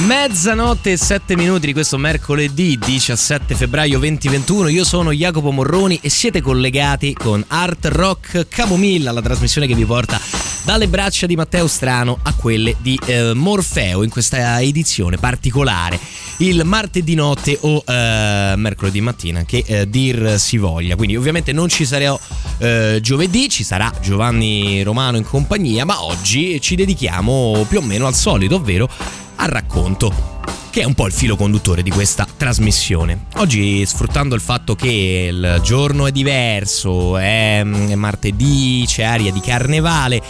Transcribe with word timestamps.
Mezzanotte 0.00 0.92
e 0.92 0.96
7 0.96 1.36
minuti 1.36 1.66
di 1.66 1.72
questo 1.72 1.96
mercoledì 1.96 2.78
17 2.78 3.54
febbraio 3.54 3.98
2021. 3.98 4.68
Io 4.68 4.84
sono 4.84 5.10
Jacopo 5.10 5.50
Morroni 5.50 5.98
e 6.02 6.10
siete 6.10 6.42
collegati 6.42 7.14
con 7.14 7.42
Art 7.48 7.86
Rock 7.86 8.46
Camomilla, 8.48 9.10
la 9.10 9.22
trasmissione 9.22 9.66
che 9.66 9.74
vi 9.74 9.84
porta 9.86 10.20
dalle 10.64 10.88
braccia 10.88 11.26
di 11.26 11.34
Matteo 11.34 11.66
Strano 11.66 12.18
a 12.22 12.34
quelle 12.34 12.76
di 12.78 12.98
eh, 13.06 13.32
Morfeo 13.34 14.02
in 14.02 14.10
questa 14.10 14.60
edizione 14.60 15.16
particolare 15.16 15.98
il 16.38 16.64
martedì 16.64 17.14
notte 17.14 17.56
o 17.60 17.84
eh, 17.86 18.54
mercoledì 18.56 19.00
mattina 19.00 19.44
che 19.44 19.62
eh, 19.64 19.88
dir 19.88 20.38
si 20.40 20.56
voglia 20.56 20.96
quindi 20.96 21.14
ovviamente 21.14 21.52
non 21.52 21.68
ci 21.68 21.86
sarò 21.86 22.18
eh, 22.58 22.98
giovedì 23.00 23.48
ci 23.48 23.62
sarà 23.62 23.92
Giovanni 24.02 24.82
Romano 24.82 25.16
in 25.18 25.24
compagnia 25.24 25.84
ma 25.84 26.02
oggi 26.02 26.60
ci 26.60 26.74
dedichiamo 26.74 27.64
più 27.68 27.78
o 27.78 27.82
meno 27.82 28.08
al 28.08 28.14
solito 28.14 28.56
ovvero 28.56 28.90
al 29.36 29.48
racconto 29.48 30.34
che 30.76 30.82
è 30.82 30.84
un 30.84 30.92
po' 30.92 31.06
il 31.06 31.12
filo 31.14 31.36
conduttore 31.36 31.82
di 31.82 31.90
questa 31.90 32.26
trasmissione. 32.36 33.28
Oggi, 33.36 33.82
sfruttando 33.86 34.34
il 34.34 34.42
fatto 34.42 34.74
che 34.76 35.30
il 35.32 35.60
giorno 35.62 36.06
è 36.06 36.12
diverso, 36.12 37.16
è, 37.16 37.60
è 37.60 37.94
martedì, 37.94 38.84
c'è 38.86 39.02
aria 39.02 39.32
di 39.32 39.40
carnevale, 39.40 40.20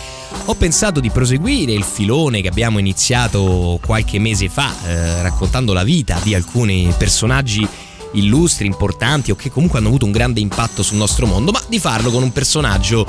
ho 0.45 0.55
pensato 0.55 1.01
di 1.01 1.11
proseguire 1.11 1.73
il 1.73 1.83
filone 1.83 2.43
che 2.43 2.49
abbiamo 2.49 2.79
iniziato 2.79 3.81
qualche 3.85 4.21
mese 4.21 4.49
fa, 4.49 4.73
eh, 4.87 5.23
raccontando 5.23 5.73
la 5.73 5.83
vita 5.83 6.21
di 6.23 6.33
alcuni 6.33 6.95
personaggi 6.97 7.67
illustri, 8.13 8.67
importanti 8.67 9.33
o 9.33 9.35
che 9.35 9.51
comunque 9.51 9.81
hanno 9.81 9.89
avuto 9.89 10.05
un 10.05 10.13
grande 10.13 10.39
impatto 10.39 10.85
sul 10.85 10.97
nostro 10.97 11.27
mondo, 11.27 11.51
ma 11.51 11.61
di 11.67 11.81
farlo 11.81 12.13
con 12.13 12.23
un 12.23 12.33
personaggio 12.33 13.05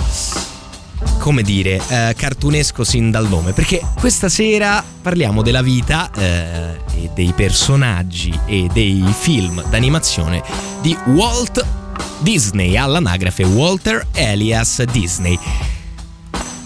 come 1.17 1.41
dire, 1.41 1.81
eh, 1.87 2.13
cartunesco 2.15 2.83
sin 2.83 3.11
dal 3.11 3.27
nome, 3.27 3.51
perché 3.51 3.81
questa 3.99 4.29
sera 4.29 4.83
parliamo 5.01 5.41
della 5.41 5.61
vita 5.61 6.09
eh, 6.15 6.77
e 6.95 7.09
dei 7.13 7.33
personaggi 7.35 8.37
e 8.45 8.67
dei 8.71 9.03
film 9.17 9.63
d'animazione 9.69 10.41
di 10.81 10.97
Walt 11.07 11.65
Disney, 12.19 12.75
all'anagrafe 12.75 13.43
Walter 13.43 14.05
Elias 14.13 14.83
Disney. 14.83 15.37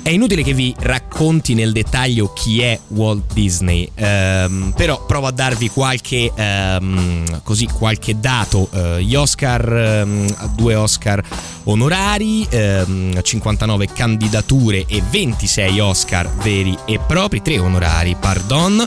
È 0.04 0.10
inutile 0.10 0.42
che 0.42 0.56
vi 0.56 0.74
racconti 0.80 1.54
nel 1.54 1.72
dettaglio 1.72 2.34
chi 2.34 2.62
è 2.62 2.78
Walt 2.88 3.34
Disney, 3.34 3.88
ehm, 3.94 4.74
però 4.76 5.06
provo 5.06 5.28
a 5.28 5.32
darvi 5.32 5.70
qualche, 5.70 6.32
ehm, 6.34 7.42
così, 7.44 7.68
qualche 7.68 8.20
dato. 8.20 8.68
Eh, 8.74 9.04
gli 9.04 9.14
Oscar, 9.14 9.72
ehm, 9.72 10.54
due 10.56 10.74
Oscar 10.74 11.24
onorari, 11.66 12.48
59 12.50 13.86
ehm, 13.86 13.94
candidature 13.94 14.86
e 14.88 15.04
26 15.08 15.80
Oscar 15.80 16.28
veri 16.42 16.76
e 16.86 17.00
propri, 17.00 17.44
3 17.44 17.60
onorari, 17.60 18.16
pardon. 18.20 18.84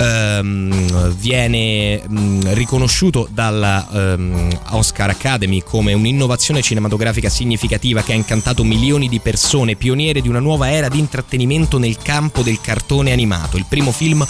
Ehm, 0.00 1.12
viene 1.14 2.00
riconosciuto 2.54 3.28
dalla 3.30 3.86
ehm, 3.90 4.48
Oscar 4.70 5.10
Academy 5.10 5.62
come 5.64 5.92
un'innovazione 5.92 6.62
cinematografica 6.62 7.28
significativa 7.28 8.02
che 8.02 8.12
ha 8.12 8.14
incantato 8.16 8.62
milioni 8.62 9.08
di 9.08 9.18
persone, 9.18 9.74
pioniere 9.74 10.20
di 10.20 10.28
una 10.28 10.38
nuova 10.38 10.70
era 10.70 10.88
di 10.88 11.00
intrattenimento 11.00 11.78
nel 11.78 11.98
campo 11.98 12.42
del 12.42 12.60
cartone 12.60 13.10
animato. 13.10 13.56
Il 13.56 13.66
primo 13.68 13.90
film 13.90 14.24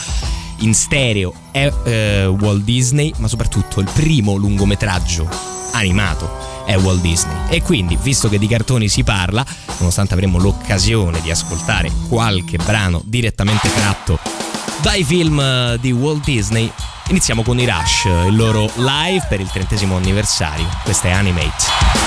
in 0.61 0.75
stereo 0.75 1.35
è 1.53 1.71
eh, 1.85 2.27
Walt 2.27 2.63
Disney, 2.63 3.13
ma 3.19 3.29
soprattutto 3.29 3.81
il 3.81 3.91
primo 3.93 4.37
lungometraggio 4.37 5.29
animato 5.73 6.65
è 6.65 6.77
Walt 6.79 7.03
Disney. 7.03 7.37
E 7.51 7.61
quindi, 7.61 7.99
visto 8.01 8.31
che 8.31 8.39
di 8.39 8.47
cartoni 8.47 8.89
si 8.89 9.05
parla, 9.05 9.45
nonostante 9.79 10.15
avremo 10.15 10.39
l'occasione 10.39 11.21
di 11.21 11.31
ascoltare 11.31 11.91
qualche 12.09 12.57
brano 12.57 13.03
direttamente 13.05 13.69
tratto 13.75 14.48
dai 14.81 15.05
film 15.05 15.41
eh, 15.41 15.79
di 15.81 15.93
Walt 15.93 16.25
Disney, 16.25 16.71
iniziamo 17.09 17.43
con 17.43 17.59
i 17.59 17.67
Rush, 17.67 18.05
il 18.05 18.37
loro 18.37 18.71
live 18.77 19.27
per 19.29 19.41
il 19.41 19.49
trentesimo 19.51 19.97
anniversario. 19.97 20.67
Questa 20.85 21.09
è 21.09 21.11
Animate. 21.11 21.98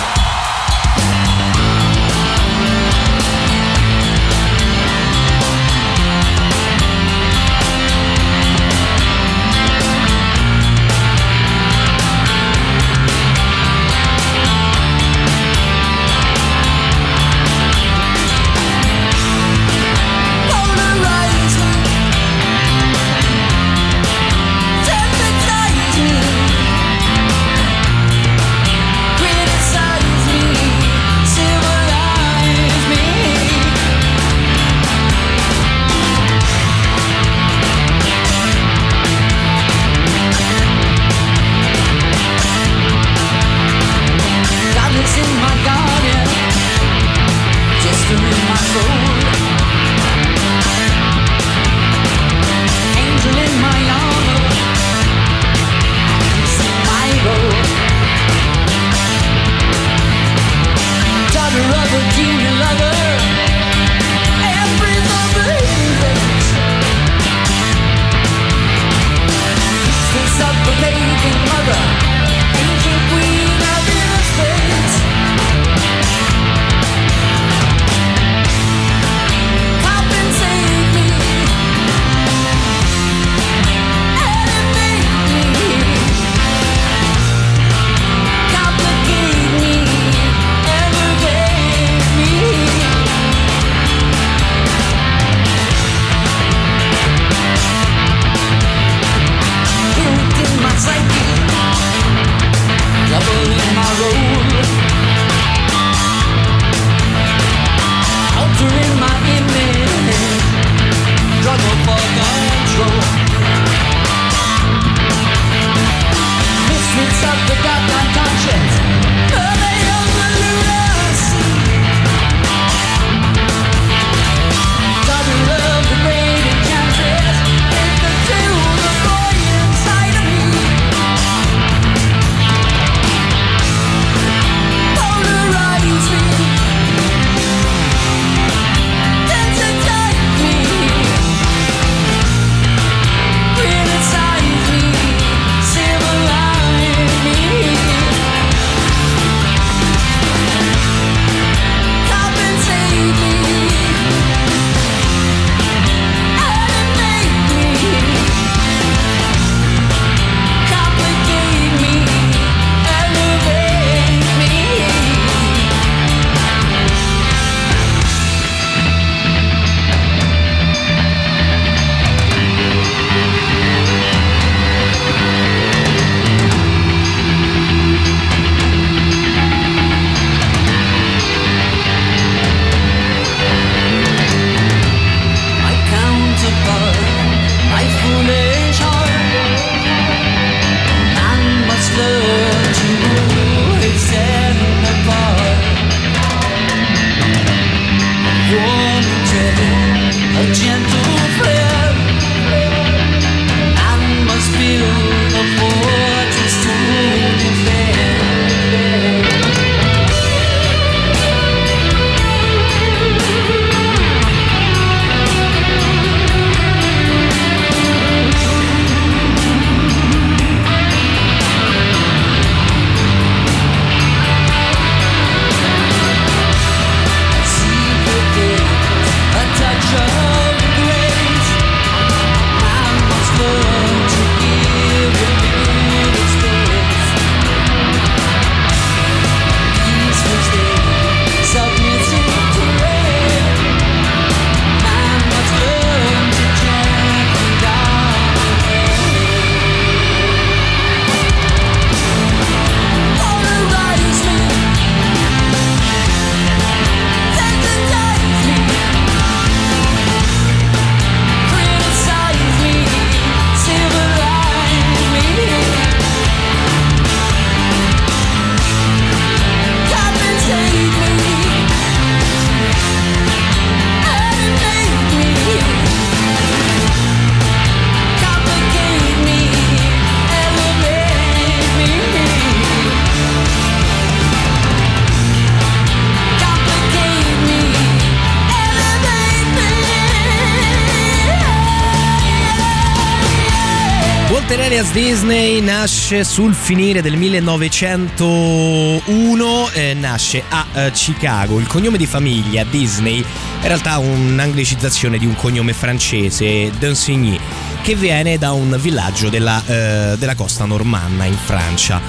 Elias 294.82 294.94
Disney 294.94 295.62
nasce 295.62 296.24
sul 296.24 296.56
finire 296.56 297.04
del 297.04 297.16
1901, 297.16 299.70
eh, 299.74 299.94
nasce 299.94 300.42
a 300.50 300.66
eh, 300.74 300.90
Chicago. 300.90 301.60
Il 301.60 301.68
cognome 301.68 302.00
di 302.00 302.08
famiglia 302.08 302.64
Disney 302.64 303.22
è 303.22 303.26
in 303.62 303.68
realtà 303.68 304.00
un'anglicizzazione 304.00 305.20
di 305.20 305.28
un 305.28 305.36
cognome 305.36 305.74
francese, 305.74 306.72
Dansigny, 306.80 307.40
che 307.84 307.94
viene 307.94 308.40
da 308.40 308.54
un 308.54 308.76
villaggio 308.82 309.30
della, 309.30 309.62
eh, 309.68 310.16
della 310.18 310.34
costa 310.34 310.66
normanna 310.66 311.26
in 311.26 311.38
Francia. 311.38 312.02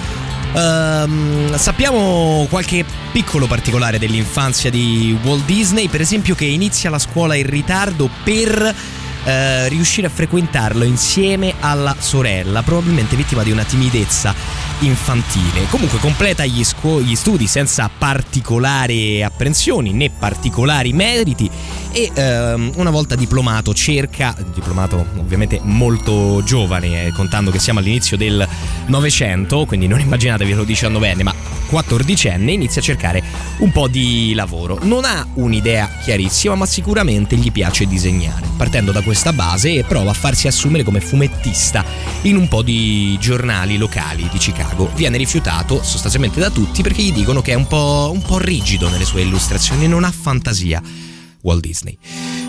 Uh, 0.52 1.54
sappiamo 1.56 2.46
qualche 2.48 2.86
piccolo 3.10 3.46
particolare 3.46 3.98
dell'infanzia 3.98 4.70
di 4.70 5.14
Walt 5.22 5.44
Disney, 5.44 5.88
per 5.88 6.00
esempio 6.00 6.34
che 6.34 6.46
inizia 6.46 6.88
la 6.88 6.98
scuola 6.98 7.34
in 7.34 7.46
ritardo 7.46 8.08
per 8.24 8.74
eh, 9.24 9.68
riuscire 9.68 10.06
a 10.06 10.10
frequentarlo 10.10 10.84
insieme 10.84 11.54
alla 11.60 11.94
sorella, 11.98 12.62
probabilmente 12.62 13.16
vittima 13.16 13.42
di 13.42 13.50
una 13.50 13.64
timidezza 13.64 14.34
infantile. 14.80 15.66
Comunque 15.68 15.98
completa 15.98 16.44
gli, 16.44 16.64
scu- 16.64 17.00
gli 17.00 17.14
studi 17.14 17.46
senza 17.46 17.90
particolari 17.96 19.22
apprensioni 19.22 19.92
né 19.92 20.10
particolari 20.10 20.92
meriti 20.92 21.48
e 21.92 22.10
ehm, 22.12 22.72
una 22.76 22.90
volta 22.90 23.14
diplomato 23.14 23.74
cerca, 23.74 24.34
diplomato 24.52 25.06
ovviamente 25.18 25.60
molto 25.62 26.42
giovane, 26.44 27.06
eh, 27.06 27.12
contando 27.12 27.50
che 27.50 27.58
siamo 27.58 27.78
all'inizio 27.78 28.16
del 28.16 28.46
Novecento, 28.86 29.64
quindi 29.66 29.86
non 29.86 30.00
immaginatevi 30.00 30.52
lo 30.54 30.64
19enne, 30.64 31.22
ma 31.22 31.34
14enne, 31.70 32.50
inizia 32.50 32.80
a 32.80 32.84
cercare 32.84 33.22
un 33.58 33.72
po' 33.72 33.88
di 33.88 34.32
lavoro. 34.34 34.78
Non 34.82 35.04
ha 35.04 35.26
un'idea 35.34 35.88
chiarissima, 36.02 36.54
ma 36.54 36.66
sicuramente 36.66 37.36
gli 37.36 37.50
piace 37.50 37.86
disegnare. 37.86 38.46
Partendo 38.56 38.92
da 38.92 39.00
questa 39.12 39.34
base 39.34 39.84
prova 39.84 40.12
a 40.12 40.14
farsi 40.14 40.46
assumere 40.46 40.82
come 40.82 41.02
fumettista 41.02 41.84
in 42.22 42.34
un 42.34 42.48
po' 42.48 42.62
di 42.62 43.18
giornali 43.20 43.76
locali 43.76 44.26
di 44.32 44.38
Chicago. 44.38 44.90
Viene 44.94 45.18
rifiutato 45.18 45.82
sostanzialmente 45.82 46.40
da 46.40 46.48
tutti 46.48 46.80
perché 46.80 47.02
gli 47.02 47.12
dicono 47.12 47.42
che 47.42 47.52
è 47.52 47.54
un 47.54 47.66
po', 47.66 48.08
un 48.10 48.22
po 48.22 48.38
rigido 48.38 48.88
nelle 48.88 49.04
sue 49.04 49.20
illustrazioni, 49.20 49.86
non 49.86 50.04
ha 50.04 50.10
fantasia. 50.10 50.80
Walt 51.42 51.60
Disney. 51.60 51.98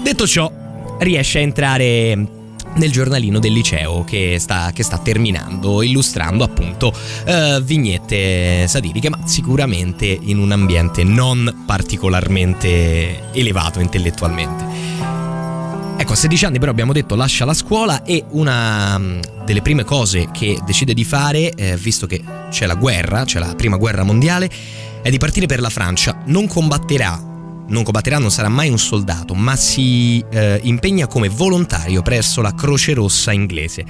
Detto 0.01 0.25
ciò, 0.25 0.49
riesce 0.99 1.39
a 1.39 1.41
entrare 1.41 2.15
nel 2.75 2.91
giornalino 2.91 3.39
del 3.39 3.51
liceo 3.51 4.05
che 4.05 4.37
sta, 4.39 4.71
che 4.73 4.83
sta 4.83 4.99
terminando, 4.99 5.81
illustrando 5.81 6.45
appunto 6.45 6.93
uh, 7.25 7.61
vignette 7.61 8.69
satiriche, 8.69 9.09
ma 9.09 9.19
sicuramente 9.25 10.05
in 10.05 10.37
un 10.37 10.53
ambiente 10.53 11.03
non 11.03 11.63
particolarmente 11.65 13.31
elevato 13.33 13.81
intellettualmente. 13.81 15.02
Ecco, 15.95 16.13
a 16.13 16.15
16 16.15 16.45
anni 16.45 16.59
però 16.59 16.71
abbiamo 16.71 16.93
detto 16.93 17.15
lascia 17.15 17.45
la 17.45 17.53
scuola 17.53 18.03
e 18.03 18.23
una 18.31 18.97
mm, 18.97 19.19
delle 19.45 19.61
prime 19.61 19.83
cose 19.83 20.29
che 20.31 20.59
decide 20.65 20.93
di 20.93 21.03
fare, 21.03 21.51
eh, 21.51 21.77
visto 21.77 22.07
che 22.07 22.21
c'è 22.49 22.65
la 22.65 22.75
guerra, 22.75 23.23
c'è 23.25 23.39
la 23.39 23.53
prima 23.55 23.77
guerra 23.77 24.03
mondiale, 24.03 24.49
è 25.01 25.09
di 25.09 25.17
partire 25.17 25.45
per 25.45 25.59
la 25.59 25.69
Francia. 25.69 26.21
Non 26.25 26.47
combatterà 26.47 27.31
non 27.65 27.83
combatterà, 27.83 28.17
non 28.17 28.29
sarà 28.29 28.49
mai 28.49 28.69
un 28.69 28.77
soldato, 28.77 29.33
ma 29.33 29.55
si 29.55 30.23
eh, 30.29 30.59
impegna 30.63 31.07
come 31.07 31.29
volontario 31.29 32.01
presso 32.01 32.41
la 32.41 32.53
Croce 32.53 32.93
Rossa 32.93 33.31
inglese. 33.31 33.85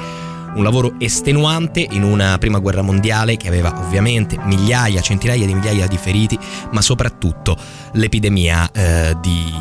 Un 0.55 0.63
lavoro 0.63 0.93
estenuante 0.99 1.85
in 1.89 2.03
una 2.03 2.37
prima 2.37 2.59
guerra 2.59 2.83
mondiale 2.83 3.37
che 3.37 3.47
aveva 3.47 3.73
ovviamente 3.79 4.37
migliaia, 4.43 5.01
centinaia 5.01 5.45
di 5.45 5.53
migliaia 5.53 5.87
di 5.87 5.97
feriti, 5.97 6.37
ma 6.71 6.81
soprattutto 6.81 7.57
l'epidemia, 7.93 8.71
eh, 8.71 9.17
di, 9.19 9.51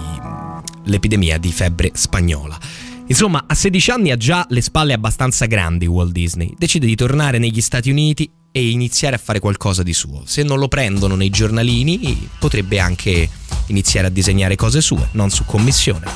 l'epidemia 0.84 1.38
di 1.38 1.52
febbre 1.52 1.90
spagnola. 1.94 2.58
Insomma, 3.06 3.44
a 3.46 3.54
16 3.54 3.90
anni 3.90 4.10
ha 4.10 4.16
già 4.16 4.46
le 4.48 4.60
spalle 4.60 4.92
abbastanza 4.92 5.46
grandi 5.46 5.86
Walt 5.86 6.12
Disney. 6.12 6.54
Decide 6.56 6.86
di 6.86 6.94
tornare 6.94 7.38
negli 7.38 7.60
Stati 7.60 7.90
Uniti 7.90 8.30
e 8.50 8.70
iniziare 8.70 9.16
a 9.16 9.18
fare 9.18 9.40
qualcosa 9.40 9.82
di 9.82 9.92
suo. 9.92 10.22
Se 10.24 10.42
non 10.42 10.58
lo 10.58 10.68
prendono 10.68 11.16
nei 11.16 11.30
giornalini, 11.30 12.28
potrebbe 12.38 12.78
anche 12.78 13.28
iniziare 13.66 14.06
a 14.06 14.10
disegnare 14.10 14.56
cose 14.56 14.80
sue, 14.80 15.08
non 15.12 15.30
su 15.30 15.44
commissione. 15.44 16.06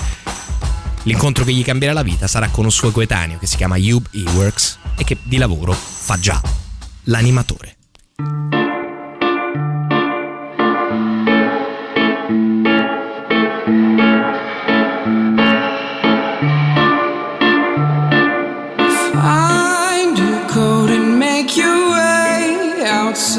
L'incontro 1.04 1.44
che 1.44 1.52
gli 1.52 1.62
cambierà 1.62 1.92
la 1.92 2.02
vita 2.02 2.26
sarà 2.26 2.48
con 2.48 2.64
un 2.64 2.72
suo 2.72 2.90
coetaneo 2.90 3.38
che 3.38 3.46
si 3.46 3.56
chiama 3.56 3.76
Hugh 3.76 4.08
Eworks 4.12 4.78
e 4.98 5.04
che 5.04 5.16
di 5.22 5.36
lavoro 5.36 5.72
fa 5.72 6.18
già 6.18 6.40
l'animatore. 7.04 7.76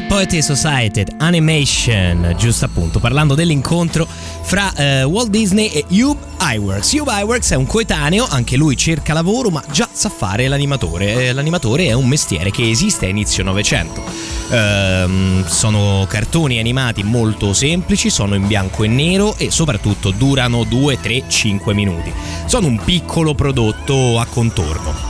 Dead 0.00 0.06
Poetry 0.06 0.40
Society 0.40 1.04
Animation, 1.18 2.34
giusto 2.38 2.64
appunto, 2.64 2.98
parlando 2.98 3.34
dell'incontro 3.34 4.06
fra 4.06 4.72
uh, 4.74 4.82
Walt 5.08 5.28
Disney 5.28 5.68
e 5.68 5.84
Hugh 5.88 6.16
Iwerks. 6.40 6.92
Hugh 6.92 7.08
Iwerks 7.08 7.50
è 7.50 7.54
un 7.56 7.66
coetaneo, 7.66 8.26
anche 8.28 8.56
lui 8.56 8.76
cerca 8.76 9.12
lavoro, 9.12 9.50
ma 9.50 9.62
già 9.70 9.88
sa 9.90 10.08
fare 10.08 10.48
l'animatore. 10.48 11.28
Eh, 11.28 11.32
l'animatore 11.32 11.86
è 11.86 11.92
un 11.92 12.08
mestiere 12.08 12.50
che 12.50 12.68
esiste 12.68 13.06
a 13.06 13.08
inizio 13.08 13.44
Novecento. 13.44 14.02
Uh, 14.48 15.44
sono 15.46 16.06
cartoni 16.08 16.58
animati 16.58 17.02
molto 17.02 17.52
semplici, 17.52 18.10
sono 18.10 18.34
in 18.34 18.46
bianco 18.46 18.84
e 18.84 18.88
nero 18.88 19.36
e 19.36 19.50
soprattutto 19.50 20.10
durano 20.10 20.64
2, 20.64 21.00
3, 21.00 21.24
5 21.28 21.74
minuti. 21.74 22.12
Sono 22.46 22.66
un 22.66 22.80
piccolo 22.82 23.34
prodotto 23.34 24.18
a 24.18 24.26
contorno 24.26 25.09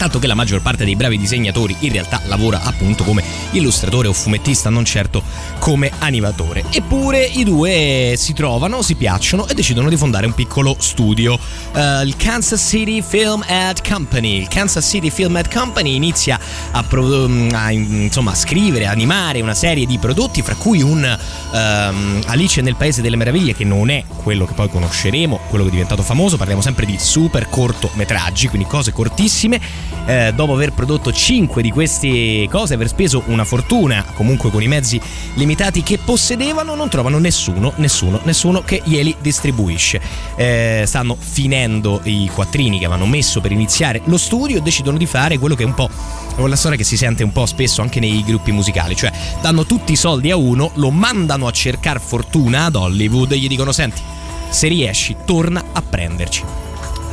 tanto 0.00 0.18
che 0.18 0.26
la 0.26 0.34
maggior 0.34 0.62
parte 0.62 0.86
dei 0.86 0.96
bravi 0.96 1.18
disegnatori 1.18 1.76
in 1.80 1.92
realtà 1.92 2.22
lavora 2.24 2.62
appunto 2.62 3.04
come 3.04 3.22
illustratore 3.50 4.08
o 4.08 4.14
fumettista, 4.14 4.70
non 4.70 4.86
certo 4.86 5.22
come 5.58 5.92
animatore. 5.98 6.64
Eppure 6.70 7.22
i 7.22 7.44
due 7.44 8.14
si 8.16 8.32
trovano, 8.32 8.80
si 8.80 8.94
piacciono 8.94 9.46
e 9.46 9.52
decidono 9.52 9.90
di 9.90 9.98
fondare 9.98 10.24
un 10.24 10.32
piccolo 10.32 10.74
studio, 10.78 11.34
uh, 11.34 12.02
il 12.02 12.16
Kansas 12.16 12.66
City 12.66 13.02
Film 13.02 13.44
Ad 13.46 13.86
Company. 13.86 14.38
Il 14.38 14.48
Kansas 14.48 14.88
City 14.88 15.10
Film 15.10 15.36
Ad 15.36 15.52
Company 15.52 15.94
inizia 15.94 16.40
a, 16.70 16.82
pro- 16.82 17.28
a 17.52 17.70
insomma, 17.70 18.34
scrivere, 18.34 18.86
a 18.86 18.92
animare 18.92 19.42
una 19.42 19.52
serie 19.52 19.84
di 19.84 19.98
prodotti, 19.98 20.40
fra 20.40 20.54
cui 20.54 20.80
un 20.80 21.18
um, 21.52 22.20
Alice 22.24 22.62
nel 22.62 22.76
Paese 22.76 23.02
delle 23.02 23.16
Meraviglie, 23.16 23.54
che 23.54 23.64
non 23.64 23.90
è 23.90 24.02
quello 24.22 24.46
che 24.46 24.54
poi 24.54 24.70
conosceremo, 24.70 25.40
quello 25.50 25.64
che 25.64 25.68
è 25.68 25.72
diventato 25.72 26.02
famoso, 26.02 26.38
parliamo 26.38 26.62
sempre 26.62 26.86
di 26.86 26.96
super 26.98 27.50
cortometraggi, 27.50 28.48
quindi 28.48 28.66
cose 28.66 28.92
cortissime 28.92 29.89
eh, 30.06 30.32
dopo 30.34 30.52
aver 30.54 30.72
prodotto 30.72 31.12
5 31.12 31.62
di 31.62 31.70
queste 31.70 32.48
cose, 32.50 32.74
aver 32.74 32.88
speso 32.88 33.22
una 33.26 33.44
fortuna, 33.44 34.04
comunque 34.14 34.50
con 34.50 34.62
i 34.62 34.68
mezzi 34.68 35.00
limitati 35.34 35.82
che 35.82 35.98
possedevano, 35.98 36.74
non 36.74 36.88
trovano 36.88 37.18
nessuno, 37.18 37.72
nessuno, 37.76 38.20
nessuno 38.24 38.62
che 38.62 38.82
glieli 38.84 39.16
distribuisce. 39.20 40.00
Eh, 40.36 40.84
stanno 40.86 41.16
finendo 41.18 42.00
i 42.04 42.30
quattrini 42.32 42.78
che 42.78 42.86
avevano 42.86 43.06
messo 43.06 43.40
per 43.40 43.52
iniziare 43.52 44.00
lo 44.04 44.16
studio 44.16 44.58
e 44.58 44.60
decidono 44.60 44.98
di 44.98 45.06
fare 45.06 45.38
quello 45.38 45.54
che 45.54 45.62
è 45.62 45.66
un 45.66 45.74
po' 45.74 45.88
la 46.36 46.56
storia 46.56 46.76
che 46.76 46.84
si 46.84 46.96
sente 46.96 47.22
un 47.22 47.32
po' 47.32 47.44
spesso 47.46 47.82
anche 47.82 48.00
nei 48.00 48.22
gruppi 48.24 48.52
musicali, 48.52 48.96
cioè 48.96 49.12
danno 49.42 49.66
tutti 49.66 49.92
i 49.92 49.96
soldi 49.96 50.30
a 50.30 50.36
uno, 50.36 50.70
lo 50.74 50.90
mandano 50.90 51.46
a 51.46 51.50
cercare 51.50 51.98
fortuna 51.98 52.64
ad 52.64 52.76
Hollywood 52.76 53.32
e 53.32 53.38
gli 53.38 53.48
dicono 53.48 53.72
senti, 53.72 54.00
se 54.48 54.68
riesci 54.68 55.16
torna 55.24 55.62
a 55.72 55.82
prenderci. 55.82 56.69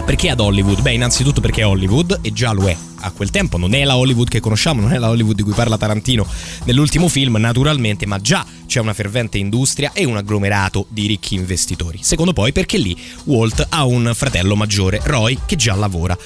Perché 0.07 0.29
ad 0.29 0.39
Hollywood? 0.39 0.81
Beh, 0.81 0.93
innanzitutto 0.93 1.41
perché 1.41 1.61
è 1.61 1.67
Hollywood 1.67 2.19
e 2.21 2.31
già 2.31 2.53
lo 2.53 2.69
è. 2.69 2.77
A 3.01 3.11
quel 3.11 3.29
tempo 3.29 3.57
non 3.57 3.73
è 3.73 3.83
la 3.83 3.97
Hollywood 3.97 4.29
che 4.29 4.39
conosciamo, 4.39 4.79
non 4.79 4.93
è 4.93 4.97
la 4.97 5.09
Hollywood 5.09 5.35
di 5.35 5.43
cui 5.43 5.51
parla 5.51 5.77
Tarantino 5.77 6.25
nell'ultimo 6.63 7.09
film, 7.09 7.35
naturalmente, 7.35 8.05
ma 8.05 8.17
già 8.21 8.45
c'è 8.65 8.79
una 8.79 8.93
fervente 8.93 9.37
industria 9.37 9.91
e 9.91 10.05
un 10.05 10.15
agglomerato 10.15 10.85
di 10.87 11.07
ricchi 11.07 11.35
investitori. 11.35 11.99
Secondo 12.01 12.31
poi 12.31 12.53
perché 12.53 12.77
lì 12.77 12.97
Walt 13.25 13.67
ha 13.67 13.83
un 13.83 14.13
fratello 14.15 14.55
maggiore, 14.55 15.01
Roy, 15.03 15.39
che 15.45 15.57
già 15.57 15.75
lavora 15.75 16.17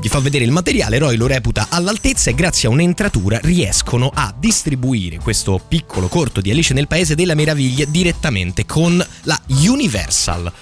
gli 0.00 0.08
fa 0.08 0.20
vedere 0.20 0.44
il 0.44 0.52
materiale, 0.52 0.98
Roy 0.98 1.16
lo 1.16 1.26
reputa 1.26 1.66
all'altezza 1.70 2.30
e 2.30 2.34
grazie 2.34 2.68
a 2.68 2.70
un'entratura 2.70 3.40
riescono 3.42 4.12
a 4.14 4.32
distribuire 4.36 5.18
questo 5.18 5.60
piccolo 5.66 6.06
corto 6.06 6.40
di 6.40 6.52
Alice 6.52 6.72
nel 6.72 6.86
Paese 6.86 7.16
delle 7.16 7.34
Meraviglie 7.34 7.90
direttamente 7.90 8.64
con 8.64 9.04
la 9.24 9.40
Universal 9.48 10.52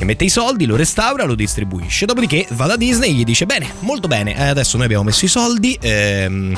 che 0.00 0.06
mette 0.06 0.24
i 0.24 0.30
soldi, 0.30 0.64
lo 0.64 0.76
restaura, 0.76 1.24
lo 1.24 1.34
distribuisce. 1.34 2.06
Dopodiché 2.06 2.46
va 2.52 2.64
da 2.64 2.76
Disney 2.76 3.10
e 3.10 3.12
gli 3.12 3.24
dice: 3.24 3.44
Bene, 3.44 3.70
molto 3.80 4.08
bene, 4.08 4.34
eh, 4.34 4.44
adesso 4.44 4.78
noi 4.78 4.86
abbiamo 4.86 5.04
messo 5.04 5.26
i 5.26 5.28
soldi. 5.28 5.76
Ehm, 5.78 6.56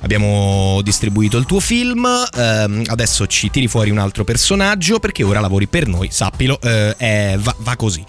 abbiamo 0.00 0.80
distribuito 0.82 1.36
il 1.36 1.44
tuo 1.44 1.60
film, 1.60 2.06
ehm, 2.06 2.84
adesso 2.86 3.26
ci 3.26 3.50
tiri 3.50 3.68
fuori 3.68 3.90
un 3.90 3.98
altro 3.98 4.24
personaggio 4.24 5.00
perché 5.00 5.22
ora 5.22 5.38
lavori 5.38 5.66
per 5.66 5.86
noi, 5.86 6.08
sappilo, 6.10 6.58
eh, 6.62 6.96
è, 6.96 7.36
va, 7.38 7.54
va 7.58 7.76
così. 7.76 8.02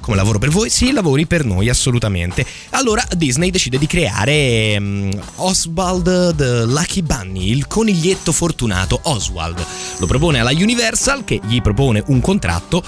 Come 0.00 0.16
lavoro 0.16 0.38
per 0.38 0.50
voi? 0.50 0.68
Sì, 0.68 0.92
lavori 0.92 1.26
per 1.26 1.44
noi, 1.46 1.70
assolutamente. 1.70 2.44
Allora 2.70 3.06
Disney 3.16 3.50
decide 3.50 3.78
di 3.78 3.86
creare 3.86 4.76
um, 4.76 5.10
Oswald 5.36 6.34
the 6.34 6.64
Lucky 6.64 7.02
Bunny, 7.02 7.50
il 7.50 7.66
coniglietto 7.66 8.32
fortunato 8.32 8.98
Oswald. 9.04 9.64
Lo 9.98 10.06
propone 10.06 10.40
alla 10.40 10.50
Universal 10.50 11.24
che 11.24 11.40
gli 11.46 11.62
propone 11.62 12.02
un 12.08 12.20
contratto 12.20 12.82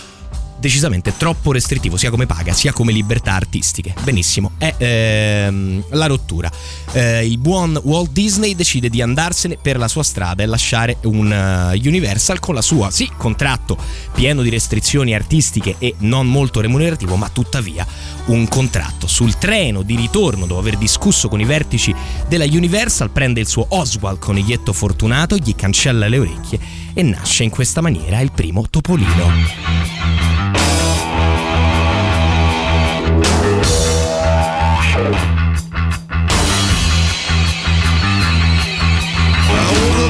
decisamente 0.59 1.17
troppo 1.17 1.53
restrittivo 1.53 1.97
sia 1.97 2.11
come 2.11 2.27
paga 2.27 2.53
sia 2.53 2.73
come 2.73 2.93
libertà 2.93 3.33
artistiche. 3.35 3.95
Benissimo, 4.03 4.53
è 4.59 4.75
ehm, 4.77 5.85
la 5.91 6.07
rottura. 6.07 6.51
Eh, 6.93 7.27
il 7.27 7.39
buon 7.39 7.79
Walt 7.85 8.11
Disney 8.13 8.55
decide 8.55 8.89
di 8.89 9.03
andarsene 9.03 9.59
per 9.61 9.77
la 9.79 9.89
sua 9.89 10.03
strada 10.03 10.43
e 10.43 10.47
lasciare 10.47 10.99
un 11.03 11.73
uh, 11.73 11.87
Universal 11.87 12.41
con 12.41 12.55
la 12.55 12.63
sua, 12.63 12.91
sì, 12.91 13.11
contratto 13.17 13.77
pieno 14.15 14.43
di 14.43 14.51
restrizioni 14.51 15.15
artistiche 15.15 15.77
e 15.79 15.95
non 15.99 16.27
molto 16.27 16.61
remunerativo, 16.61 17.17
ma 17.17 17.29
tuttavia 17.29 17.87
un 18.27 18.49
contratto. 18.49 19.07
Sul 19.07 19.37
treno 19.39 19.83
di 19.83 19.97
ritorno, 19.97 20.47
dopo 20.47 20.61
aver 20.61 20.77
discusso 20.77 21.29
con 21.29 21.41
i 21.41 21.45
vertici 21.45 21.95
della 22.29 22.45
Universal, 22.45 23.11
prende 23.11 23.41
il 23.41 23.49
suo 23.49 23.67
Oswald 23.69 24.19
coniglietto 24.19 24.73
fortunato, 24.73 25.37
gli 25.37 25.55
cancella 25.55 26.09
le 26.09 26.19
orecchie 26.19 26.84
e 26.95 27.03
nasce 27.03 27.43
in 27.43 27.51
questa 27.51 27.81
maniera 27.81 28.21
il 28.21 28.33
primo 28.33 28.65
Topolino. 28.71 29.83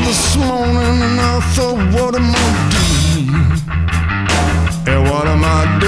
this 0.05 0.37
I 0.37 1.41
thought, 1.55 1.79
what 1.95 2.15
am 2.15 2.31
I 2.31 2.39
doing? 2.71 3.31
Yeah, 4.87 5.11
what 5.11 5.27
am 5.27 5.43
I 5.43 5.79
doing 5.81 5.84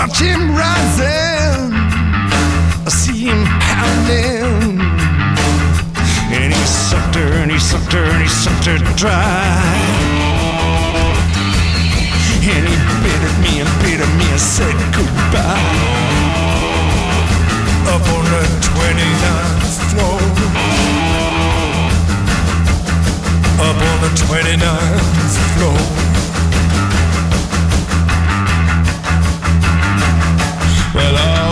watch 0.00 0.20
him 0.20 0.56
rising, 0.56 1.76
I 2.86 2.90
see 2.90 3.28
him 3.28 3.44
pounding. 3.60 4.80
And 6.32 6.52
he 6.54 6.64
sucked 6.64 7.16
her, 7.16 7.30
and 7.42 7.50
he 7.50 7.58
sucked 7.58 7.92
her, 7.92 8.04
and 8.04 8.22
he 8.22 8.28
sucked 8.28 8.64
her 8.64 8.78
dry. 8.96 9.20
And 12.52 12.64
he 12.70 12.76
bit 13.04 13.20
at 13.28 13.36
me 13.44 13.52
and 13.60 13.72
bit 13.84 14.00
at 14.00 14.12
me 14.18 14.26
and 14.30 14.40
said 14.40 14.76
goodbye. 14.96 15.90
Up 17.92 18.04
on 18.16 18.24
the 18.34 18.44
29th 18.72 19.76
floor. 19.90 20.20
Up 23.68 23.78
on 23.90 23.96
the 24.04 24.12
29th 24.24 25.36
floor. 25.54 26.19
Well, 30.92 31.49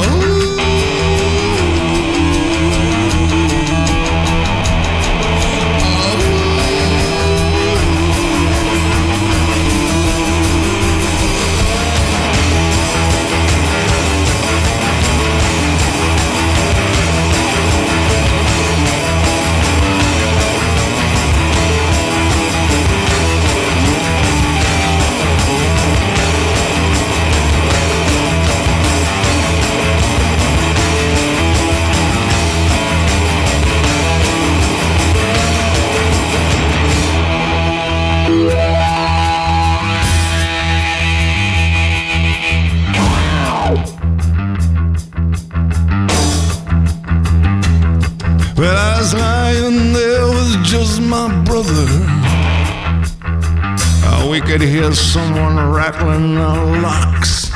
could 54.48 54.62
hear 54.62 54.90
someone 54.94 55.56
rattling 55.74 56.34
the 56.34 56.80
locks. 56.80 57.50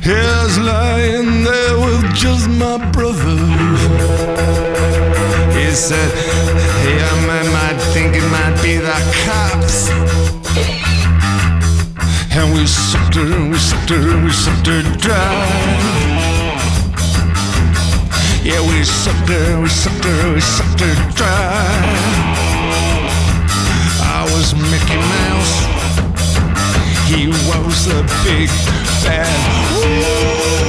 Here's 0.00 0.58
lying 0.58 1.42
there 1.42 1.76
with 1.76 2.14
just 2.14 2.48
my 2.50 2.78
brother. 2.92 3.36
He 5.58 5.72
said, 5.72 6.10
Yeah, 6.86 7.26
man 7.26 7.46
might 7.52 7.80
think 7.92 8.14
it 8.14 8.28
might 8.30 8.56
be 8.62 8.76
the 8.76 8.98
cops. 9.26 9.90
And 12.30 12.54
we 12.54 12.64
sucked 12.64 13.16
her, 13.16 13.22
and 13.22 13.50
we 13.50 13.58
sucked 13.58 13.90
her, 13.90 14.08
and 14.14 14.24
we 14.24 14.30
sucked 14.30 14.66
her 14.68 14.82
dry. 15.02 15.46
Yeah, 18.44 18.60
we 18.68 18.84
sucked 18.84 19.28
her, 19.28 19.60
we 19.60 19.68
sucked 19.68 20.04
her, 20.04 20.34
we 20.34 20.40
sucked 20.40 20.80
her 20.80 20.94
dry. 21.16 22.27
Was 24.38 24.54
Mickey 24.54 24.94
Mouse. 24.94 25.66
He 27.08 27.26
was 27.26 27.88
a 27.88 28.02
big 28.22 28.48
bad. 29.02 30.67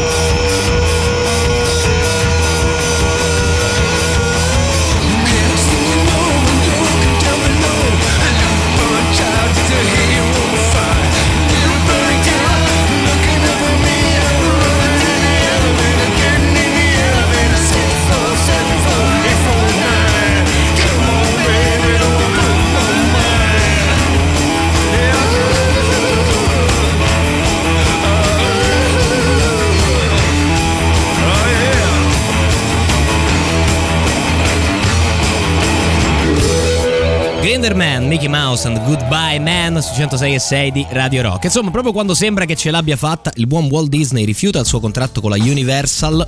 Grinderman, 37.60 38.08
Mickey 38.08 38.30
Mouse 38.30 38.66
and 38.66 38.82
Goodbye 38.86 39.38
Man 39.38 39.82
su 39.82 39.94
106 39.94 40.34
e 40.34 40.40
6 40.40 40.72
di 40.72 40.86
Radio 40.92 41.22
Rock. 41.24 41.44
Insomma, 41.44 41.72
proprio 41.72 41.92
quando 41.92 42.14
sembra 42.14 42.46
che 42.46 42.56
ce 42.56 42.72
l'abbia 42.72 42.96
fatta, 42.96 43.34
il 43.36 43.48
buon 43.48 43.66
Walt 43.66 43.90
Disney 43.90 44.24
rifiuta 44.24 44.60
il 44.60 44.66
suo 44.66 44.80
contratto 44.80 45.20
con 45.20 45.30
la 45.30 45.36
Universal 45.36 46.26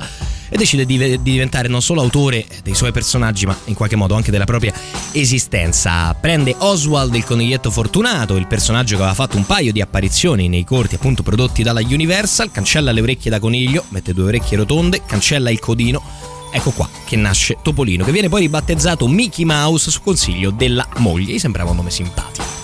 e 0.50 0.58
decide 0.58 0.86
di, 0.86 0.98
di, 0.98 1.22
diventare 1.22 1.70
non 1.70 1.82
solo 1.82 2.02
autore 2.02 2.46
dei 2.64 2.76
suoi 2.76 2.92
personaggi, 2.92 3.46
ma 3.46 3.56
in 3.66 3.76
qualche 3.76 3.96
modo 3.96 4.14
anche 4.14 4.30
della 4.30 4.44
propria 4.44 4.74
esistenza. 5.14 6.14
Prende 6.16 6.54
Oswald 6.58 7.16
il 7.16 7.24
coniglietto 7.24 7.72
fortunato, 7.72 8.36
il 8.36 8.48
personaggio 8.48 8.98
che 8.98 9.02
aveva 9.04 9.16
fatto 9.16 9.38
un 9.38 9.46
paio 9.46 9.72
di 9.72 9.80
apparizioni 9.80 10.50
nei 10.50 10.66
corti 10.66 10.96
appunto 10.96 11.24
prodotti 11.24 11.64
dalla 11.64 11.80
Universal, 11.80 12.52
cancella 12.52 12.92
le 12.92 13.00
orecchie 13.00 13.32
da 13.32 13.40
coniglio, 13.40 13.86
mette 13.90 14.14
due 14.14 14.26
orecchie 14.26 14.58
rotonde, 14.58 15.04
cancella 15.06 15.50
il 15.50 15.60
codino 15.60 16.04
Ecco 16.52 16.72
qua 16.72 16.88
che 17.06 17.16
nasce 17.16 17.58
Topolino, 17.62 18.04
che 18.04 18.12
viene 18.12 18.30
poi 18.30 18.42
ribattezzato 18.42 19.08
Mickey 19.08 19.46
Mouse 19.46 19.90
su 19.90 20.02
consiglio 20.02 20.52
della 20.52 20.86
moglie. 20.98 21.34
Gli 21.34 21.40
sembrava 21.40 21.72
un 21.72 21.78
nome 21.78 21.90
simpatico. 21.90 22.60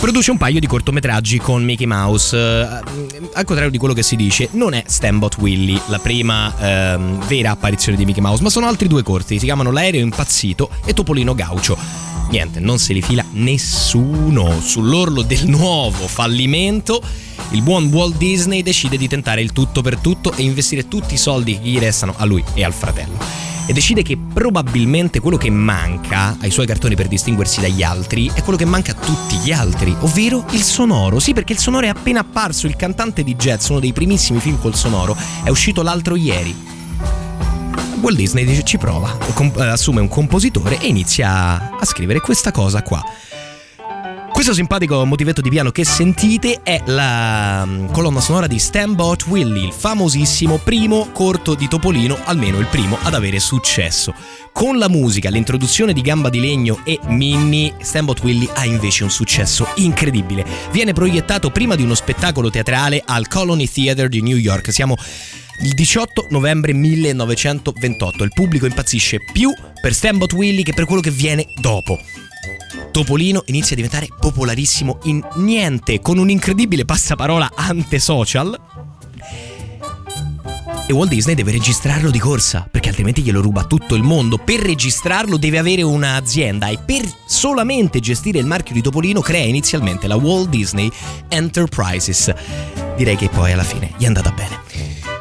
Produce 0.00 0.30
un 0.30 0.38
paio 0.38 0.58
di 0.58 0.66
cortometraggi 0.66 1.38
con 1.38 1.62
Mickey 1.62 1.86
Mouse. 1.86 2.34
Uh, 2.34 3.28
al 3.34 3.44
contrario 3.44 3.70
di 3.70 3.78
quello 3.78 3.94
che 3.94 4.02
si 4.02 4.16
dice, 4.16 4.48
non 4.52 4.72
è 4.72 4.82
Stambot 4.86 5.36
Willy 5.38 5.80
la 5.86 5.98
prima 5.98 6.48
uh, 6.48 7.18
vera 7.26 7.52
apparizione 7.52 7.96
di 7.96 8.04
Mickey 8.04 8.22
Mouse, 8.22 8.42
ma 8.42 8.50
sono 8.50 8.66
altri 8.66 8.88
due 8.88 9.02
corti. 9.02 9.38
Si 9.38 9.44
chiamano 9.44 9.70
L'aereo 9.70 10.00
impazzito 10.00 10.70
e 10.84 10.92
Topolino 10.92 11.34
Gaucho. 11.34 12.09
Niente, 12.30 12.60
non 12.60 12.78
se 12.78 12.92
li 12.92 13.02
fila 13.02 13.24
nessuno. 13.32 14.60
Sull'orlo 14.60 15.22
del 15.22 15.46
nuovo 15.48 16.06
fallimento 16.06 17.02
il 17.50 17.62
buon 17.62 17.86
Walt 17.86 18.16
Disney 18.16 18.62
decide 18.62 18.96
di 18.96 19.08
tentare 19.08 19.42
il 19.42 19.52
tutto 19.52 19.82
per 19.82 19.98
tutto 19.98 20.32
e 20.32 20.42
investire 20.42 20.86
tutti 20.86 21.14
i 21.14 21.18
soldi 21.18 21.58
che 21.58 21.68
gli 21.68 21.78
restano 21.78 22.14
a 22.16 22.24
lui 22.24 22.44
e 22.54 22.62
al 22.62 22.72
fratello. 22.72 23.18
E 23.66 23.72
decide 23.72 24.02
che 24.02 24.16
probabilmente 24.16 25.18
quello 25.18 25.36
che 25.36 25.50
manca 25.50 26.36
ai 26.40 26.52
suoi 26.52 26.66
cartoni 26.66 26.94
per 26.94 27.08
distinguersi 27.08 27.60
dagli 27.60 27.82
altri 27.82 28.30
è 28.32 28.42
quello 28.42 28.58
che 28.58 28.64
manca 28.64 28.92
a 28.92 28.94
tutti 28.94 29.36
gli 29.36 29.50
altri, 29.50 29.94
ovvero 30.00 30.44
il 30.52 30.62
sonoro. 30.62 31.18
Sì, 31.18 31.32
perché 31.32 31.52
il 31.52 31.58
sonoro 31.58 31.86
è 31.86 31.88
appena 31.88 32.20
apparso, 32.20 32.68
il 32.68 32.76
cantante 32.76 33.24
di 33.24 33.34
jazz, 33.34 33.68
uno 33.68 33.80
dei 33.80 33.92
primissimi 33.92 34.38
film 34.38 34.60
col 34.60 34.76
sonoro, 34.76 35.16
è 35.42 35.50
uscito 35.50 35.82
l'altro 35.82 36.14
ieri. 36.14 36.69
Walt 38.00 38.16
Disney 38.16 38.44
dice 38.44 38.62
ci 38.62 38.78
prova, 38.78 39.16
eh, 39.56 39.62
assume 39.66 40.00
un 40.00 40.08
compositore 40.08 40.80
e 40.80 40.86
inizia 40.86 41.76
a 41.78 41.84
scrivere 41.84 42.20
questa 42.20 42.50
cosa 42.50 42.82
qua. 42.82 43.02
Questo 44.40 44.54
simpatico 44.54 45.04
motivetto 45.04 45.42
di 45.42 45.50
piano 45.50 45.70
che 45.70 45.84
sentite 45.84 46.60
è 46.62 46.80
la 46.86 47.62
mm, 47.66 47.88
colonna 47.90 48.20
sonora 48.20 48.46
di 48.46 48.58
Stambot 48.58 49.26
Willie, 49.26 49.66
il 49.66 49.72
famosissimo 49.72 50.56
primo 50.56 51.10
corto 51.12 51.54
di 51.54 51.68
Topolino, 51.68 52.16
almeno 52.24 52.58
il 52.58 52.64
primo 52.64 52.96
ad 53.02 53.12
avere 53.12 53.38
successo. 53.38 54.14
Con 54.50 54.78
la 54.78 54.88
musica, 54.88 55.28
l'introduzione 55.28 55.92
di 55.92 56.00
Gamba 56.00 56.30
di 56.30 56.40
Legno 56.40 56.80
e 56.84 56.98
Minnie, 57.08 57.74
Stambot 57.82 58.22
Willie 58.22 58.48
ha 58.54 58.64
invece 58.64 59.04
un 59.04 59.10
successo 59.10 59.68
incredibile. 59.74 60.46
Viene 60.72 60.94
proiettato 60.94 61.50
prima 61.50 61.74
di 61.74 61.82
uno 61.82 61.94
spettacolo 61.94 62.48
teatrale 62.48 63.02
al 63.04 63.28
Colony 63.28 63.68
Theatre 63.68 64.08
di 64.08 64.22
New 64.22 64.38
York. 64.38 64.72
Siamo 64.72 64.96
il 65.62 65.74
18 65.74 66.26
novembre 66.30 66.72
1928. 66.72 68.24
Il 68.24 68.32
pubblico 68.32 68.66
impazzisce 68.66 69.18
più 69.32 69.52
per 69.80 69.94
Stambot 69.94 70.32
Willie 70.32 70.62
che 70.62 70.72
per 70.72 70.86
quello 70.86 71.02
che 71.02 71.10
viene 71.10 71.46
dopo. 71.60 71.98
Topolino 72.90 73.42
inizia 73.46 73.72
a 73.72 73.76
diventare 73.76 74.08
popolarissimo 74.18 75.00
in 75.04 75.22
niente, 75.36 76.00
con 76.00 76.18
un 76.18 76.30
incredibile 76.30 76.84
passaparola 76.84 77.52
ante-social. 77.54 78.60
E 80.86 80.92
Walt 80.92 81.10
Disney 81.10 81.36
deve 81.36 81.52
registrarlo 81.52 82.10
di 82.10 82.18
corsa, 82.18 82.66
perché 82.68 82.88
altrimenti 82.88 83.22
glielo 83.22 83.40
ruba 83.40 83.62
tutto 83.62 83.94
il 83.94 84.02
mondo. 84.02 84.38
Per 84.38 84.58
registrarlo 84.58 85.36
deve 85.36 85.58
avere 85.58 85.82
un'azienda 85.82 86.66
e 86.66 86.78
per 86.84 87.04
solamente 87.26 88.00
gestire 88.00 88.40
il 88.40 88.46
marchio 88.46 88.74
di 88.74 88.82
Topolino 88.82 89.20
crea 89.20 89.44
inizialmente 89.44 90.08
la 90.08 90.16
Walt 90.16 90.48
Disney 90.48 90.90
Enterprises. 91.28 92.34
Direi 92.96 93.14
che 93.14 93.28
poi 93.28 93.52
alla 93.52 93.62
fine 93.62 93.92
gli 93.98 94.02
è 94.02 94.06
andata 94.06 94.32
bene. 94.32 94.69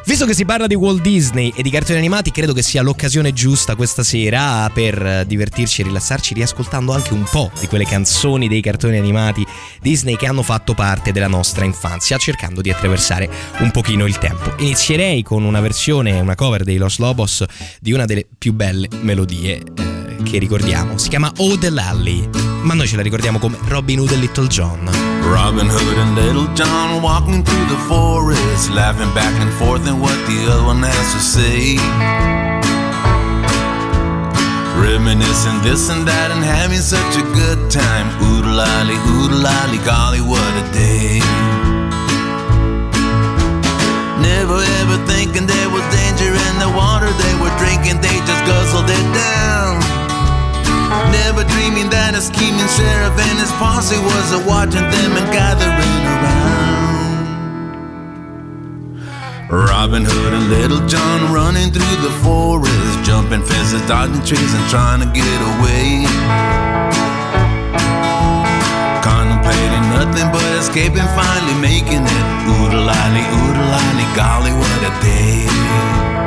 Visto 0.10 0.26
che 0.26 0.34
si 0.34 0.44
parla 0.44 0.66
di 0.66 0.74
Walt 0.74 1.02
Disney 1.02 1.54
e 1.56 1.62
di 1.62 1.70
cartoni 1.70 2.00
animati, 2.00 2.32
credo 2.32 2.52
che 2.52 2.64
sia 2.64 2.82
l'occasione 2.82 3.32
giusta 3.32 3.76
questa 3.76 4.02
sera 4.02 4.68
per 4.74 5.24
divertirci 5.28 5.82
e 5.82 5.84
rilassarci 5.84 6.34
riascoltando 6.34 6.94
anche 6.94 7.14
un 7.14 7.26
po' 7.30 7.52
di 7.60 7.68
quelle 7.68 7.86
canzoni 7.86 8.48
dei 8.48 8.60
cartoni 8.60 8.98
animati 8.98 9.46
Disney 9.80 10.16
che 10.16 10.26
hanno 10.26 10.42
fatto 10.42 10.74
parte 10.74 11.12
della 11.12 11.28
nostra 11.28 11.64
infanzia, 11.64 12.18
cercando 12.18 12.62
di 12.62 12.72
attraversare 12.72 13.30
un 13.60 13.70
pochino 13.70 14.08
il 14.08 14.18
tempo. 14.18 14.52
Inizierei 14.58 15.22
con 15.22 15.44
una 15.44 15.62
versione, 15.62 16.20
una 16.20 16.34
cover 16.34 16.64
dei 16.64 16.78
Los 16.78 16.98
Lobos 16.98 17.46
di 17.80 17.92
una 17.92 18.06
delle 18.06 18.26
più 18.36 18.52
belle 18.54 18.88
melodie 19.02 19.62
eh, 19.62 20.24
che 20.24 20.40
ricordiamo. 20.40 20.98
Si 20.98 21.10
chiama 21.10 21.32
Oh 21.38 21.56
the 21.56 21.70
Lally, 21.70 22.28
ma 22.64 22.74
noi 22.74 22.88
ce 22.88 22.96
la 22.96 23.04
ricordiamo 23.04 23.38
come 23.38 23.58
Robin 23.68 24.00
Hood 24.00 24.14
e 24.14 24.16
Little 24.16 24.48
John. 24.48 25.19
Robin 25.30 25.70
Hood 25.70 25.98
and 26.02 26.16
Little 26.16 26.50
John 26.58 27.02
walking 27.02 27.44
through 27.46 27.68
the 27.70 27.78
forest, 27.86 28.72
laughing 28.74 29.14
back 29.14 29.34
and 29.38 29.54
forth 29.62 29.86
and 29.86 30.02
what 30.02 30.18
the 30.26 30.50
other 30.50 30.66
one 30.66 30.82
has 30.82 31.08
to 31.14 31.22
say. 31.22 31.78
Reminiscing 34.74 35.62
this 35.62 35.90
and 35.94 36.08
that 36.08 36.34
and 36.34 36.42
having 36.42 36.82
such 36.82 37.14
a 37.22 37.26
good 37.38 37.70
time. 37.70 38.10
Oodalali, 38.26 38.98
oodalali, 39.22 39.80
golly, 39.86 40.22
what 40.26 40.54
a 40.58 40.66
day. 40.74 41.22
Never 44.18 44.58
ever 44.82 44.98
thinking 45.06 45.46
there 45.46 45.70
was 45.70 45.86
danger 45.94 46.34
in 46.34 46.56
the 46.58 46.72
water 46.74 47.12
they 47.22 47.36
were 47.38 47.54
drinking, 47.62 48.02
they 48.02 48.18
just 48.26 48.44
guzzled 48.50 48.90
it 48.90 49.08
down. 49.14 49.99
Never 50.90 51.44
dreaming 51.46 51.90
that 51.94 52.18
a 52.18 52.22
scheming 52.22 52.70
sheriff 52.74 53.14
and 53.14 53.38
his 53.38 53.54
posse 53.62 53.98
was 54.02 54.34
a 54.34 54.42
watching 54.50 54.82
them 54.90 55.12
and 55.14 55.30
gathering 55.30 56.04
around. 56.18 56.50
Robin 59.50 60.06
Hood 60.06 60.34
and 60.34 60.50
Little 60.50 60.86
John 60.88 61.34
running 61.34 61.70
through 61.72 61.98
the 62.02 62.14
forest, 62.26 63.06
jumping 63.06 63.42
fences, 63.42 63.82
dodging 63.86 64.22
trees, 64.26 64.54
and 64.54 64.66
trying 64.70 65.02
to 65.02 65.10
get 65.14 65.40
away. 65.58 66.06
Contemplating 69.02 69.86
nothing 69.94 70.30
but 70.34 70.46
escaping, 70.58 71.06
finally 71.18 71.58
making 71.62 72.02
it. 72.02 72.26
Oodalali, 72.50 73.24
oodalali, 73.42 74.06
golly, 74.18 74.54
what 74.54 74.82
a 74.86 74.94
day. 75.02 76.19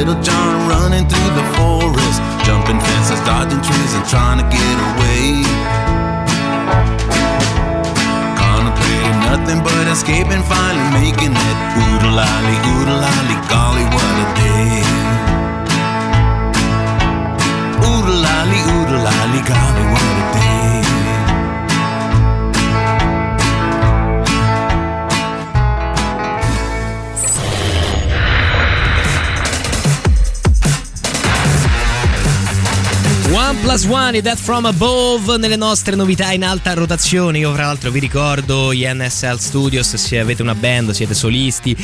Little 0.00 0.22
John 0.22 0.66
running 0.66 1.06
through 1.06 1.32
the 1.36 1.44
forest, 1.60 2.24
jumping 2.46 2.80
fences, 2.80 3.20
dodging 3.28 3.60
trees, 3.60 3.92
and 3.92 4.08
trying 4.08 4.40
to 4.40 4.46
get 4.48 4.76
away. 4.88 5.44
Contemplating 8.32 9.20
nothing 9.28 9.60
but 9.62 9.84
escaping, 9.92 10.40
finally 10.48 10.88
making 11.04 11.36
it. 11.36 11.56
Oodle 11.84 12.16
lolly, 12.16 12.56
oodle 12.72 12.99
plus 33.70 33.84
one 33.84 34.16
e 34.18 34.20
Death 34.20 34.40
from 34.40 34.64
Above 34.64 35.36
nelle 35.36 35.54
nostre 35.54 35.94
novità 35.94 36.32
in 36.32 36.42
alta 36.42 36.74
rotazione. 36.74 37.38
Io, 37.38 37.52
fra 37.52 37.66
l'altro, 37.66 37.92
vi 37.92 38.00
ricordo 38.00 38.74
gli 38.74 38.84
NSL 38.84 39.38
Studios. 39.38 39.94
Se 39.94 40.18
avete 40.18 40.42
una 40.42 40.56
band, 40.56 40.90
siete 40.90 41.14
solisti. 41.14 41.76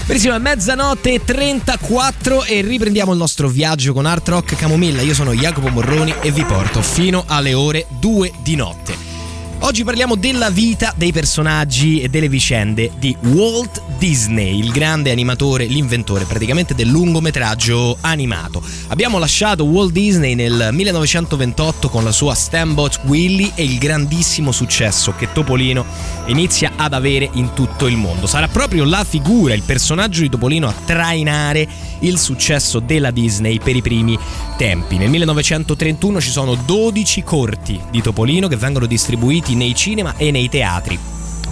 Benissimo, 0.07 0.37
è 0.37 0.39
mezzanotte 0.39 1.15
e 1.15 1.25
34 1.25 2.45
e 2.45 2.61
riprendiamo 2.61 3.11
il 3.11 3.19
nostro 3.19 3.49
viaggio 3.49 3.93
con 3.93 4.07
Art 4.07 4.29
Rock 4.29 4.55
Camomilla. 4.55 5.03
Io 5.03 5.15
sono 5.15 5.33
Jacopo 5.33 5.69
Morroni 5.69 6.15
e 6.23 6.31
vi 6.31 6.45
porto 6.45 6.81
fino 6.81 7.25
alle 7.27 7.55
ore 7.55 7.87
2 7.99 8.33
di 8.45 8.55
notte. 8.55 9.16
Oggi 9.61 9.85
parliamo 9.85 10.17
della 10.17 10.51
vita 10.51 10.93
dei 10.95 11.13
personaggi 11.13 12.01
e 12.01 12.09
delle 12.09 12.29
vicende 12.29 12.91
di 12.99 13.17
Walt 13.23 13.83
Disney, 13.99 14.59
il 14.59 14.71
grande 14.71 15.11
animatore, 15.11 15.65
l'inventore 15.65 16.25
praticamente 16.25 16.75
del 16.75 16.89
lungometraggio 16.89 17.97
animato. 18.03 18.63
Abbiamo 18.89 19.19
lasciato 19.19 19.65
Walt 19.65 19.93
Disney 19.93 20.35
nel 20.35 20.69
1928 20.73 21.89
con 21.89 22.05
la 22.05 22.13
sua 22.13 22.35
Stambot 22.35 23.01
Willy 23.05 23.53
e 23.55 23.65
il 23.65 23.79
grandissimo 23.79 24.53
successo 24.53 25.15
che 25.17 25.33
Topolino 25.33 25.85
inizia 26.27 26.73
ad 26.77 26.93
avere 26.93 27.29
in 27.33 27.55
tutto 27.55 27.87
il 27.87 27.97
mondo. 27.97 28.27
Sarà 28.27 28.49
proprio 28.49 28.85
la 28.85 29.05
figura, 29.05 29.55
il 29.55 29.63
personaggio 29.63 30.21
di 30.21 30.29
Topolino 30.29 30.69
a 30.69 30.75
trainare 30.85 31.67
il 32.01 32.19
successo 32.19 32.79
della 32.79 33.11
Disney 33.11 33.59
per 33.59 33.75
i 33.75 33.83
primi 33.83 34.19
tempi. 34.59 34.99
Nel 34.99 35.09
1931 35.09 36.21
ci 36.21 36.31
sono 36.31 36.55
12 36.55 37.23
corti 37.23 37.81
di 37.91 38.03
Topolino 38.03 38.49
che 38.49 38.57
vengono 38.57 38.87
distribuiti 38.87 39.55
nei 39.57 39.75
cinema 39.75 40.15
e 40.17 40.31
nei 40.31 40.49
teatri. 40.49 40.99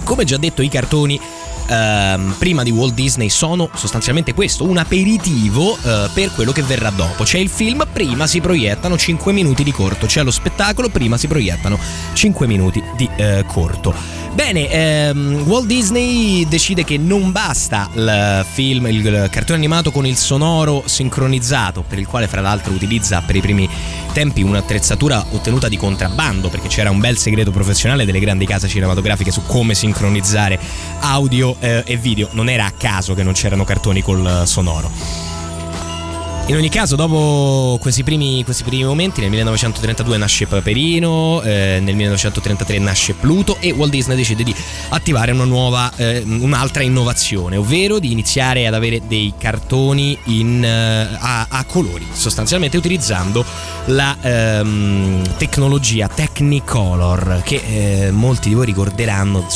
Come 0.03 0.23
già 0.23 0.37
detto, 0.37 0.61
i 0.61 0.69
cartoni 0.69 1.19
ehm, 1.67 2.35
prima 2.37 2.63
di 2.63 2.71
Walt 2.71 2.93
Disney 2.93 3.29
sono 3.29 3.69
sostanzialmente 3.73 4.33
questo, 4.33 4.65
un 4.65 4.77
aperitivo 4.77 5.77
eh, 5.81 6.09
per 6.13 6.31
quello 6.33 6.51
che 6.51 6.61
verrà 6.61 6.89
dopo. 6.89 7.23
C'è 7.23 7.37
il 7.37 7.49
film, 7.49 7.85
prima 7.91 8.27
si 8.27 8.41
proiettano 8.41 8.97
5 8.97 9.31
minuti 9.33 9.63
di 9.63 9.71
corto, 9.71 10.05
c'è 10.05 10.23
lo 10.23 10.31
spettacolo, 10.31 10.89
prima 10.89 11.17
si 11.17 11.27
proiettano 11.27 11.77
5 12.13 12.47
minuti 12.47 12.83
di 12.95 13.09
eh, 13.15 13.43
corto. 13.47 14.23
Bene, 14.35 14.69
ehm, 14.69 15.43
Walt 15.45 15.65
Disney 15.65 16.45
decide 16.45 16.83
che 16.83 16.97
non 16.97 17.31
basta 17.31 17.89
il 17.93 18.45
film, 18.51 18.85
il 18.87 19.29
cartone 19.31 19.57
animato 19.57 19.91
con 19.91 20.05
il 20.05 20.17
sonoro 20.17 20.83
sincronizzato, 20.85 21.85
per 21.87 21.99
il 21.99 22.05
quale 22.05 22.27
fra 22.27 22.41
l'altro 22.41 22.73
utilizza 22.73 23.21
per 23.21 23.37
i 23.37 23.39
primi 23.39 23.69
tempi 24.11 24.41
un'attrezzatura 24.41 25.25
ottenuta 25.31 25.69
di 25.69 25.77
contrabbando, 25.77 26.49
perché 26.49 26.67
c'era 26.67 26.91
un 26.91 26.99
bel 26.99 27.17
segreto 27.17 27.51
professionale 27.51 28.03
delle 28.03 28.19
grandi 28.19 28.45
case 28.45 28.67
cinematografiche 28.67 29.31
su 29.31 29.41
come 29.45 29.73
sincronizzare 29.73 30.59
audio 30.99 31.54
eh, 31.59 31.83
e 31.85 31.97
video. 31.97 32.29
Non 32.31 32.49
era 32.49 32.65
a 32.65 32.71
caso 32.71 33.13
che 33.13 33.23
non 33.23 33.33
c'erano 33.33 33.63
cartoni 33.63 34.01
col 34.01 34.43
sonoro. 34.45 35.34
In 36.47 36.55
ogni 36.55 36.69
caso, 36.69 36.95
dopo 36.95 37.79
questi 37.81 38.03
primi, 38.03 38.43
questi 38.43 38.63
primi, 38.63 38.83
momenti, 38.83 39.19
nel 39.19 39.31
1932 39.31 40.15
nasce 40.17 40.45
Paperino, 40.45 41.41
eh, 41.41 41.79
nel 41.81 41.95
1933 41.95 42.77
nasce 42.77 43.13
Pluto 43.15 43.57
e 43.59 43.71
Walt 43.71 43.89
Disney 43.89 44.15
decide 44.15 44.43
di 44.43 44.53
attivare 44.89 45.31
nuova, 45.31 45.91
eh, 45.95 46.21
un'altra 46.23 46.83
innovazione, 46.83 47.57
ovvero 47.57 47.97
di 47.97 48.11
iniziare 48.11 48.67
ad 48.67 48.75
avere 48.75 49.01
dei 49.07 49.33
cartoni 49.39 50.15
in, 50.25 50.63
eh, 50.63 51.17
a, 51.19 51.47
a, 51.49 51.65
colori, 51.65 52.05
sostanzialmente 52.11 52.77
utilizzando 52.77 53.43
la 53.85 54.15
ehm, 54.21 55.37
tecnologia 55.37 56.07
Technicolor, 56.07 57.41
che 57.43 57.61
eh, 58.05 58.11
molti 58.11 58.49
di 58.49 58.55
voi 58.55 58.67
ricorderanno, 58.67 59.47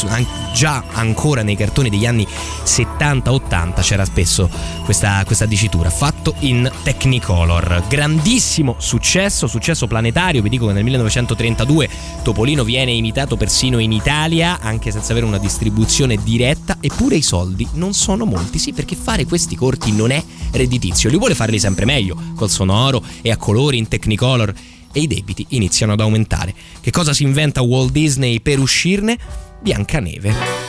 già 0.56 0.84
ancora 0.94 1.44
nei 1.44 1.56
cartoni 1.56 1.92
degli 1.92 2.08
anni 2.08 2.26
70-80 2.66 3.82
c'era 3.82 4.06
spesso 4.06 4.50
questa, 4.86 5.22
questa 5.24 5.46
dicitura, 5.46 5.92
fatto 5.92 6.34
in 6.40 6.68
Technicolor. 6.84 7.84
Grandissimo 7.88 8.76
successo, 8.80 9.48
successo 9.48 9.88
planetario. 9.88 10.42
Vi 10.42 10.50
dico 10.50 10.68
che 10.68 10.74
nel 10.74 10.84
1932 10.84 11.90
Topolino 12.24 12.64
viene 12.64 12.92
imitato 12.92 13.36
persino 13.36 13.80
in 13.80 13.92
Italia, 13.92 14.60
anche 14.60 14.92
senza 14.92 15.12
avere 15.12 15.26
una 15.26 15.38
distribuzione 15.38 16.18
diretta, 16.24 16.78
eppure 16.80 17.18
i 17.18 17.22
soldi 17.22 17.68
non 17.74 17.94
sono 17.94 18.26
molti. 18.26 18.60
Sì, 18.60 18.74
perché 18.74 18.96
fare 18.96 19.26
questi 19.26 19.56
corti 19.56 19.92
non 19.92 20.12
è 20.12 20.24
redditizio. 20.52 21.10
Li 21.10 21.18
vuole 21.18 21.36
farli 21.36 21.60
sempre 21.60 21.86
meglio, 21.86 22.16
col 22.36 22.50
sonoro 22.50 23.04
e 23.22 23.32
a 23.32 23.38
colori 23.38 23.78
in 23.78 23.88
Technicolor. 23.88 24.54
E 24.92 25.02
i 25.02 25.08
debiti 25.08 25.46
iniziano 25.50 25.94
ad 25.94 26.00
aumentare. 26.00 26.54
Che 26.82 26.92
cosa 26.92 27.14
si 27.14 27.24
inventa 27.24 27.62
Walt 27.62 27.92
Disney 27.92 28.40
per 28.40 28.58
uscirne? 28.60 29.18
Biancaneve. 29.62 30.69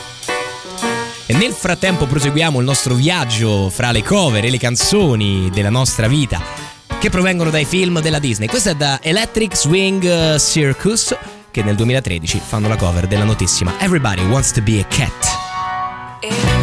E 1.30 1.32
nel 1.32 1.52
frattempo 1.52 2.06
proseguiamo 2.06 2.58
il 2.58 2.64
nostro 2.64 2.96
viaggio 2.96 3.70
fra 3.70 3.92
le 3.92 4.02
cover 4.02 4.44
e 4.44 4.50
le 4.50 4.58
canzoni 4.58 5.48
della 5.54 5.70
nostra 5.70 6.08
vita 6.08 6.42
che 6.98 7.08
provengono 7.08 7.50
dai 7.50 7.64
film 7.64 8.00
della 8.00 8.18
Disney. 8.18 8.48
Questa 8.48 8.70
è 8.70 8.74
da 8.74 8.98
Electric 9.00 9.56
Swing 9.56 10.02
eh, 10.02 10.40
Circus 10.40 11.16
che 11.52 11.62
nel 11.62 11.76
2013 11.76 12.40
fanno 12.44 12.66
la 12.66 12.74
cover 12.74 13.06
della 13.06 13.22
notissima 13.22 13.78
Everybody 13.78 14.24
Wants 14.24 14.50
to 14.50 14.60
Be 14.60 14.80
a 14.80 14.84
Cat. 14.86 16.59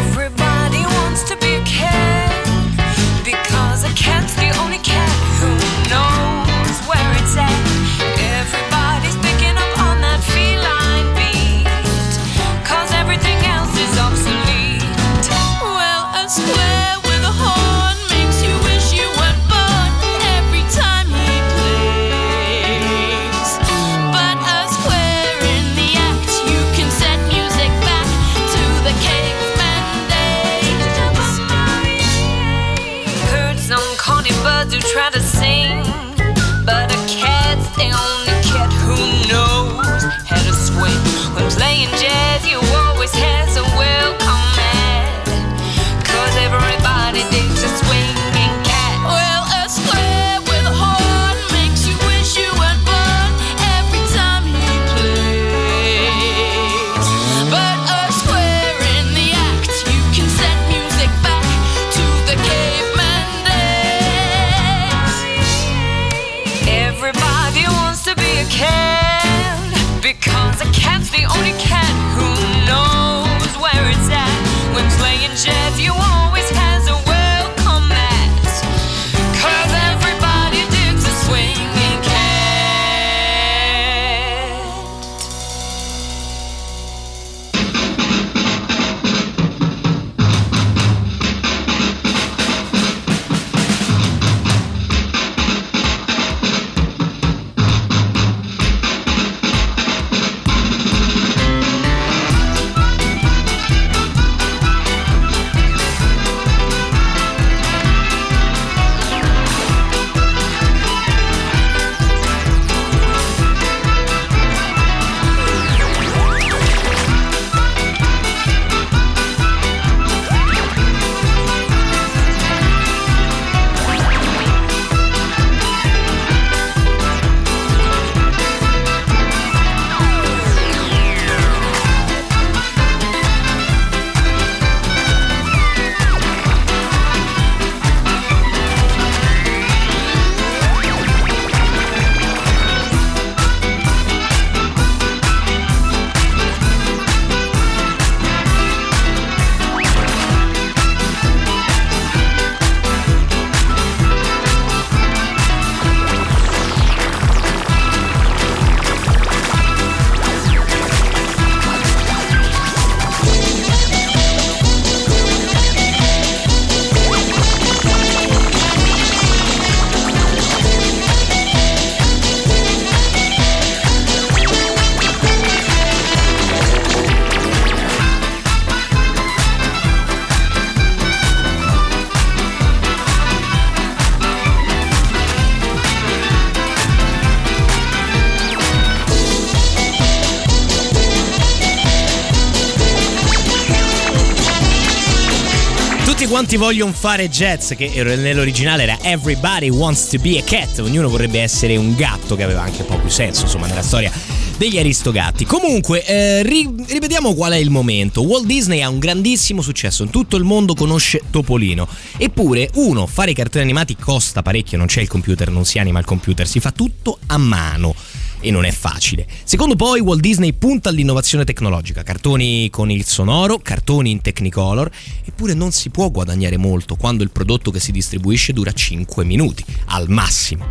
Quanti 196.38 196.56
vogliono 196.56 196.92
fare 196.92 197.28
jazz, 197.28 197.72
che 197.72 197.90
nell'originale 198.04 198.84
era 198.84 198.96
Everybody 199.02 199.70
Wants 199.70 200.06
to 200.06 200.18
Be 200.20 200.38
a 200.38 200.44
Cat, 200.44 200.78
ognuno 200.78 201.08
vorrebbe 201.08 201.40
essere 201.40 201.76
un 201.76 201.96
gatto, 201.96 202.36
che 202.36 202.44
aveva 202.44 202.62
anche 202.62 202.82
un 202.82 202.86
po' 202.86 202.96
più 202.96 203.08
senso, 203.08 203.42
insomma, 203.42 203.66
nella 203.66 203.82
storia 203.82 204.12
degli 204.56 204.78
Aristogatti. 204.78 205.44
Comunque, 205.44 206.04
eh, 206.06 206.44
ri- 206.44 206.72
ripetiamo 206.86 207.34
qual 207.34 207.54
è 207.54 207.56
il 207.56 207.70
momento. 207.70 208.22
Walt 208.22 208.46
Disney 208.46 208.82
ha 208.82 208.88
un 208.88 209.00
grandissimo 209.00 209.62
successo, 209.62 210.04
in 210.04 210.10
tutto 210.10 210.36
il 210.36 210.44
mondo 210.44 210.74
conosce 210.74 211.22
Topolino. 211.28 211.88
Eppure, 212.16 212.70
uno, 212.74 213.08
fare 213.08 213.32
i 213.32 213.34
cartoni 213.34 213.64
animati 213.64 213.96
costa 213.96 214.40
parecchio, 214.40 214.78
non 214.78 214.86
c'è 214.86 215.00
il 215.00 215.08
computer, 215.08 215.50
non 215.50 215.64
si 215.64 215.80
anima 215.80 215.98
il 215.98 216.04
computer, 216.04 216.46
si 216.46 216.60
fa 216.60 216.70
tutto 216.70 217.18
a 217.26 217.36
mano 217.36 217.96
e 218.40 218.50
non 218.50 218.64
è 218.64 218.70
facile. 218.70 219.26
Secondo 219.44 219.76
poi 219.76 220.00
Walt 220.00 220.20
Disney 220.20 220.52
punta 220.52 220.88
all'innovazione 220.88 221.44
tecnologica, 221.44 222.02
cartoni 222.02 222.68
con 222.70 222.90
il 222.90 223.04
sonoro, 223.04 223.58
cartoni 223.58 224.10
in 224.10 224.20
Technicolor, 224.20 224.90
eppure 225.24 225.54
non 225.54 225.70
si 225.72 225.90
può 225.90 226.10
guadagnare 226.10 226.56
molto 226.56 226.96
quando 226.96 227.22
il 227.22 227.30
prodotto 227.30 227.70
che 227.70 227.80
si 227.80 227.92
distribuisce 227.92 228.52
dura 228.52 228.72
5 228.72 229.24
minuti, 229.24 229.64
al 229.86 230.08
massimo. 230.08 230.66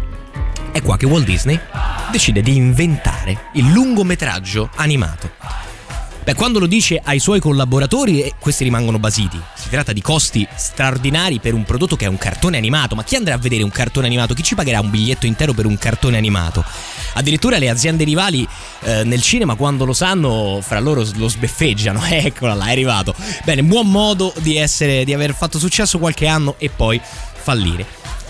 È 0.71 0.81
qua 0.81 0.97
che 0.97 1.05
Walt 1.05 1.25
Disney 1.25 1.59
decide 2.11 2.41
di 2.41 2.55
inventare 2.55 3.49
il 3.53 3.71
lungometraggio 3.71 4.69
animato. 4.75 5.66
Beh, 6.27 6.33
quando 6.33 6.59
lo 6.59 6.67
dice 6.67 6.99
ai 7.01 7.19
suoi 7.19 7.39
collaboratori, 7.39 8.21
eh, 8.21 8.33
questi 8.37 8.65
rimangono 8.65 8.99
basiti. 8.99 9.39
Si 9.53 9.69
tratta 9.69 9.93
di 9.93 10.01
costi 10.01 10.45
straordinari 10.57 11.39
per 11.39 11.53
un 11.53 11.63
prodotto 11.63 11.95
che 11.95 12.03
è 12.03 12.09
un 12.09 12.17
cartone 12.17 12.57
animato. 12.57 12.95
Ma 12.95 13.05
chi 13.05 13.15
andrà 13.15 13.35
a 13.35 13.37
vedere 13.37 13.63
un 13.63 13.69
cartone 13.69 14.07
animato? 14.07 14.33
Chi 14.33 14.43
ci 14.43 14.53
pagherà 14.53 14.81
un 14.81 14.89
biglietto 14.89 15.25
intero 15.25 15.53
per 15.53 15.65
un 15.65 15.77
cartone 15.77 16.17
animato? 16.17 16.65
Addirittura 17.13 17.57
le 17.59 17.69
aziende 17.69 18.03
rivali 18.03 18.45
eh, 18.81 19.05
nel 19.05 19.21
cinema, 19.21 19.55
quando 19.55 19.85
lo 19.85 19.93
sanno, 19.93 20.59
fra 20.61 20.81
loro 20.81 21.07
lo 21.15 21.29
sbeffeggiano. 21.29 22.03
Eccola 22.11 22.55
là, 22.55 22.65
è 22.65 22.71
arrivato. 22.71 23.15
Bene, 23.45 23.63
buon 23.63 23.89
modo 23.89 24.33
di, 24.39 24.57
essere, 24.57 25.05
di 25.05 25.13
aver 25.13 25.33
fatto 25.33 25.57
successo 25.57 25.97
qualche 25.97 26.27
anno 26.27 26.55
e 26.57 26.69
poi 26.69 26.99
fallire. 27.01 27.85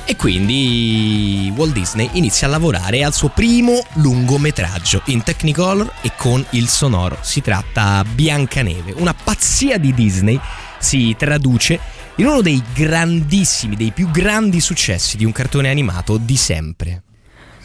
E 0.09 0.15
quindi 0.15 1.51
Walt 1.53 1.73
Disney 1.73 2.09
inizia 2.13 2.47
a 2.47 2.49
lavorare 2.49 3.03
al 3.03 3.13
suo 3.13 3.27
primo 3.27 3.85
lungometraggio 3.95 5.01
in 5.07 5.21
Technicolor 5.21 5.95
e 6.01 6.13
con 6.15 6.43
il 6.51 6.69
sonoro. 6.69 7.17
Si 7.19 7.41
tratta 7.41 8.05
Biancaneve, 8.05 8.93
una 8.95 9.13
pazzia 9.13 9.77
di 9.77 9.93
Disney 9.93 10.39
si 10.79 11.13
traduce 11.17 11.77
in 12.15 12.27
uno 12.27 12.41
dei 12.41 12.63
grandissimi, 12.73 13.75
dei 13.75 13.91
più 13.91 14.09
grandi 14.09 14.61
successi 14.61 15.17
di 15.17 15.25
un 15.25 15.33
cartone 15.33 15.69
animato 15.69 16.15
di 16.15 16.37
sempre. 16.37 17.03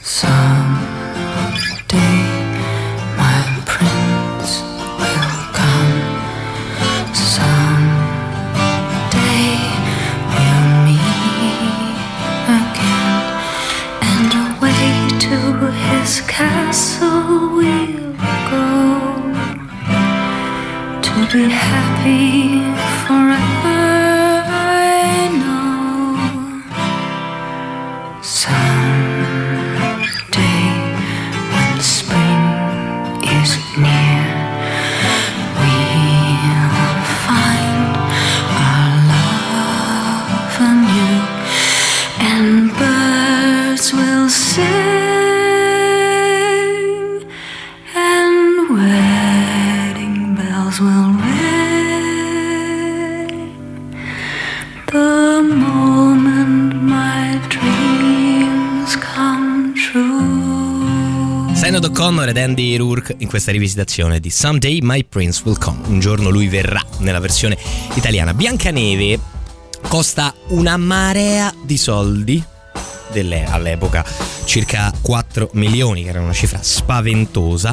Someday 0.00 1.22
O'Connor 62.02 62.30
ed 62.30 62.36
Andy 62.36 62.76
Rourke 62.76 63.14
in 63.18 63.28
questa 63.28 63.52
rivisitazione 63.52 64.18
di 64.18 64.28
Someday 64.28 64.80
My 64.82 65.04
Prince 65.04 65.40
Will 65.44 65.56
Come. 65.56 65.86
Un 65.86 66.00
giorno 66.00 66.30
lui 66.30 66.48
verrà 66.48 66.84
nella 66.98 67.20
versione 67.20 67.56
italiana. 67.94 68.34
Biancaneve 68.34 69.20
costa 69.86 70.34
una 70.48 70.76
marea 70.76 71.54
di 71.62 71.76
soldi 71.76 72.42
delle- 73.12 73.44
all'epoca 73.44 74.04
circa 74.46 74.92
4 75.00 75.50
milioni, 75.52 76.02
che 76.02 76.08
era 76.08 76.20
una 76.20 76.32
cifra 76.32 76.58
spaventosa. 76.60 77.72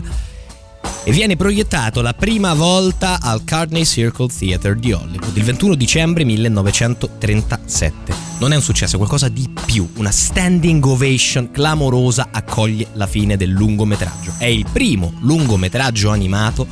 E 1.03 1.11
viene 1.11 1.35
proiettato 1.35 2.01
la 2.01 2.13
prima 2.13 2.53
volta 2.53 3.19
al 3.21 3.43
Carney 3.43 3.85
Circle 3.85 4.27
Theatre 4.27 4.75
di 4.75 4.91
Hollywood 4.91 5.35
il 5.35 5.43
21 5.43 5.75
dicembre 5.75 6.23
1937. 6.23 8.13
Non 8.39 8.51
è 8.51 8.55
un 8.55 8.61
successo, 8.61 8.95
è 8.95 8.97
qualcosa 8.97 9.29
di 9.29 9.49
più. 9.65 9.89
Una 9.95 10.11
standing 10.11 10.85
ovation 10.85 11.51
clamorosa 11.51 12.29
accoglie 12.31 12.87
la 12.93 13.07
fine 13.07 13.37
del 13.37 13.49
lungometraggio. 13.49 14.33
È 14.37 14.45
il 14.45 14.65
primo 14.71 15.13
lungometraggio 15.21 16.09
animato 16.09 16.67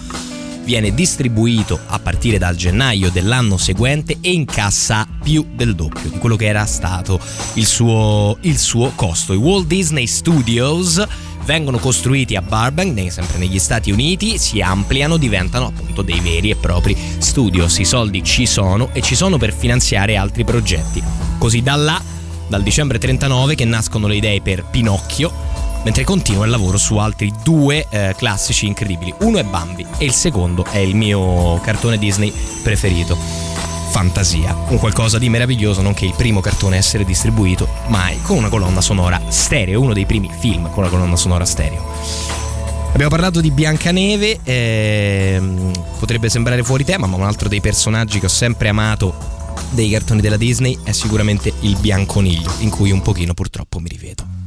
viene 0.67 0.93
distribuito 0.93 1.79
a 1.87 1.97
partire 1.97 2.37
dal 2.37 2.57
gennaio 2.57 3.09
dell'anno 3.09 3.55
seguente 3.55 4.17
e 4.19 4.33
incassa 4.33 5.07
più 5.23 5.47
del 5.55 5.75
doppio 5.75 6.09
di 6.09 6.17
quello 6.17 6.35
che 6.35 6.47
era 6.47 6.65
stato 6.65 7.21
il 7.53 7.65
suo, 7.65 8.37
il 8.41 8.57
suo 8.57 8.91
costo. 8.93 9.31
I 9.31 9.37
Walt 9.37 9.65
Disney 9.65 10.05
Studios 10.07 11.01
vengono 11.47 11.77
costruiti 11.79 12.35
a 12.35 12.41
Burbank, 12.41 13.09
sempre 13.09 13.37
negli 13.37 13.57
Stati 13.57 13.89
Uniti, 13.89 14.37
si 14.37 14.59
ampliano, 14.59 15.15
diventano 15.15 15.67
appunto 15.67 16.01
dei 16.01 16.19
veri 16.19 16.49
e 16.49 16.57
propri 16.57 16.95
studios. 17.19 17.77
I 17.77 17.85
soldi 17.85 18.21
ci 18.21 18.45
sono 18.45 18.89
e 18.91 19.01
ci 19.01 19.15
sono 19.15 19.37
per 19.37 19.53
finanziare 19.53 20.17
altri 20.17 20.43
progetti. 20.43 21.01
Così 21.37 21.61
da 21.61 21.75
là, 21.75 22.01
dal 22.49 22.61
dicembre 22.63 22.99
39, 22.99 23.55
che 23.55 23.63
nascono 23.63 24.07
le 24.07 24.17
idee 24.17 24.41
per 24.41 24.65
Pinocchio, 24.65 25.31
mentre 25.85 26.03
continua 26.03 26.43
il 26.43 26.51
lavoro 26.51 26.77
su 26.77 26.97
altri 26.97 27.33
due 27.43 27.87
eh, 27.89 28.13
classici 28.17 28.67
incredibili. 28.67 29.13
Uno 29.21 29.37
è 29.37 29.43
Bambi 29.43 29.85
e 29.97 30.03
il 30.03 30.11
secondo 30.11 30.65
è 30.65 30.79
il 30.79 30.95
mio 30.95 31.61
cartone 31.61 31.97
Disney 31.97 32.31
preferito. 32.61 33.66
Fantasia, 33.89 34.55
un 34.69 34.77
qualcosa 34.77 35.17
di 35.17 35.29
meraviglioso, 35.29 35.81
nonché 35.81 36.05
il 36.05 36.13
primo 36.15 36.41
cartone 36.41 36.75
a 36.75 36.79
essere 36.79 37.03
distribuito 37.03 37.67
mai 37.87 38.21
con 38.21 38.37
una 38.37 38.49
colonna 38.49 38.81
sonora 38.81 39.19
stereo, 39.29 39.81
uno 39.81 39.93
dei 39.93 40.05
primi 40.05 40.29
film 40.39 40.69
con 40.69 40.83
una 40.83 40.89
colonna 40.89 41.15
sonora 41.15 41.45
stereo. 41.45 41.83
Abbiamo 42.89 43.09
parlato 43.09 43.41
di 43.41 43.51
Biancaneve, 43.51 44.39
ehm, 44.43 45.71
potrebbe 45.99 46.29
sembrare 46.29 46.63
fuori 46.63 46.83
tema, 46.83 47.07
ma 47.07 47.15
un 47.15 47.23
altro 47.23 47.47
dei 47.47 47.61
personaggi 47.61 48.19
che 48.19 48.25
ho 48.25 48.29
sempre 48.29 48.69
amato 48.69 49.15
dei 49.71 49.89
cartoni 49.89 50.21
della 50.21 50.37
Disney 50.37 50.77
è 50.83 50.91
sicuramente 50.91 51.53
il 51.61 51.77
Bianconiglio, 51.77 52.51
in 52.59 52.69
cui 52.69 52.91
un 52.91 53.01
pochino 53.01 53.33
purtroppo 53.33 53.79
mi 53.79 53.89
rivedo. 53.89 54.46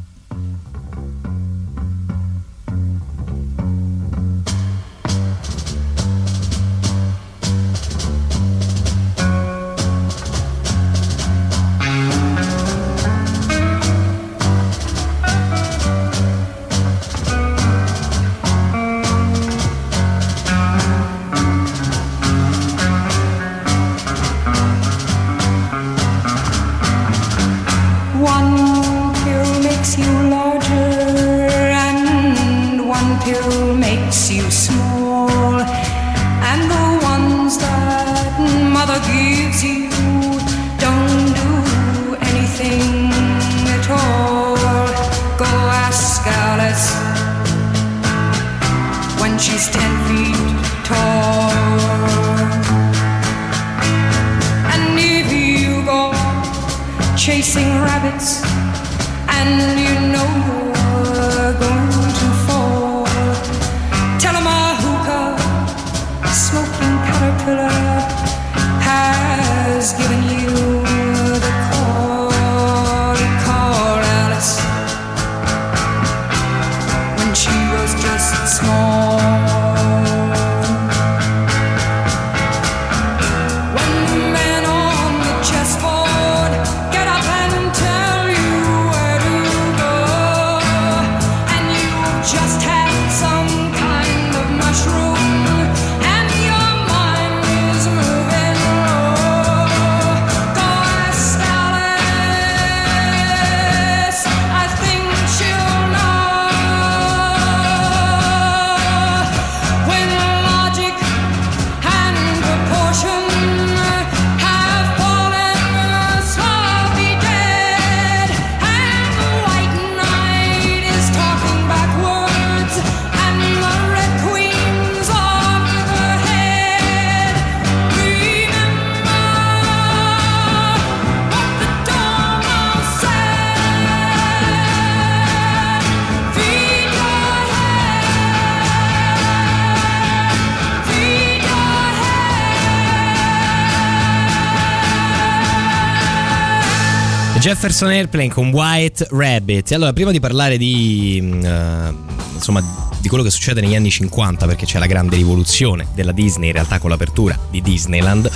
Jefferson 147.41 147.88
Airplane 147.88 148.28
con 148.28 148.51
White 148.51 149.07
Rabbit. 149.12 149.72
Allora, 149.72 149.95
prima 149.95 150.11
di 150.11 150.20
parlare 150.20 150.59
di, 150.59 151.41
eh, 151.43 151.95
insomma, 152.34 152.62
di 153.01 153.09
quello 153.09 153.24
che 153.24 153.30
succede 153.30 153.62
negli 153.62 153.74
anni 153.74 153.88
50, 153.88 154.45
perché 154.45 154.66
c'è 154.66 154.78
la 154.78 154.84
grande 154.84 155.16
rivoluzione 155.16 155.86
della 155.95 156.12
Disney, 156.12 156.49
in 156.49 156.53
realtà 156.53 156.78
con 156.78 156.91
l'apertura 156.91 157.38
di 157.51 157.62
Disneyland, 157.62 158.30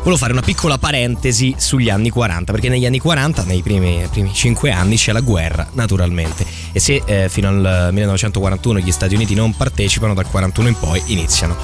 volevo 0.00 0.18
fare 0.18 0.32
una 0.32 0.42
piccola 0.42 0.76
parentesi 0.76 1.54
sugli 1.56 1.88
anni 1.88 2.10
40, 2.10 2.52
perché 2.52 2.68
negli 2.68 2.84
anni 2.84 2.98
40, 2.98 3.44
nei 3.44 3.62
primi, 3.62 4.06
primi 4.10 4.30
5 4.30 4.70
anni, 4.70 4.96
c'è 4.96 5.12
la 5.12 5.20
guerra, 5.20 5.66
naturalmente. 5.72 6.44
E 6.72 6.78
se 6.78 7.02
eh, 7.06 7.30
fino 7.30 7.48
al 7.48 7.88
1941 7.90 8.80
gli 8.80 8.92
Stati 8.92 9.14
Uniti 9.14 9.34
non 9.34 9.56
partecipano, 9.56 10.12
dal 10.12 10.28
41 10.28 10.68
in 10.68 10.78
poi 10.78 11.02
iniziano 11.06 11.56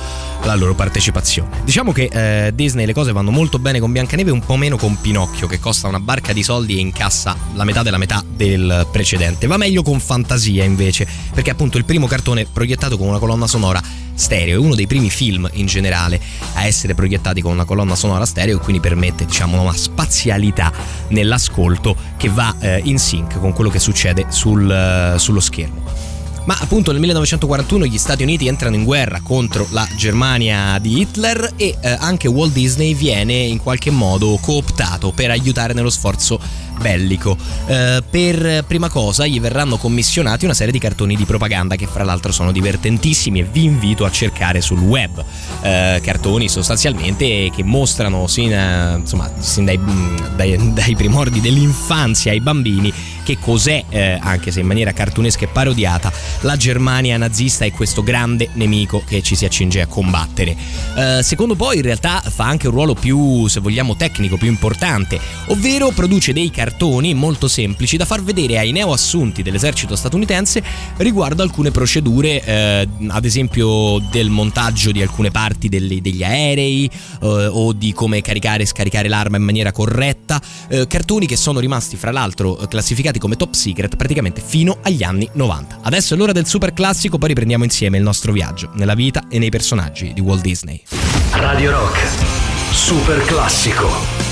la 0.45 0.55
loro 0.55 0.75
partecipazione. 0.75 1.63
Diciamo 1.65 1.93
che 1.93 2.09
eh, 2.13 2.55
Disney 2.55 2.87
le 2.87 2.93
cose 2.93 3.13
vanno 3.13 3.31
molto 3.31 3.59
bene 3.59 3.81
con 3.81 3.93
Biancaneve 3.93 4.31
un 4.31 4.45
po' 4.45 4.57
meno 4.57 4.77
con 4.77 5.01
Pinocchio, 5.01 5.47
che 5.47 5.59
costa 5.59 5.89
una 5.89 6.01
barca 6.01 6.33
di 6.33 6.43
soldi 6.43 6.77
e 6.77 6.81
incassa 6.81 7.37
la 7.55 7.65
metà 7.65 7.83
della 7.83 7.99
metà 7.99 8.25
del 8.27 8.87
precedente. 8.91 9.47
Va 9.47 9.57
meglio 9.57 9.83
con 9.83 10.01
Fantasia 10.01 10.65
invece, 10.65 11.07
perché 11.33 11.51
appunto 11.51 11.79
il 11.79 11.85
primo 11.85 12.07
cartone 12.07 12.47
proiettato 12.47 12.97
con 12.99 13.09
una 13.09 13.19
colonna 13.19 13.47
sonora 13.47 13.81
stereo, 14.15 14.57
è 14.57 14.59
uno 14.59 14.75
dei 14.75 14.87
primi 14.87 15.11
film 15.11 15.49
in 15.55 15.67
generale 15.67 16.21
a 16.55 16.65
essere 16.65 16.95
proiettati 16.95 17.41
con 17.41 17.53
una 17.53 17.65
colonna 17.65 17.95
sonora 17.95 18.27
stereo 18.27 18.59
e 18.59 18.61
quindi 18.61 18.81
permette 18.81 19.25
diciamo 19.25 19.61
una 19.61 19.75
spazialità 19.75 20.73
nell'ascolto 21.09 21.97
che 22.17 22.29
va 22.29 22.55
eh, 22.59 22.81
in 22.85 22.99
sync 22.99 23.39
con 23.41 23.53
quello 23.53 23.71
che 23.71 23.79
succede 23.79 24.27
sul, 24.29 24.71
eh, 24.71 25.19
sullo 25.19 25.41
schermo. 25.41 26.12
Ma 26.45 26.57
appunto 26.59 26.91
nel 26.91 26.99
1941 27.01 27.85
gli 27.85 27.99
Stati 27.99 28.25
Uniti 28.25 28.49
entrano 28.49 28.75
in 28.75 28.83
guerra 28.83 29.21
contro 29.23 29.69
la 29.71 29.87
Germania 29.97 30.77
di 30.81 31.01
Hitler 31.01 31.53
e 31.57 31.77
eh, 31.81 31.97
anche 32.01 32.27
Walt 32.27 32.53
Disney 32.53 32.95
viene 32.95 33.35
in 33.35 33.59
qualche 33.59 33.93
modo 33.93 34.37
cooptato 34.41 35.13
per 35.13 35.31
aiutare 35.31 35.73
nello 35.73 35.91
sforzo 35.91 36.41
bellico. 36.83 37.37
Eh, 37.67 38.03
per 38.11 38.65
prima 38.67 38.91
cosa 38.91 39.27
gli 39.27 39.41
verranno 39.41 39.79
commissionati 39.79 40.45
una 40.45 40.53
serie 40.53 40.73
di 40.73 40.79
cartoni 40.79 41.17
di 41.17 41.25
propaganda 41.25 41.77
che 41.77 41.87
fra 41.87 42.05
l'altro 42.05 42.33
sono 42.33 42.53
divertentissimi 42.53 43.41
e 43.41 43.45
vi 43.45 43.65
invito 43.65 44.05
a 44.05 44.11
cercare 44.11 44.61
sul 44.61 44.81
web. 44.81 45.25
Eh, 45.63 46.01
cartoni 46.03 46.49
sostanzialmente 46.49 47.51
che 47.55 47.63
mostrano 47.63 48.27
sin, 48.27 48.53
eh, 48.53 48.97
insomma, 48.99 49.31
sin 49.39 49.65
dai, 49.65 49.79
dai, 50.37 50.73
dai, 50.75 50.97
primordi 50.97 51.41
dell'infanzia 51.41 52.33
ai 52.33 52.41
bambini 52.41 52.93
che 53.23 53.39
cos'è, 53.39 53.85
eh, 53.89 54.19
anche 54.21 54.51
se 54.51 54.61
in 54.61 54.67
maniera 54.67 54.93
cartunesca 54.93 55.45
e 55.45 55.49
parodiata, 55.49 56.13
la 56.41 56.57
Germania 56.57 57.17
nazista 57.17 57.65
e 57.65 57.71
questo 57.71 58.03
grande 58.03 58.49
nemico 58.55 59.03
che 59.07 59.23
ci 59.23 59.37
si 59.37 59.45
accinge 59.45 59.81
a 59.81 59.87
combattere. 59.87 60.57
Eh, 60.97 61.23
secondo 61.23 61.55
poi 61.55 61.77
in 61.77 61.83
realtà 61.83 62.21
fa 62.21 62.47
anche 62.47 62.67
un 62.67 62.75
ruolo 62.75 62.95
più, 62.95 63.47
se 63.47 63.61
vogliamo, 63.61 63.95
tecnico, 63.95 64.37
più 64.37 64.49
importante, 64.49 65.21
ovvero 65.47 65.91
produce 65.91 66.33
dei 66.33 66.51
cartoni 66.51 66.71
molto 67.15 67.49
semplici 67.49 67.97
da 67.97 68.05
far 68.05 68.23
vedere 68.23 68.59
ai 68.59 68.73
neoassunti 68.73 69.43
dell'esercito 69.43 69.97
statunitense 69.97 70.63
riguardo 70.99 71.43
alcune 71.43 71.71
procedure, 71.71 72.45
eh, 72.45 72.89
ad 73.09 73.25
esempio 73.25 73.99
del 74.11 74.31
montaggio 74.31 74.91
di 74.91 75.03
alcune 75.03 75.31
parti 75.31 75.69
degli, 75.69 76.01
degli 76.01 76.23
aerei 76.23 76.91
eh, 77.23 77.47
o 77.47 77.73
di 77.73 77.93
come 77.93 78.21
caricare 78.21 78.63
e 78.63 78.67
scaricare 78.67 79.09
l'arma 79.09 79.37
in 79.37 79.45
maniera 79.45 79.73
corretta, 79.73 80.41
eh, 80.69 80.87
cartoni 80.87 81.27
che 81.27 81.37
sono 81.37 81.61
rimasti 81.61 81.97
fra 81.97 82.11
l'altro 82.11 82.55
classificati 82.69 83.19
come 83.19 83.37
top 83.37 83.53
secret 83.53 83.97
praticamente 83.97 84.43
fino 84.45 84.79
agli 84.83 85.03
anni 85.03 85.29
90. 85.33 85.81
Adesso 85.83 86.15
è 86.15 86.17
l'ora 86.17 86.33
del 86.33 86.47
super 86.47 86.73
classico, 86.73 87.19
poi 87.19 87.29
riprendiamo 87.29 87.65
insieme 87.65 87.97
il 87.97 88.03
nostro 88.03 88.33
viaggio 88.33 88.71
nella 88.75 88.95
vita 88.95 89.25
e 89.29 89.39
nei 89.39 89.51
personaggi 89.51 90.13
di 90.13 90.21
Walt 90.21 90.43
Disney. 90.43 90.83
Radio 91.33 91.71
Rock, 91.71 91.99
super 92.73 93.25
classico. 93.25 94.32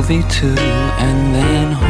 Movie 0.00 0.26
too, 0.30 0.54
and 0.56 1.34
then 1.34 1.72
home. 1.72 1.89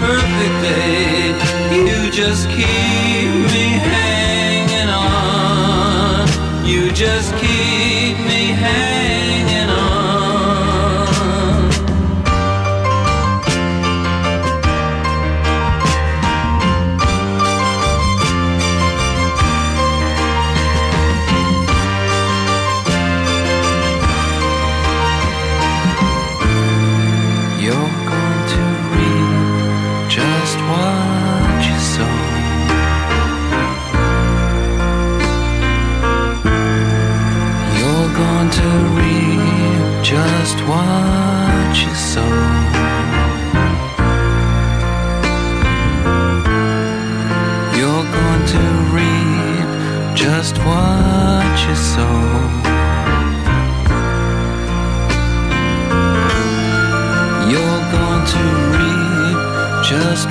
Perfect 0.00 0.56
day. 0.62 1.34
You 1.72 2.10
just 2.10 2.48
keep 2.50 3.30
me 3.54 3.66
hanging 3.92 4.90
on. 4.90 6.26
You 6.64 6.90
just 6.92 7.32
keep 7.36 8.16
me 8.30 8.52
hanging 8.52 9.15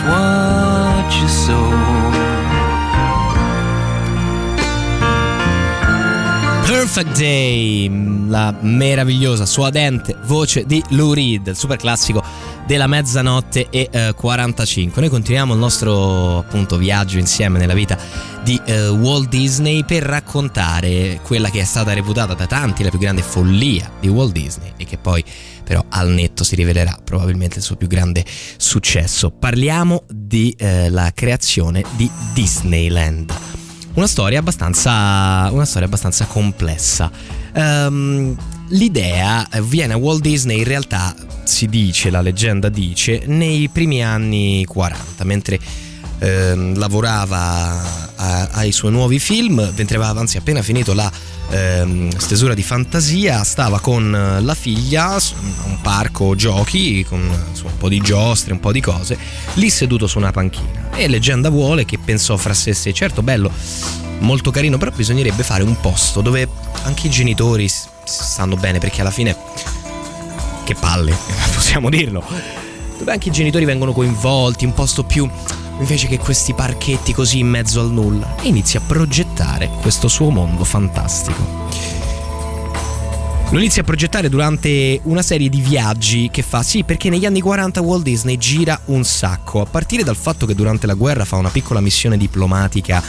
what 0.06 1.14
you 1.14 1.28
sow. 1.28 2.06
Perfect 6.66 7.18
Day, 7.18 7.89
la 8.28 8.56
meravigliosa, 8.62 9.45
suadente 9.45 10.16
voce 10.24 10.66
di 10.66 10.84
Lou 10.89 11.14
Reed, 11.14 11.47
il 11.47 11.56
super 11.56 11.78
classico 11.78 12.24
della 12.66 12.88
mezzanotte 12.88 13.68
e 13.70 13.89
eh, 13.91 14.14
45. 14.16 15.01
Noi 15.01 15.10
continuiamo 15.10 15.53
il 15.53 15.60
nostro 15.60 16.39
appunto 16.39 16.78
viaggio 16.78 17.20
insieme 17.20 17.60
nella 17.60 17.74
vita 17.74 17.97
di 18.43 18.60
eh, 18.66 18.88
Walt 18.88 19.30
Disney 19.30 19.84
per 19.84 20.03
raccontare 20.03 21.20
quella 21.24 21.49
che 21.49 21.62
è 21.62 21.64
stata 21.64 21.93
reputata 21.93 22.34
da 22.34 22.47
tanti 22.47 22.84
la 22.84 22.89
più 22.89 22.99
grande 22.99 23.22
follia 23.22 23.91
di 23.99 24.08
Walt 24.08 24.32
Disney 24.32 24.74
e 24.78 24.86
che 24.86 24.97
poi 24.97 25.24
però 25.66 25.84
al 25.89 26.09
netto 26.09 26.43
si 26.43 26.55
rivelerà 26.55 26.97
probabilmente 27.03 27.57
il 27.57 27.63
suo 27.63 27.76
più 27.76 27.88
grande 27.88 28.24
successo. 28.57 29.32
Parliamo 29.32 30.03
della 30.07 31.11
creazione 31.13 31.84
di 31.95 32.09
Disneyland. 32.34 33.34
Una 33.95 34.07
storia 34.07 34.39
abbastanza, 34.39 35.49
una 35.51 35.66
storia 35.66 35.88
abbastanza 35.88 36.26
complessa. 36.26 37.09
Ehm, 37.53 38.36
l'idea 38.70 39.47
viene 39.63 39.93
a 39.93 39.97
Walt 39.97 40.22
Disney 40.22 40.59
in 40.59 40.66
realtà 40.66 41.16
si 41.45 41.68
dice, 41.68 42.09
la 42.09 42.22
leggenda 42.22 42.70
dice, 42.70 43.24
nei 43.28 43.70
primi 43.70 44.03
anni 44.03 44.66
40, 44.66 45.24
mentre 45.24 45.59
ehm, 46.20 46.78
lavorava 46.78 47.82
a- 48.16 48.47
ai 48.51 48.72
suoi 48.72 48.91
nuovi 48.91 49.20
film, 49.20 49.72
mentre 49.76 49.97
aveva 49.97 50.20
anzi 50.20 50.38
appena 50.38 50.61
finito 50.61 50.93
la 50.93 51.11
ehm, 51.49 52.15
stesura 52.17 52.53
di 52.53 52.63
fantasia, 52.63 53.43
stava 53.43 53.79
con 53.79 54.39
la 54.41 54.55
figlia 54.55 55.19
su 55.19 55.35
un 55.65 55.79
parco 55.81 56.35
giochi 56.35 57.05
con 57.07 57.19
insomma, 57.49 57.71
un 57.71 57.77
po' 57.77 57.89
di 57.89 57.99
giostre, 57.99 58.53
un 58.53 58.59
po' 58.59 58.71
di 58.71 58.81
cose, 58.81 59.17
lì 59.53 59.69
seduto 59.69 60.07
su 60.07 60.17
una 60.17 60.31
panchina. 60.31 60.89
E 60.95 61.07
leggenda 61.07 61.49
vuole 61.49 61.85
che 61.85 61.97
pensò 61.97 62.37
fra 62.37 62.53
sé 62.53 62.71
e 62.71 62.73
sé, 62.73 62.93
certo 62.93 63.21
bello, 63.21 63.51
molto 64.19 64.51
carino, 64.51 64.77
però 64.77 64.91
bisognerebbe 64.91 65.43
fare 65.43 65.63
un 65.63 65.79
posto 65.79 66.21
dove 66.21 66.47
anche 66.83 67.07
i 67.07 67.09
genitori 67.09 67.69
stanno 68.03 68.55
bene, 68.55 68.79
perché 68.79 69.01
alla 69.01 69.11
fine 69.11 69.35
che 70.63 70.75
palle, 70.75 71.15
possiamo 71.53 71.89
dirlo. 71.89 72.23
Dove 72.97 73.11
anche 73.11 73.29
i 73.29 73.31
genitori 73.31 73.65
vengono 73.65 73.91
coinvolti, 73.91 74.65
un 74.65 74.73
posto 74.73 75.03
più 75.03 75.29
invece 75.80 76.07
che 76.07 76.17
questi 76.17 76.53
parchetti 76.53 77.13
così 77.13 77.39
in 77.39 77.47
mezzo 77.47 77.80
al 77.80 77.91
nulla. 77.91 78.36
E 78.41 78.47
inizia 78.47 78.80
a 78.80 78.84
progettare 78.86 79.69
questo 79.82 80.07
suo 80.07 80.30
mondo 80.30 80.63
fantastico. 80.63 82.03
Lo 83.51 83.59
inizia 83.59 83.84
a 83.84 83.86
progettare 83.86 84.28
durante 84.28 84.99
una 85.03 85.21
serie 85.21 85.49
di 85.49 85.61
viaggi 85.61 86.30
che 86.32 86.41
fa, 86.41 86.63
sì, 86.63 86.84
perché 86.84 87.09
negli 87.09 87.26
anni 87.26 87.41
40 87.41 87.80
Walt 87.82 88.03
Disney 88.03 88.38
gira 88.38 88.80
un 88.86 89.03
sacco, 89.03 89.61
a 89.61 89.65
partire 89.65 90.03
dal 90.03 90.15
fatto 90.15 90.45
che 90.45 90.55
durante 90.55 90.88
la 90.88 90.95
guerra 90.95 91.26
fa 91.26 91.36
una 91.38 91.49
piccola 91.49 91.80
missione 91.80 92.17
diplomatica 92.17 93.01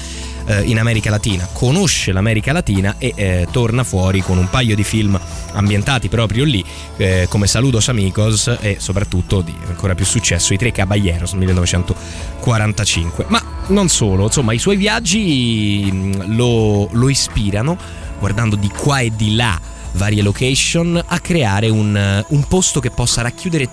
eh, 0.47 0.63
in 0.63 0.79
America 0.79 1.11
Latina, 1.11 1.49
conosce 1.53 2.13
l'America 2.13 2.53
Latina 2.53 2.97
e 2.99 3.13
eh, 3.15 3.49
torna 3.51 3.85
fuori 3.85 4.21
con 4.21 4.39
un 4.39 4.49
paio 4.49 4.75
di 4.75 4.85
film 4.85 5.19
ambientati 5.53 6.09
proprio 6.09 6.45
lì, 6.45 6.65
eh, 6.97 7.27
come 7.29 7.47
Saludos 7.47 7.89
Amigos 7.89 8.57
e 8.61 8.77
soprattutto 8.79 9.41
di 9.41 9.55
ancora 9.69 9.95
più 9.95 10.05
successo 10.05 10.55
I 10.55 10.59
Tre 10.59 10.73
Caballeros 10.73 11.33
1945. 11.33 13.27
Ma 13.29 13.43
non 13.69 13.89
solo, 13.89 14.25
insomma, 14.25 14.53
i 14.53 14.59
suoi 14.59 14.77
viaggi 14.77 15.91
mh, 15.91 16.35
lo, 16.35 16.89
lo 16.93 17.09
ispirano, 17.09 17.77
guardando 18.19 18.57
di 18.57 18.69
qua 18.69 19.01
e 19.01 19.13
di 19.15 19.35
là 19.35 19.59
varie 19.93 20.23
location, 20.23 21.03
a 21.05 21.19
creare 21.21 21.69
un, 21.69 21.97
eh, 21.97 22.25
un 22.29 22.47
posto 22.47 22.81
che 22.81 22.91
possa 22.91 23.23
racchiudere 23.23 23.69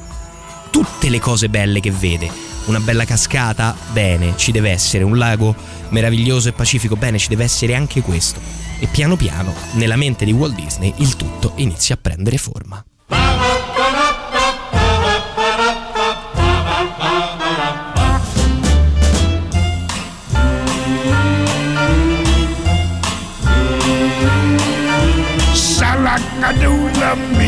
tutte 0.74 1.10
le 1.10 1.20
cose 1.20 1.50
belle 1.50 1.80
che 1.80 1.92
vede. 1.92 2.32
Una 2.66 2.80
bella 2.80 3.06
cascata? 3.06 3.76
Bene, 3.92 4.34
ci 4.38 4.52
deve 4.52 4.72
essere. 4.72 5.04
Un 5.04 5.20
lago 5.20 5.56
meraviglioso 5.90 6.50
e 6.50 6.54
pacifico? 6.54 6.96
Bene, 6.96 7.20
ci 7.20 7.30
deve 7.30 7.44
essere 7.44 7.76
anche 7.76 8.02
questo. 8.02 8.42
E 8.80 8.88
piano 8.88 9.16
piano, 9.16 9.54
nella 9.74 9.96
mente 9.96 10.26
di 10.26 10.32
Walt 10.32 10.56
Disney, 10.56 10.92
il 10.98 11.16
tutto 11.16 11.52
inizia 11.58 11.94
a 11.94 12.00
prendere 12.02 12.38
forma. 12.38 12.84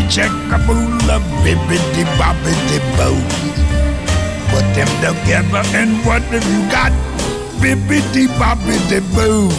Checkaboola, 0.10 1.20
bibbidi 1.44 2.04
bobbidi 2.18 2.80
boo. 2.96 3.18
Put 4.50 4.66
them 4.76 4.88
together 5.02 5.64
and 5.76 5.98
what 6.06 6.22
have 6.32 6.46
you 6.54 6.62
got? 6.72 6.94
Bibbidi 7.60 8.28
bobbidi 8.40 9.02
boo. 9.14 9.50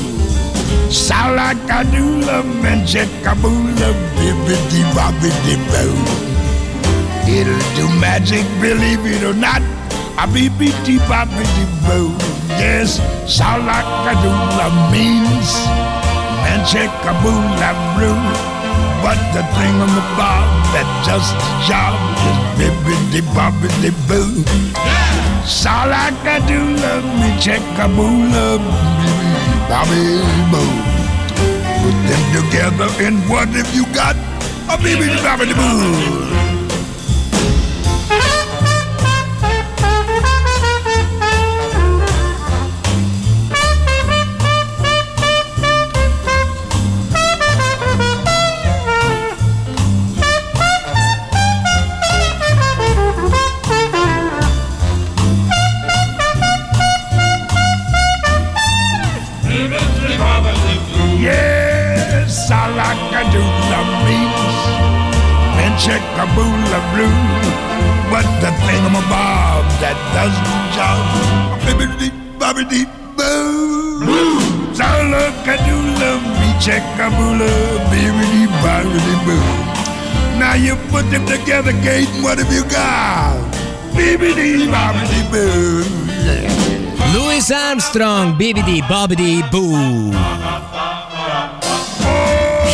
Salakadoola, 0.89 2.43
man 2.63 2.87
checkaboola, 2.87 3.89
bibbidi 4.17 4.83
bobbidi 4.95 5.57
boo. 5.71 5.97
It'll 7.29 7.75
do 7.77 7.89
magic, 8.01 8.47
believe 8.61 9.05
it 9.05 9.23
or 9.25 9.35
not. 9.35 9.61
A 10.17 10.27
bibbidi 10.27 10.99
bobbidi 11.11 11.67
boo. 11.87 12.15
Yes, 12.57 13.01
salakadoola 13.27 14.91
means 14.91 15.51
and 16.49 16.65
check 16.67 16.91
a 17.05 17.13
But 19.07 19.23
the 19.31 19.43
thing 19.55 19.75
on 19.79 19.87
the 19.95 20.03
bob 20.19 20.47
that 20.75 20.89
the 21.07 21.23
job 21.69 21.95
is 22.27 22.39
bibbidi 22.59 23.23
bobbidi 23.37 23.95
boo. 24.11 24.43
All 25.63 25.93
I 25.95 26.11
can 26.25 26.43
do 26.51 26.59
love 26.83 27.07
me 27.21 27.31
check 27.39 27.63
a 27.79 27.87
boola 27.87 28.59
bobby 29.71 30.03
boo. 30.51 30.67
Put 31.83 31.97
them 32.11 32.23
together 32.35 32.89
and 33.07 33.23
what 33.31 33.47
have 33.51 33.73
you 33.77 33.87
got? 33.95 34.17
A 34.67 34.77
bibbidi 34.77 35.19
bobbidi 35.23 35.55
boo. 35.55 36.66
And 66.19 66.29
check 66.29 66.29
a 66.29 66.29
boola 66.35 66.81
blue. 66.95 67.19
But 68.11 68.27
the 68.41 68.51
thingamabob 68.65 69.65
that 69.81 69.97
does 70.15 70.35
the 70.47 70.59
job, 70.77 71.01
bibbidi 71.65 72.11
bobbidi 72.39 72.85
boo. 73.17 74.75
So 74.75 74.85
look 75.13 75.47
a 75.47 75.57
doodle 75.65 76.21
me 76.41 76.49
check 76.61 76.83
a 77.01 77.09
boola 77.11 77.51
bibbidi 77.91 78.47
bobbidi 78.63 79.15
boo. 79.25 80.39
Now 80.39 80.55
you 80.55 80.77
put 80.91 81.11
them 81.11 81.27
together, 81.27 81.73
Kate, 81.83 82.09
what 82.23 82.39
have 82.39 82.53
you 82.53 82.65
got? 82.65 83.53
Bibbidi 83.95 84.69
bobbidi 84.69 85.23
boo. 85.31 85.85
Louis 87.13 87.51
Armstrong, 87.51 88.37
Bibidi 88.37 88.81
Bobidi 88.83 89.43
Boo. 89.51 90.11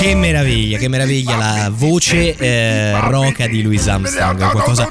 Che 0.03 0.17
meraviglia, 0.17 0.79
che 0.79 0.89
meraviglia 0.89 1.37
la 1.37 1.71
voce 1.73 2.35
eh, 2.35 2.91
roca 3.09 3.47
di 3.47 3.63
Louis 3.63 3.87
Armstrong, 3.87 4.51
qualcosa 4.51 4.91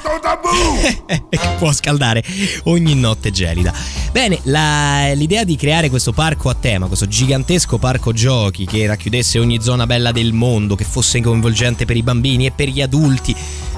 che 1.28 1.38
può 1.58 1.70
scaldare 1.70 2.24
ogni 2.62 2.94
notte 2.94 3.30
gelida. 3.30 3.74
Bene, 4.10 4.38
la- 4.44 5.12
l'idea 5.12 5.44
di 5.44 5.56
creare 5.56 5.90
questo 5.90 6.12
parco 6.12 6.48
a 6.48 6.54
tema, 6.54 6.86
questo 6.86 7.06
gigantesco 7.06 7.76
parco 7.76 8.14
giochi 8.14 8.64
che 8.64 8.86
racchiudesse 8.86 9.38
ogni 9.38 9.60
zona 9.60 9.84
bella 9.84 10.12
del 10.12 10.32
mondo, 10.32 10.76
che 10.76 10.84
fosse 10.84 11.20
coinvolgente 11.20 11.84
per 11.84 11.96
i 11.96 12.02
bambini 12.02 12.46
e 12.46 12.50
per 12.50 12.68
gli 12.68 12.80
adulti, 12.80 13.36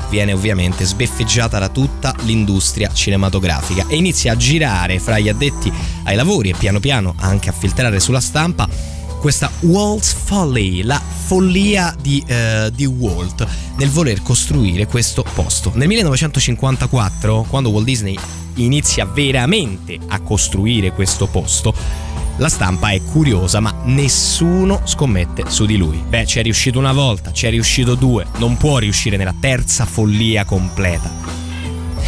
viene 0.08 0.32
ovviamente 0.32 0.84
sbeffeggiata 0.84 1.58
da 1.58 1.68
tutta 1.68 2.14
l'industria 2.26 2.92
cinematografica 2.92 3.86
e 3.88 3.96
inizia 3.96 4.34
a 4.34 4.36
girare 4.36 5.00
fra 5.00 5.18
gli 5.18 5.28
addetti 5.28 5.72
ai 6.04 6.14
lavori 6.14 6.50
e 6.50 6.54
piano 6.56 6.78
piano 6.78 7.12
anche 7.18 7.48
a 7.48 7.52
filtrare 7.52 7.98
sulla 7.98 8.20
stampa 8.20 8.93
questa 9.24 9.50
Walt's 9.60 10.12
Folly, 10.12 10.82
la 10.82 11.00
follia 11.00 11.96
di, 11.98 12.22
eh, 12.26 12.70
di 12.74 12.84
Walt 12.84 13.46
nel 13.78 13.88
voler 13.88 14.20
costruire 14.20 14.86
questo 14.86 15.24
posto. 15.32 15.72
Nel 15.76 15.88
1954, 15.88 17.46
quando 17.48 17.70
Walt 17.70 17.86
Disney 17.86 18.18
inizia 18.56 19.06
veramente 19.06 19.98
a 20.08 20.20
costruire 20.20 20.92
questo 20.92 21.26
posto, 21.26 21.74
La 22.36 22.48
stampa 22.48 22.90
è 22.90 23.00
curiosa, 23.00 23.60
ma 23.60 23.72
nessuno 23.84 24.80
scommette 24.84 25.44
su 25.46 25.66
di 25.66 25.76
lui. 25.76 26.02
Beh, 26.06 26.26
ci 26.26 26.40
è 26.40 26.42
riuscito 26.42 26.80
una 26.80 26.92
volta, 26.92 27.32
ci 27.32 27.46
è 27.46 27.50
riuscito 27.50 27.94
due, 27.94 28.26
non 28.38 28.56
può 28.56 28.78
riuscire 28.78 29.16
nella 29.16 29.34
terza 29.38 29.86
follia 29.86 30.44
completa. 30.44 31.10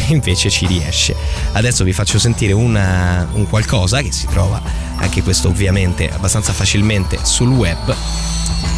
Invece 0.09 0.49
ci 0.49 0.67
riesce. 0.67 1.15
Adesso 1.53 1.85
vi 1.85 1.93
faccio 1.93 2.19
sentire 2.19 2.51
una- 2.51 3.25
un 3.33 3.47
qualcosa 3.47 4.01
che 4.01 4.11
si 4.11 4.27
trova 4.27 4.86
anche 4.97 5.21
questo 5.21 5.49
ovviamente 5.49 6.09
abbastanza 6.09 6.53
facilmente 6.53 7.19
sul 7.23 7.49
web. 7.49 7.95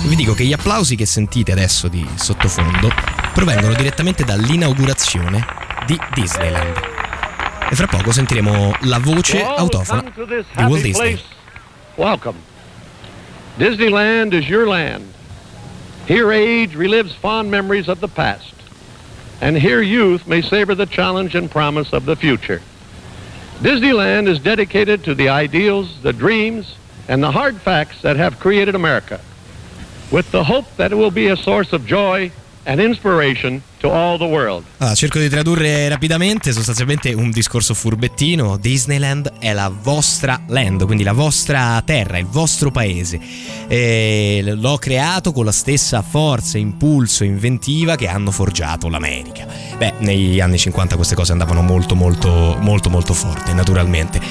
Vi 0.05 0.15
dico 0.15 0.33
che 0.33 0.45
gli 0.45 0.53
applausi 0.53 0.95
che 0.95 1.05
sentite 1.05 1.51
adesso 1.51 1.87
di 1.87 2.07
sottofondo 2.15 2.89
provengono 3.33 3.73
direttamente 3.73 4.23
dall'inaugurazione 4.23 5.45
di 5.85 5.99
Disneyland. 6.13 6.75
E 7.69 7.75
fra 7.75 7.87
poco 7.87 8.11
sentiremo 8.11 8.77
la 8.81 8.99
voce 8.99 9.43
autofona 9.43 10.11
di 10.15 10.63
Walt 10.63 10.81
Disney. 10.81 11.21
Welcome. 11.95 12.39
Disneyland 13.57 14.33
is 14.33 14.47
your 14.47 14.67
land. 14.67 15.05
Here 16.07 16.31
age 16.31 16.75
relives 16.75 17.13
fond 17.13 17.51
memories 17.51 17.87
of 17.87 17.99
the 17.99 18.07
past. 18.07 18.53
And 19.41 19.55
here 19.55 19.81
youth 19.81 20.25
may 20.25 20.41
savor 20.41 20.75
the 20.75 20.87
challenge 20.87 21.35
and 21.35 21.49
promise 21.49 21.93
of 21.93 22.05
the 22.05 22.15
future. 22.15 22.61
Disneyland 23.59 24.29
is 24.29 24.39
dedicated 24.39 25.03
to 25.03 25.13
the 25.13 25.27
ideals, 25.27 26.01
the 26.01 26.13
dreams, 26.13 26.75
and 27.09 27.21
the 27.21 27.31
hard 27.31 27.59
facts 27.59 28.01
that 28.03 28.15
have 28.15 28.39
created 28.39 28.73
America, 28.73 29.19
with 30.11 30.31
the 30.31 30.45
hope 30.45 30.77
that 30.77 30.93
it 30.93 30.95
will 30.95 31.11
be 31.11 31.27
a 31.27 31.35
source 31.35 31.73
of 31.73 31.85
joy 31.85 32.31
and 32.69 32.79
inspiration 32.79 33.61
to 33.79 33.89
all 33.89 34.17
the 34.17 34.25
world. 34.25 34.63
Allora, 34.77 34.95
cerco 34.95 35.17
di 35.17 35.27
tradurre 35.27 35.89
rapidamente, 35.89 36.51
sostanzialmente 36.51 37.11
un 37.13 37.31
discorso 37.31 37.73
furbettino. 37.73 38.57
Disneyland 38.57 39.33
è 39.39 39.53
la 39.53 39.69
vostra 39.69 40.43
land, 40.47 40.85
quindi 40.85 41.03
la 41.03 41.13
vostra 41.13 41.81
terra, 41.83 42.19
il 42.19 42.27
vostro 42.27 42.69
paese. 42.69 43.19
E 43.67 44.41
l'ho 44.43 44.77
creato 44.77 45.31
con 45.31 45.45
la 45.45 45.51
stessa 45.51 46.03
forza, 46.03 46.59
impulso, 46.59 47.23
inventiva 47.23 47.95
che 47.95 48.07
hanno 48.07 48.29
forgiato 48.29 48.87
l'America. 48.87 49.47
Beh, 49.77 49.93
negli 49.99 50.39
anni 50.39 50.59
50 50.59 50.95
queste 50.95 51.15
cose 51.15 51.31
andavano 51.31 51.63
molto 51.63 51.95
molto 51.95 52.55
molto 52.59 52.89
molto 52.91 53.13
forte, 53.13 53.51
naturalmente. 53.53 54.21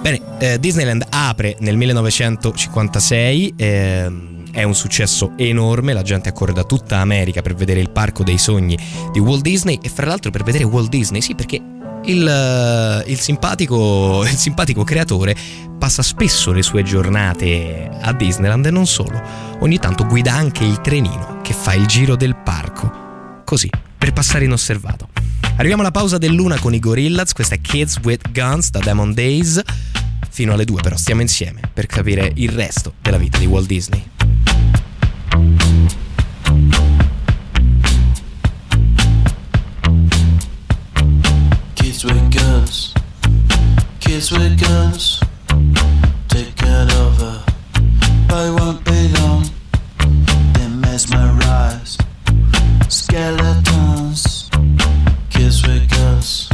Bene, 0.00 0.20
eh, 0.38 0.58
Disneyland 0.58 1.06
apre 1.10 1.56
nel 1.60 1.76
1956. 1.76 3.54
ehm, 3.56 4.37
è 4.50 4.62
un 4.62 4.74
successo 4.74 5.32
enorme, 5.36 5.92
la 5.92 6.02
gente 6.02 6.28
accorre 6.28 6.52
da 6.52 6.64
tutta 6.64 6.98
America 6.98 7.42
per 7.42 7.54
vedere 7.54 7.80
il 7.80 7.90
parco 7.90 8.22
dei 8.22 8.38
sogni 8.38 8.78
di 9.12 9.18
Walt 9.18 9.42
Disney 9.42 9.78
e 9.82 9.88
fra 9.88 10.06
l'altro 10.06 10.30
per 10.30 10.42
vedere 10.42 10.64
Walt 10.64 10.88
Disney, 10.88 11.20
sì 11.20 11.34
perché 11.34 11.60
il, 12.04 12.26
eh, 12.26 13.10
il 13.10 13.18
simpatico, 13.18 14.24
il 14.28 14.36
simpatico 14.36 14.84
creatore 14.84 15.36
passa 15.78 16.02
spesso 16.02 16.52
le 16.52 16.62
sue 16.62 16.82
giornate 16.82 17.88
a 18.00 18.12
Disneyland 18.12 18.66
e 18.66 18.70
non 18.70 18.86
solo, 18.86 19.20
ogni 19.60 19.78
tanto 19.78 20.06
guida 20.06 20.32
anche 20.32 20.64
il 20.64 20.80
trenino 20.80 21.40
che 21.42 21.52
fa 21.52 21.74
il 21.74 21.86
giro 21.86 22.16
del 22.16 22.36
parco, 22.36 23.42
così, 23.44 23.70
per 23.96 24.12
passare 24.12 24.44
inosservato. 24.44 25.08
Arriviamo 25.56 25.82
alla 25.82 25.90
pausa 25.90 26.18
dell'una 26.18 26.58
con 26.58 26.74
i 26.74 26.78
Gorillaz, 26.78 27.32
questa 27.32 27.56
è 27.56 27.60
Kids 27.60 27.98
with 28.02 28.30
Guns 28.30 28.70
da 28.70 28.78
Demon 28.78 29.12
Days. 29.12 29.60
Fino 30.30 30.52
alle 30.52 30.64
due 30.64 30.80
però 30.80 30.96
stiamo 30.96 31.20
insieme 31.20 31.62
per 31.72 31.86
capire 31.86 32.30
il 32.36 32.50
resto 32.50 32.94
della 33.02 33.18
vita 33.18 33.38
di 33.38 33.46
Walt 33.46 33.66
Disney. 33.66 34.17
Kids 44.18 44.32
with 44.32 44.60
guns, 44.60 45.20
taking 46.26 46.90
over, 46.98 47.40
but 48.26 48.52
won't 48.58 48.84
be 48.84 49.08
long. 49.20 49.44
They 50.54 50.66
mesmerize 50.66 51.96
skeletons. 52.88 54.50
Kids 55.30 55.64
with 55.64 55.88
guns, 55.88 56.48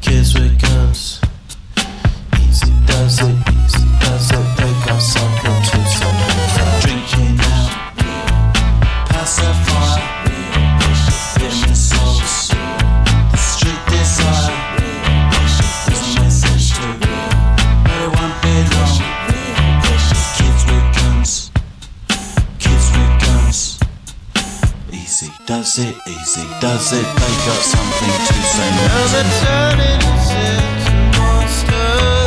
kids 0.00 0.32
with 0.32 0.58
guns. 0.58 1.20
Easy 2.40 2.72
does 2.86 3.20
it, 3.20 3.36
easy 3.52 3.84
does 4.00 4.30
it. 4.30 4.43
Does 25.46 25.78
it, 25.78 25.94
easy 26.06 26.46
does 26.60 26.92
it. 26.92 27.04
They 27.04 27.34
got 27.44 27.62
something 27.62 28.12
to 28.26 28.34
say. 28.52 28.70
They're 29.12 29.32
turning 29.44 30.00
us 30.12 30.28
into 30.32 30.92
monsters, 31.18 32.23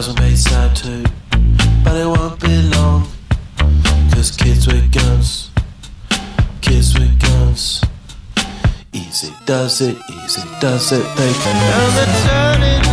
doesn't 0.00 0.20
make 0.20 0.34
sad 0.34 0.74
too, 0.74 1.04
but 1.84 1.94
it 1.94 2.06
won't 2.06 2.40
be 2.40 2.62
long. 2.74 3.06
Cause 4.10 4.30
kids 4.34 4.66
with 4.66 4.90
guns, 4.90 5.50
kids 6.62 6.98
with 6.98 7.20
guns. 7.20 7.82
Easy 8.94 9.30
does 9.44 9.82
it, 9.82 9.98
easy 10.24 10.40
does 10.58 10.92
it, 10.92 11.04
they 11.18 11.32
can 11.42 11.54
Now 11.54 11.90
they're 11.96 12.56
turning 12.56 12.89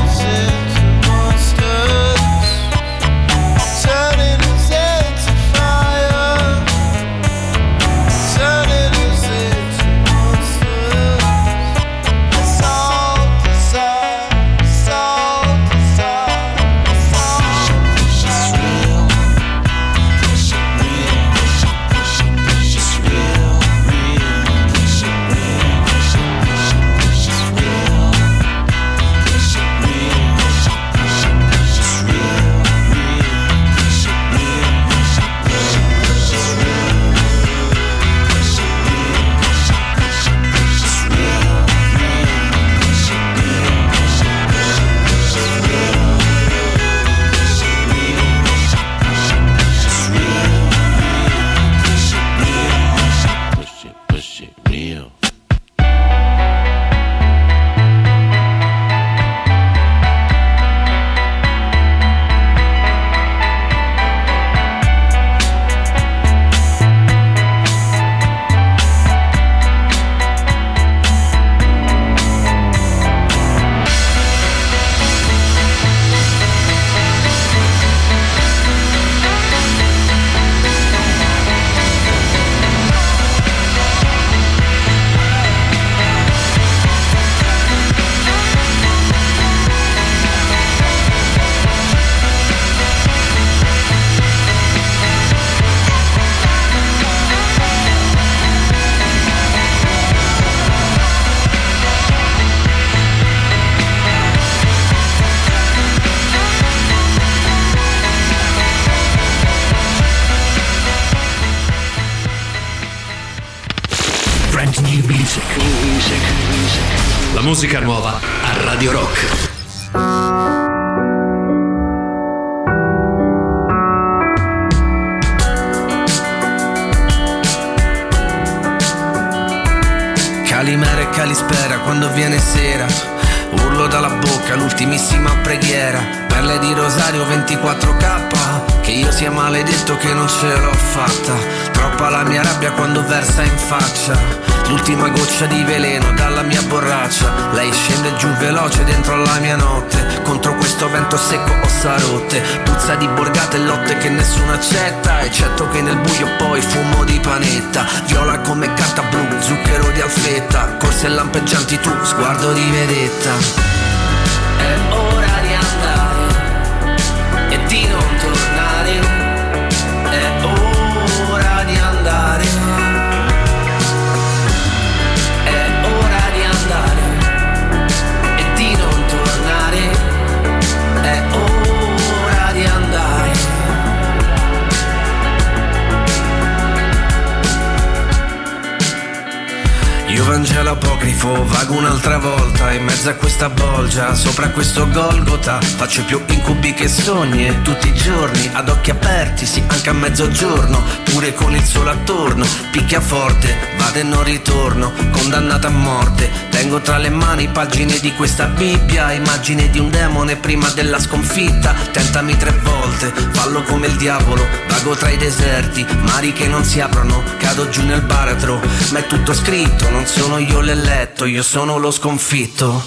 Io 190.18 190.26
Vangelo 190.26 190.72
apocrifo 190.72 191.46
vago 191.46 191.76
un'altra 191.76 192.18
volta 192.18 192.72
in 192.72 192.84
mezzo 192.84 193.08
a 193.08 193.14
questa 193.14 193.50
bolgia, 193.50 194.16
sopra 194.16 194.50
questo 194.50 194.90
Golgota 194.90 195.62
faccio 195.62 196.04
più 196.06 196.20
incubi 196.30 196.74
che 196.74 196.88
sogni 196.88 197.62
tutti 197.62 197.90
i 197.90 197.94
giorni 197.94 198.50
ad 198.52 198.68
occhi 198.68 198.90
aperti, 198.90 199.46
sì 199.46 199.64
anche 199.68 199.90
a 199.92 199.94
mezzogiorno, 199.94 200.84
pure 201.04 201.36
con 201.36 201.54
il 201.54 201.64
sole 201.64 201.92
attorno, 201.92 202.48
picchia 202.72 203.00
forte, 203.00 203.56
vado 203.78 204.00
e 204.00 204.04
non 204.04 204.24
ritorno, 204.24 204.92
condannata 205.12 205.68
a 205.68 205.72
morte, 205.72 206.32
tengo 206.50 206.82
tra 206.82 206.98
le 206.98 207.10
mani 207.10 207.50
pagine 207.50 208.00
di 208.00 208.12
questa 208.16 208.46
Bibbia, 208.48 209.12
immagine 209.12 209.70
di 209.70 209.78
un 209.78 209.92
demone 209.92 210.36
prima 210.36 210.68
della 210.70 211.00
sconfitta, 211.00 211.76
tentami 211.92 212.36
tre 212.38 212.60
volte, 212.64 213.14
fallo 213.34 213.62
come 213.62 213.86
il 213.86 213.96
diavolo, 213.98 214.44
vago 214.68 214.96
tra 214.96 215.10
i 215.10 215.18
deserti, 215.18 215.86
mari 216.02 216.34
che 216.34 216.48
non 216.48 216.64
si 216.64 216.82
aprono, 216.82 217.22
cado 217.38 217.70
giù 217.70 217.84
nel 217.86 218.02
baratro, 218.02 218.60
ma 218.92 218.98
è 218.98 219.06
tutto 219.06 219.36
scritto, 219.36 219.88
non 219.92 220.06
sono 220.08 220.38
io 220.38 220.62
l'eletto, 220.62 221.26
io 221.26 221.44
sono 221.44 221.78
lo 221.78 221.92
sconfitto. 221.92 222.82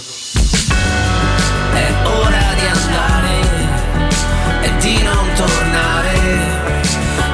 È 1.73 1.93
ora 2.05 2.55
di 2.55 2.67
andare 2.67 3.41
e 4.63 4.77
di 4.79 5.03
non 5.03 5.33
tornare 5.35 6.19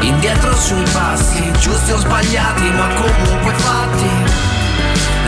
indietro 0.01 0.57
sui 0.57 0.85
passi, 0.93 1.53
giusti 1.61 1.93
o 1.93 1.99
sbagliati, 1.99 2.71
ma 2.71 2.89
comunque 2.95 3.53
fatti. 3.55 4.11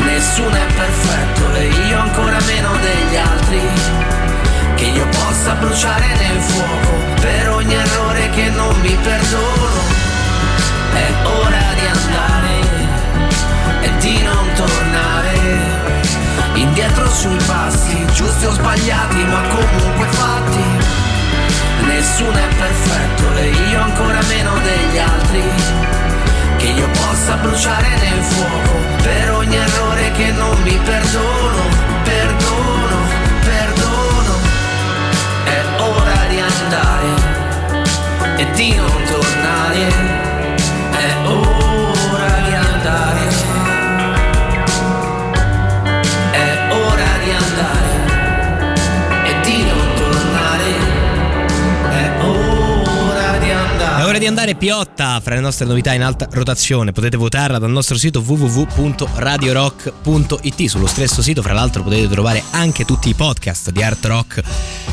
Nessuno 0.00 0.54
è 0.54 0.66
perfetto 0.74 1.54
e 1.54 1.68
io 1.88 2.00
ancora 2.00 2.38
meno 2.46 2.76
degli 2.78 3.16
altri. 3.16 3.60
Che 4.74 4.84
io 4.84 5.06
possa 5.06 5.54
bruciare 5.54 6.06
nel 6.16 6.40
fuoco 6.40 7.20
per 7.20 7.50
ogni 7.50 7.74
errore 7.74 8.30
che 8.30 8.50
non 8.50 8.80
mi 8.80 8.96
perdono. 9.02 10.06
È 10.94 11.12
ora 11.24 11.74
di 11.74 11.86
andare 11.86 12.58
e 13.80 13.96
di 13.98 14.22
non 14.22 14.37
tornare 14.58 15.38
indietro 16.54 17.08
sui 17.10 17.38
passi, 17.46 18.04
giusti 18.12 18.46
o 18.46 18.50
sbagliati, 18.50 19.22
ma 19.24 19.40
comunque 19.54 20.06
fatti. 20.08 20.64
Nessuno 21.86 22.36
è 22.36 22.48
perfetto 22.56 23.36
e 23.36 23.50
io 23.70 23.80
ancora 23.80 24.18
meno 24.26 24.52
degli 24.58 24.98
altri. 24.98 25.42
Che 26.56 26.66
io 26.66 26.88
possa 26.88 27.34
bruciare 27.36 27.88
nel 28.00 28.22
fuoco 28.22 28.72
per 29.02 29.30
ogni 29.30 29.56
errore 29.56 30.10
che 30.12 30.32
non 30.32 30.60
mi 30.62 30.76
perdono, 30.84 31.62
perdono, 32.02 32.96
perdono. 33.44 34.34
È 35.44 35.62
ora 35.78 36.20
di 36.28 36.40
andare 36.40 37.08
e 38.38 38.50
di 38.54 38.74
non 38.74 39.02
tornare. 39.08 39.86
È 40.90 41.14
ora 41.26 42.40
di 42.44 42.54
andare. 42.54 43.37
Ora 54.08 54.18
di 54.18 54.26
andare 54.26 54.54
Piotta 54.54 55.20
fra 55.20 55.34
le 55.34 55.40
nostre 55.40 55.66
novità 55.66 55.92
in 55.92 56.02
alta 56.02 56.26
rotazione. 56.30 56.92
Potete 56.92 57.18
votarla 57.18 57.58
dal 57.58 57.70
nostro 57.70 57.98
sito 57.98 58.20
www.radiorock.it. 58.20 60.64
Sullo 60.64 60.86
stesso 60.86 61.20
sito, 61.20 61.42
fra 61.42 61.52
l'altro, 61.52 61.82
potete 61.82 62.08
trovare 62.08 62.42
anche 62.52 62.86
tutti 62.86 63.10
i 63.10 63.14
podcast 63.14 63.70
di 63.70 63.82
Art 63.82 64.02
Rock 64.06 64.42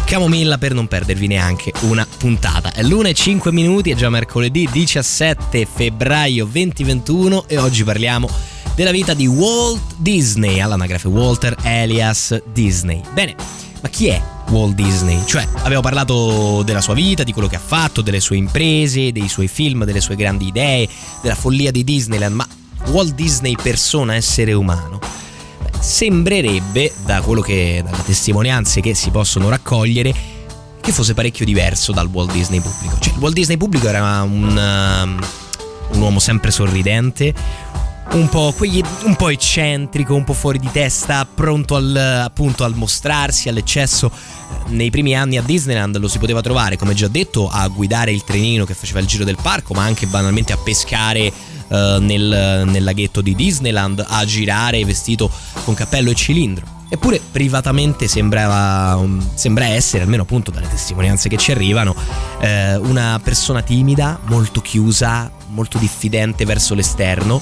Camomilla 0.04 0.58
per 0.58 0.74
non 0.74 0.88
perdervi 0.88 1.28
neanche 1.28 1.72
una 1.82 2.06
puntata. 2.18 2.74
È 2.74 2.84
l'una 2.84 3.08
e 3.08 3.14
5 3.14 3.54
minuti, 3.54 3.92
è 3.92 3.96
già 3.96 4.10
mercoledì 4.10 4.68
17 4.70 5.66
febbraio 5.66 6.44
2021 6.46 7.46
e 7.48 7.58
oggi 7.58 7.86
parliamo 7.86 8.30
della 8.76 8.92
vita 8.92 9.14
di 9.14 9.28
Walt 9.28 9.94
Disney, 9.96 10.60
all'anagrafe 10.60 11.08
Walter 11.08 11.56
Elias 11.64 12.38
Disney. 12.52 13.02
Bene, 13.14 13.34
ma 13.82 13.88
chi 13.88 14.08
è 14.08 14.22
Walt 14.50 14.76
Disney? 14.76 15.22
Cioè, 15.26 15.48
abbiamo 15.64 15.82
parlato 15.82 16.64
della 16.64 16.82
sua 16.82 16.94
vita, 16.94 17.24
di 17.24 17.34
quello 17.34 17.48
che 17.48 17.56
ha 17.56 17.62
fatto, 17.64 18.02
delle 18.02 18.20
sue 18.20 18.38
imprese, 18.38 19.12
dei 19.12 19.28
suoi 19.28 19.48
film, 19.48 19.84
delle 19.86 20.02
sue 20.02 20.16
grandi 20.16 20.48
idee, 20.48 20.88
della 21.22 21.36
follia 21.36 21.72
di 21.72 21.84
Disneyland, 21.84 22.36
ma 22.36 22.48
Walt 22.88 23.14
Disney 23.14 23.56
persona, 23.62 24.16
essere 24.16 24.54
umano? 24.54 25.00
Beh, 25.00 25.72
Sembrerebbe, 25.80 26.94
da 27.06 27.22
quello 27.22 27.42
che, 27.42 27.84
dalle 27.84 28.04
testimonianze 28.04 28.82
che 28.82 28.94
si 28.94 29.10
possono 29.10 29.50
raccogliere, 29.50 30.14
che 30.82 30.92
fosse 30.92 31.16
parecchio 31.16 31.46
diverso 31.46 31.92
dal 31.92 32.08
Walt 32.08 32.32
Disney 32.32 32.60
pubblico. 32.62 32.98
Cioè, 33.00 33.14
il 33.14 33.20
Walt 33.20 33.34
Disney 33.34 33.58
pubblico 33.58 33.88
era 33.88 34.22
un, 34.22 34.56
um, 34.56 35.20
un 35.94 36.02
uomo 36.02 36.20
sempre 36.20 36.52
sorridente, 36.52 37.34
un 38.12 38.30
po', 38.30 38.54
quegli- 38.56 38.84
un 39.04 39.16
po' 39.16 39.30
eccentrico, 39.30 40.16
un 40.16 40.24
po' 40.24 40.34
fuori 40.34 40.60
di 40.60 40.70
testa, 40.72 41.26
pronto 41.26 41.76
al, 41.76 41.96
appunto 41.96 42.64
al 42.64 42.76
mostrarsi, 42.76 43.50
all'eccesso. 43.50 44.12
Nei 44.68 44.90
primi 44.90 45.16
anni 45.16 45.38
a 45.38 45.42
Disneyland 45.42 45.98
lo 45.98 46.08
si 46.08 46.18
poteva 46.18 46.42
trovare, 46.42 46.78
come 46.78 46.94
già 46.94 47.08
detto, 47.08 47.50
a 47.50 47.68
guidare 47.68 48.12
il 48.12 48.24
trenino 48.24 48.66
che 48.66 48.74
faceva 48.74 49.00
il 49.00 49.08
giro 49.08 49.24
del 49.24 49.38
parco, 49.42 49.74
ma 49.74 49.84
anche 49.84 50.08
banalmente 50.08 50.54
a 50.54 50.58
pescare 50.58 51.32
eh, 51.68 51.98
nel, 52.00 52.64
nel 52.66 52.84
laghetto 52.84 53.22
di 53.22 53.36
Disneyland, 53.36 54.04
a 54.08 54.26
girare 54.26 54.84
vestito 54.86 55.30
con 55.64 55.74
cappello 55.74 56.12
e 56.12 56.16
cilindro. 56.16 56.75
Eppure 56.88 57.20
privatamente 57.32 58.08
sembrava, 58.08 58.96
um, 58.98 59.22
sembra 59.34 59.66
essere, 59.66 60.04
almeno 60.04 60.22
appunto 60.22 60.52
dalle 60.52 60.70
testimonianze 60.70 61.30
che 61.30 61.38
ci 61.38 61.52
arrivano, 61.52 61.96
eh, 62.40 62.76
una 62.78 63.20
persona 63.24 63.62
timida, 63.62 64.20
molto 64.26 64.62
chiusa, 64.62 65.32
molto 65.48 65.78
diffidente 65.78 66.46
verso 66.46 66.76
l'esterno, 66.76 67.42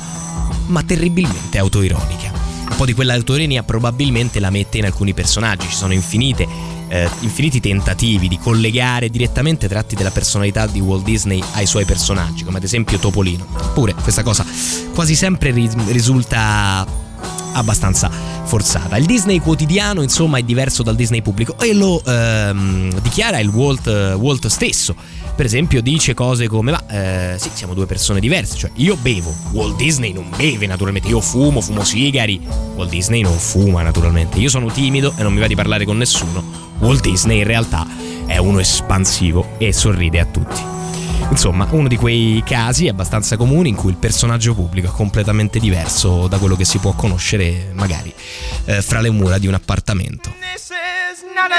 ma 0.67 0.81
terribilmente 0.83 1.57
autoironica. 1.57 2.31
Un 2.69 2.75
po' 2.77 2.85
di 2.85 2.93
quella 2.93 3.13
autoironia 3.13 3.63
probabilmente 3.63 4.39
la 4.39 4.49
mette 4.49 4.77
in 4.77 4.85
alcuni 4.85 5.13
personaggi, 5.13 5.67
ci 5.67 5.75
sono 5.75 5.93
infinite, 5.93 6.47
eh, 6.87 7.09
infiniti 7.19 7.59
tentativi 7.59 8.27
di 8.27 8.39
collegare 8.39 9.09
direttamente 9.09 9.67
tratti 9.67 9.95
della 9.95 10.11
personalità 10.11 10.65
di 10.67 10.79
Walt 10.79 11.03
Disney 11.03 11.43
ai 11.53 11.65
suoi 11.65 11.85
personaggi, 11.85 12.43
come 12.43 12.57
ad 12.57 12.63
esempio 12.63 12.97
Topolino. 12.97 13.45
Eppure 13.59 13.93
questa 13.93 14.23
cosa 14.23 14.45
quasi 14.93 15.15
sempre 15.15 15.51
ri- 15.51 15.69
risulta 15.87 16.85
abbastanza 17.54 18.10
forzata. 18.43 18.97
Il 18.97 19.06
Disney 19.06 19.39
quotidiano, 19.39 20.01
insomma, 20.01 20.38
è 20.38 20.43
diverso 20.43 20.84
dal 20.84 20.95
Disney 20.95 21.22
pubblico 21.22 21.58
e 21.60 21.74
lo 21.74 22.01
ehm, 22.06 22.99
dichiara 23.01 23.39
il 23.39 23.49
Walt, 23.49 23.88
Walt 24.18 24.47
stesso. 24.47 24.95
Per 25.36 25.45
esempio, 25.45 25.82
dice 25.82 26.14
cose 26.14 26.47
come: 26.47 26.72
Ma 26.72 26.84
eh, 26.88 27.39
sì, 27.39 27.49
siamo 27.54 27.74
due 27.74 27.86
persone 27.86 28.20
diverse. 28.20 28.56
Cioè, 28.56 28.72
io 28.76 28.95
bevo, 28.95 29.34
Walt 29.51 29.76
Disney 29.78 30.14
non 30.14 30.30
beve, 30.36 30.68
naturalmente. 30.68 31.08
Io 31.08 31.22
fumo, 31.22 31.62
fumo 31.62 31.84
sigari. 31.84 32.39
Walt 32.76 32.89
Disney 32.89 33.22
non 33.22 33.38
fuma, 33.38 33.82
naturalmente. 33.82 34.39
Io 34.39 34.49
sono 34.49 34.72
timido 34.72 35.14
e 35.18 35.24
non 35.24 35.34
mi 35.34 35.39
va 35.39 35.47
di 35.47 35.56
parlare 35.56 35.86
con 35.86 35.97
nessuno. 35.97 36.43
Walt 36.80 37.01
Disney 37.01 37.39
in 37.39 37.45
realtà 37.45 37.88
è 38.26 38.38
uno 38.38 38.60
espansivo 38.60 39.56
e 39.58 39.74
sorride 39.74 40.20
a 40.20 40.26
tutti. 40.26 40.82
Insomma, 41.34 41.67
uno 41.71 41.88
di 41.88 41.95
quei 41.95 42.43
casi 42.45 42.88
abbastanza 42.88 43.38
comuni 43.38 43.69
in 43.69 43.75
cui 43.75 43.89
il 43.89 43.97
personaggio 43.97 44.53
pubblico 44.53 44.89
è 44.89 44.91
completamente 44.91 45.57
diverso 45.57 46.27
da 46.27 46.38
quello 46.38 46.55
che 46.55 46.63
si 46.63 46.77
può 46.77 46.93
conoscere 46.93 47.71
magari 47.73 48.13
eh, 48.65 48.84
fra 48.84 49.01
le 49.01 49.09
mura 49.09 49.39
di 49.39 49.47
un 49.47 49.55
appartamento. 49.55 50.31
This 50.53 50.69
is 50.69 51.23
not 51.34 51.49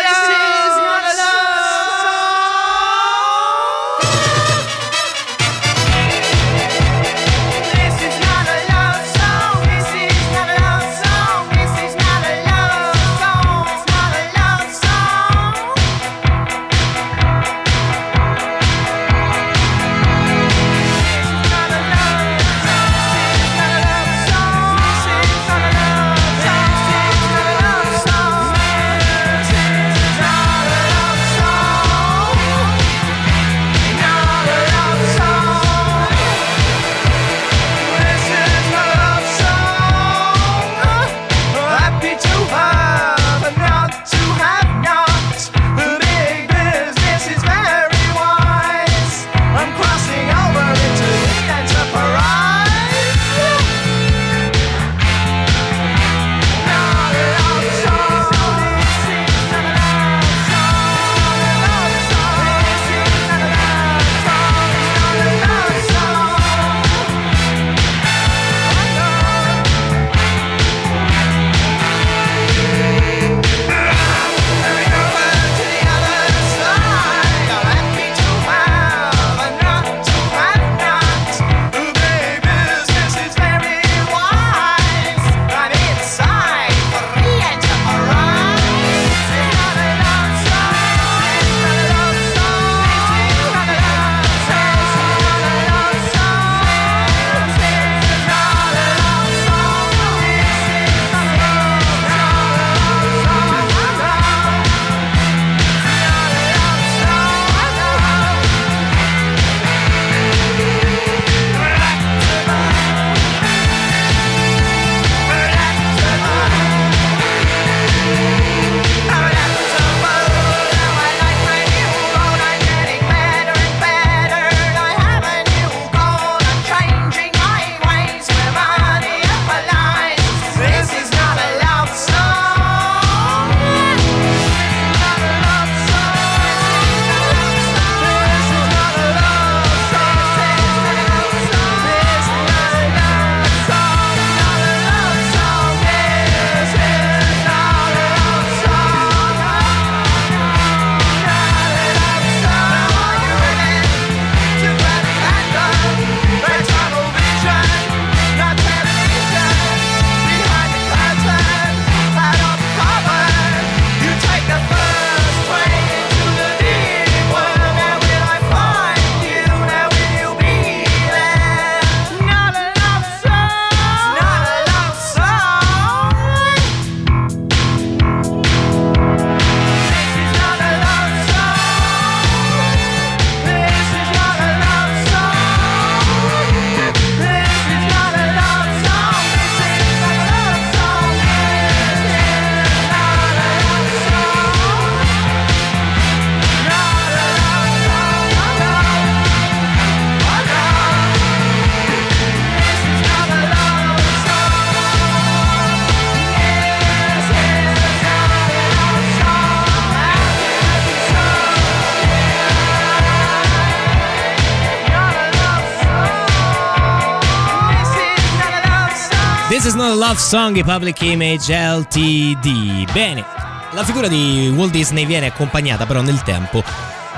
love 220.14 220.18
song, 220.18 220.62
Public 220.62 221.00
Image 221.02 221.52
LTD. 221.52 222.92
Bene, 222.92 223.24
la 223.72 223.82
figura 223.84 224.06
di 224.06 224.52
Walt 224.54 224.70
Disney 224.70 225.06
viene 225.06 225.26
accompagnata 225.26 225.86
però 225.86 226.02
nel 226.02 226.22
tempo 226.22 226.62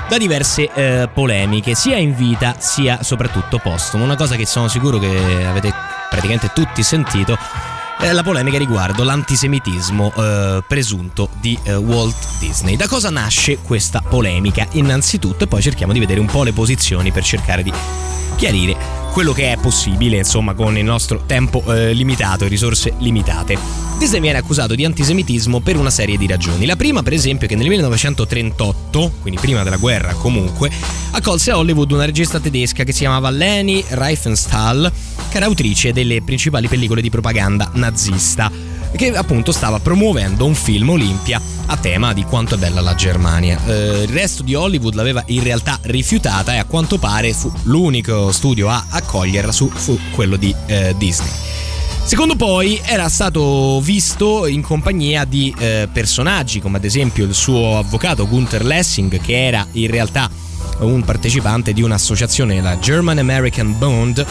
da 0.09 0.17
diverse 0.17 0.71
eh, 0.73 1.09
polemiche, 1.13 1.75
sia 1.75 1.97
in 1.97 2.15
vita 2.15 2.57
sia 2.59 3.03
soprattutto 3.03 3.59
postumo. 3.59 4.05
Una 4.05 4.17
cosa 4.17 4.37
che 4.37 4.47
sono 4.47 4.69
sicuro 4.69 4.99
che 4.99 5.45
avete 5.45 5.73
praticamente 6.09 6.51
tutti 6.55 6.83
sentito 6.83 7.37
è 7.99 8.11
la 8.13 8.23
polemica 8.23 8.57
riguardo 8.57 9.05
l'antisemitismo 9.05 10.13
eh, 10.17 10.65
presunto 10.67 11.29
di 11.39 11.59
eh, 11.65 11.75
Walt 11.75 12.39
Disney. 12.39 12.77
Da 12.77 12.89
cosa 12.89 13.11
nasce 13.11 13.59
questa 13.59 14.01
polemica? 14.01 14.67
Innanzitutto, 14.73 15.45
e 15.45 15.47
poi 15.47 15.61
cerchiamo 15.61 15.93
di 15.93 15.99
vedere 15.99 16.21
un 16.21 16.27
po' 16.27 16.45
le 16.45 16.53
posizioni 16.53 17.11
per 17.11 17.25
cercare 17.25 17.63
di 17.63 17.73
chiarire 18.37 18.96
quello 19.17 19.33
che 19.33 19.51
è 19.51 19.57
possibile, 19.57 20.19
insomma, 20.19 20.53
con 20.53 20.77
il 20.77 20.85
nostro 20.85 21.23
tempo 21.25 21.65
eh, 21.73 21.95
limitato 21.95 22.45
e 22.45 22.49
risorse 22.49 22.93
limitate. 22.99 23.57
Disney 23.97 24.21
viene 24.21 24.37
accusato 24.37 24.75
di 24.75 24.85
antisemitismo 24.85 25.61
per 25.61 25.79
una 25.79 25.89
serie 25.89 26.19
di 26.19 26.27
ragioni. 26.27 26.67
La 26.67 26.77
prima, 26.77 27.03
per 27.03 27.15
esempio, 27.15 27.47
è 27.47 27.49
che 27.49 27.57
nel 27.57 27.67
1938, 27.69 29.13
quindi 29.23 29.41
prima 29.41 29.63
della 29.63 29.79
guerra 29.79 30.13
comunque, 30.13 30.71
accolse 31.13 31.51
a 31.51 31.57
Hollywood 31.57 31.93
una 31.93 32.05
regista 32.05 32.39
tedesca 32.41 32.85
che 32.85 32.93
si 32.93 32.99
chiamava 32.99 33.31
Leni 33.31 33.83
Riefenstahl, 33.89 34.93
che 35.31 35.37
era 35.39 35.47
autrice 35.47 35.95
delle 35.95 36.21
principali 36.21 36.69
pellicole 36.69 37.01
di 37.01 37.09
propaganda 37.09 37.71
nazista 37.73 38.66
che 38.95 39.15
appunto 39.17 39.53
stava 39.53 39.79
promuovendo 39.79 40.45
un 40.45 40.55
film 40.55 40.91
Olimpia 40.91 41.41
a 41.67 41.77
tema 41.77 42.13
di 42.13 42.23
quanto 42.25 42.55
è 42.55 42.59
bella 42.59 42.81
la 42.81 42.95
Germania. 42.95 43.59
Eh, 43.67 44.03
il 44.03 44.09
resto 44.09 44.43
di 44.43 44.55
Hollywood 44.55 44.95
l'aveva 44.95 45.23
in 45.27 45.43
realtà 45.43 45.79
rifiutata 45.83 46.55
e 46.55 46.59
a 46.59 46.65
quanto 46.65 46.99
pare 46.99 47.33
fu 47.33 47.51
l'unico 47.65 48.31
studio 48.33 48.69
a 48.69 48.87
accoglierla 48.89 49.53
su, 49.53 49.69
fu 49.69 49.99
quello 50.13 50.37
di 50.37 50.55
eh, 50.67 50.95
Disney. 50.97 51.31
Secondo 52.05 52.37
poi 52.37 52.81
era 52.85 53.09
stato 53.09 53.81
visto 53.81 54.47
in 54.47 54.63
compagnia 54.63 55.25
di 55.25 55.53
eh, 55.59 55.89
personaggi 55.93 56.61
come 56.61 56.77
ad 56.77 56.85
esempio 56.85 57.25
il 57.25 57.35
suo 57.35 57.79
avvocato 57.79 58.29
Gunther 58.29 58.65
Lessing 58.65 59.21
che 59.21 59.47
era 59.47 59.67
in 59.73 59.91
realtà 59.91 60.31
un 60.81 61.03
partecipante 61.03 61.73
di 61.73 61.83
un'associazione, 61.83 62.61
la 62.61 62.79
German 62.79 63.19
American 63.19 63.77
Bond, 63.77 64.25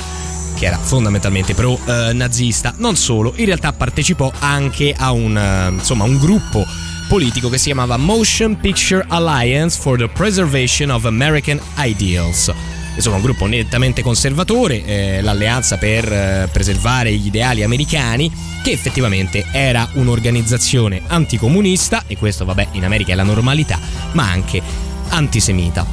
che 0.55 0.65
era 0.65 0.77
fondamentalmente 0.77 1.53
pro-nazista. 1.53 2.73
non 2.77 2.95
solo, 2.95 3.33
in 3.35 3.45
realtà 3.45 3.73
partecipò 3.73 4.31
anche 4.39 4.93
a 4.97 5.11
un, 5.11 5.37
eh, 5.37 5.69
insomma, 5.69 6.05
un 6.05 6.17
gruppo 6.17 6.65
politico 7.07 7.49
che 7.49 7.57
si 7.57 7.65
chiamava 7.65 7.97
Motion 7.97 8.57
Picture 8.59 9.05
Alliance 9.07 9.79
for 9.79 9.97
the 9.97 10.07
Preservation 10.07 10.89
of 10.89 11.05
American 11.05 11.59
Ideals. 11.77 12.51
Insomma, 12.95 13.17
un 13.17 13.21
gruppo 13.21 13.45
nettamente 13.45 14.01
conservatore, 14.01 14.83
eh, 14.85 15.21
l'alleanza 15.21 15.77
per 15.77 16.11
eh, 16.11 16.49
preservare 16.51 17.13
gli 17.13 17.27
ideali 17.27 17.61
americani, 17.61 18.31
che 18.63 18.71
effettivamente 18.71 19.45
era 19.51 19.87
un'organizzazione 19.93 21.01
anticomunista, 21.07 22.03
e 22.07 22.15
questo 22.17 22.45
vabbè 22.45 22.69
in 22.71 22.85
America 22.85 23.11
è 23.11 23.15
la 23.15 23.23
normalità, 23.23 23.77
ma 24.13 24.29
anche 24.29 24.61
antisemita. 25.09 25.85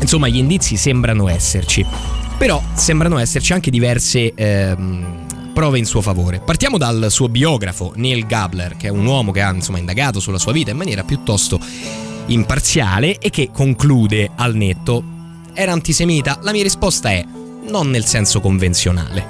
Insomma, 0.00 0.28
gli 0.28 0.36
indizi 0.36 0.76
sembrano 0.76 1.28
esserci, 1.28 1.84
però 2.40 2.62
sembrano 2.72 3.18
esserci 3.18 3.52
anche 3.52 3.70
diverse 3.70 4.32
ehm, 4.34 5.52
prove 5.52 5.78
in 5.78 5.84
suo 5.84 6.00
favore. 6.00 6.40
Partiamo 6.40 6.78
dal 6.78 7.08
suo 7.10 7.28
biografo, 7.28 7.92
Neil 7.96 8.24
Gabler, 8.24 8.78
che 8.78 8.86
è 8.86 8.90
un 8.90 9.04
uomo 9.04 9.30
che 9.30 9.42
ha 9.42 9.52
insomma, 9.52 9.76
indagato 9.76 10.20
sulla 10.20 10.38
sua 10.38 10.50
vita 10.50 10.70
in 10.70 10.78
maniera 10.78 11.04
piuttosto 11.04 11.60
imparziale 12.28 13.18
e 13.18 13.28
che 13.28 13.50
conclude 13.52 14.30
al 14.36 14.54
netto 14.54 15.04
era 15.52 15.72
antisemita? 15.72 16.38
La 16.40 16.52
mia 16.52 16.62
risposta 16.62 17.10
è 17.10 17.22
non 17.68 17.90
nel 17.90 18.06
senso 18.06 18.40
convenzionale. 18.40 19.26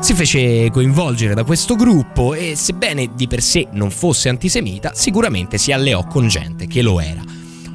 Si 0.00 0.12
fece 0.12 0.68
coinvolgere 0.72 1.34
da 1.34 1.44
questo 1.44 1.76
gruppo 1.76 2.34
e 2.34 2.56
sebbene 2.56 3.10
di 3.14 3.28
per 3.28 3.40
sé 3.40 3.68
non 3.70 3.92
fosse 3.92 4.28
antisemita, 4.28 4.94
sicuramente 4.94 5.58
si 5.58 5.70
alleò 5.70 6.04
con 6.08 6.26
gente 6.26 6.66
che 6.66 6.82
lo 6.82 6.98
era. 6.98 7.22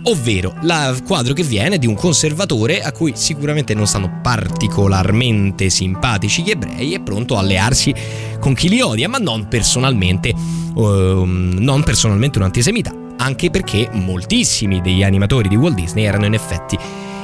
Ovvero, 0.04 0.54
il 0.62 1.04
quadro 1.06 1.34
che 1.34 1.44
viene 1.44 1.78
di 1.78 1.86
un 1.86 1.96
conservatore 1.96 2.82
a 2.82 2.92
cui 2.92 3.14
sicuramente 3.16 3.74
non 3.74 3.88
stanno 3.88 4.20
particolarmente 4.22 5.70
simpatici 5.70 6.44
gli 6.44 6.50
ebrei 6.50 6.94
e 6.94 7.02
pronto 7.02 7.36
a 7.36 7.40
allearsi 7.40 7.94
con 8.40 8.54
chi 8.54 8.70
li 8.70 8.80
odia, 8.80 9.10
ma 9.10 9.18
non 9.18 9.48
personalmente, 9.48 10.30
ehm, 10.30 11.58
non 11.60 11.84
personalmente 11.84 12.38
un 12.38 12.46
antisemita, 12.46 12.94
anche 13.18 13.50
perché 13.50 13.90
moltissimi 13.92 14.82
degli 14.82 15.04
animatori 15.04 15.50
di 15.50 15.56
Walt 15.56 15.76
Disney 15.76 16.06
erano 16.06 16.26
in 16.26 16.34
effetti 16.34 16.78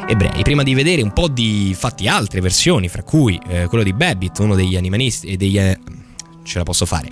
ebrei. 0.08 0.42
Prima 0.42 0.64
di 0.64 0.74
vedere 0.74 1.02
un 1.02 1.14
po' 1.14 1.28
di 1.28 1.74
fatti 1.78 2.08
altre 2.08 2.42
versioni, 2.42 2.90
fra 2.90 3.04
cui 3.04 3.40
eh, 3.48 3.68
quello 3.68 3.84
di 3.84 3.94
Babbitt, 3.94 4.40
uno 4.40 4.56
degli 4.56 4.76
animalisti 4.76 5.28
e 5.28 5.38
degli 5.38 5.58
eh, 5.58 5.80
ce 6.44 6.58
la 6.58 6.64
posso 6.64 6.86
fare. 6.86 7.10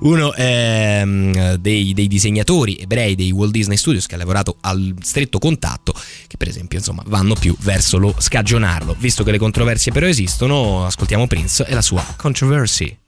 Uno 0.00 0.34
ehm, 0.34 1.54
dei, 1.54 1.92
dei, 1.92 2.08
disegnatori 2.08 2.76
ebrei 2.76 3.14
dei 3.14 3.30
Walt 3.30 3.52
Disney 3.52 3.76
Studios 3.76 4.06
che 4.06 4.14
ha 4.14 4.18
lavorato 4.18 4.56
al 4.60 4.94
stretto 5.00 5.38
contatto, 5.38 5.94
che 6.26 6.36
per 6.36 6.48
esempio 6.48 6.78
insomma 6.78 7.02
vanno 7.06 7.34
più 7.34 7.56
verso 7.60 7.98
lo 7.98 8.14
scagionarlo. 8.16 8.96
Visto 8.98 9.24
che 9.24 9.30
le 9.30 9.38
controversie 9.38 9.92
però 9.92 10.06
esistono, 10.06 10.86
ascoltiamo 10.86 11.26
Prince 11.26 11.66
e 11.66 11.74
la 11.74 11.82
sua 11.82 12.04
Controversy. 12.16 13.01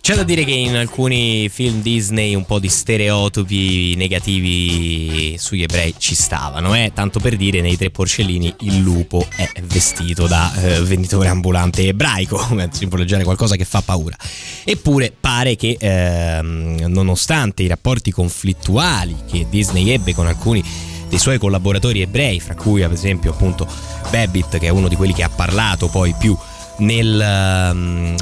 C'è 0.00 0.14
da 0.14 0.22
dire 0.22 0.44
che 0.44 0.52
in 0.52 0.76
alcuni 0.76 1.48
film 1.50 1.82
Disney 1.82 2.34
un 2.34 2.46
po' 2.46 2.58
di 2.58 2.68
stereotipi 2.68 3.94
negativi 3.96 5.36
sugli 5.38 5.62
ebrei 5.62 5.94
ci 5.98 6.14
stavano, 6.14 6.74
eh? 6.74 6.90
tanto 6.94 7.20
per 7.20 7.36
dire 7.36 7.60
nei 7.60 7.76
tre 7.76 7.90
porcellini 7.90 8.52
il 8.60 8.78
lupo 8.78 9.24
è 9.36 9.48
vestito 9.62 10.26
da 10.26 10.52
eh, 10.54 10.80
venditore 10.80 11.28
ambulante 11.28 11.86
ebraico, 11.86 12.40
simboleggiare 12.72 13.24
qualcosa 13.24 13.56
che 13.56 13.66
fa 13.66 13.82
paura. 13.82 14.16
Eppure 14.64 15.12
pare 15.18 15.54
che 15.54 15.76
ehm, 15.78 16.86
nonostante 16.86 17.62
i 17.62 17.68
rapporti 17.68 18.10
conflittuali 18.10 19.14
che 19.30 19.46
Disney 19.50 19.90
ebbe 19.90 20.14
con 20.14 20.26
alcuni 20.26 20.64
dei 21.10 21.18
suoi 21.18 21.38
collaboratori 21.38 22.00
ebrei, 22.00 22.40
fra 22.40 22.54
cui 22.54 22.82
ad 22.82 22.92
esempio 22.92 23.32
appunto 23.32 23.68
Babbitt 24.10 24.58
che 24.58 24.66
è 24.66 24.70
uno 24.70 24.88
di 24.88 24.96
quelli 24.96 25.12
che 25.12 25.24
ha 25.24 25.28
parlato 25.28 25.88
poi 25.88 26.14
più 26.18 26.36
nel, 26.78 27.20
ehm, 27.20 28.16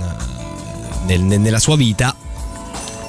nel- 1.07 1.23
nel- 1.23 1.41
nella 1.41 1.59
sua 1.59 1.77
vita, 1.77 2.15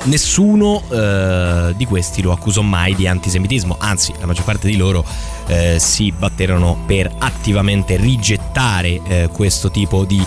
nessuno 0.03 0.81
eh, 0.89 1.73
di 1.75 1.85
questi 1.85 2.21
lo 2.21 2.31
accusò 2.31 2.61
mai 2.61 2.95
di 2.95 3.07
antisemitismo, 3.07 3.75
anzi 3.79 4.13
la 4.19 4.25
maggior 4.25 4.45
parte 4.45 4.67
di 4.67 4.77
loro 4.77 5.03
eh, 5.47 5.77
si 5.79 6.11
batterono 6.11 6.77
per 6.85 7.11
attivamente 7.17 7.97
rigettare 7.97 9.01
eh, 9.07 9.29
questo 9.31 9.69
tipo 9.71 10.05
di 10.05 10.23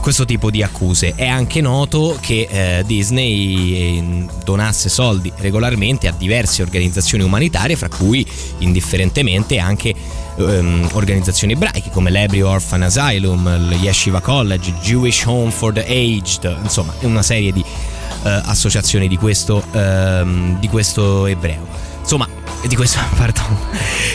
questo 0.00 0.24
tipo 0.24 0.50
di 0.50 0.62
accuse. 0.62 1.14
È 1.14 1.26
anche 1.26 1.60
noto 1.60 2.18
che 2.20 2.48
eh, 2.50 2.84
Disney 2.86 3.74
eh, 3.74 4.26
donasse 4.44 4.88
soldi 4.88 5.32
regolarmente 5.36 6.08
a 6.08 6.14
diverse 6.16 6.62
organizzazioni 6.62 7.22
umanitarie, 7.22 7.76
fra 7.76 7.88
cui 7.88 8.26
indifferentemente 8.58 9.58
anche 9.58 9.94
ehm, 10.36 10.90
organizzazioni 10.92 11.52
ebraiche 11.52 11.90
come 11.90 12.10
l'Ebry 12.10 12.40
Orphan 12.40 12.82
Asylum, 12.82 13.70
il 13.70 13.78
Yeshiva 13.80 14.20
College, 14.20 14.72
Jewish 14.82 15.24
Home 15.26 15.50
for 15.50 15.72
the 15.72 15.84
Aged, 15.84 16.58
insomma 16.62 16.94
una 17.00 17.22
serie 17.22 17.52
di 17.52 17.60
eh, 17.60 18.40
associazioni 18.44 19.08
di 19.08 19.16
questo, 19.16 19.62
ehm, 19.72 20.58
di 20.58 20.68
questo 20.68 21.26
ebreo. 21.26 21.89
Insomma, 22.00 22.28
di, 22.66 22.76
questo, 22.76 22.98
pardon, 23.16 23.56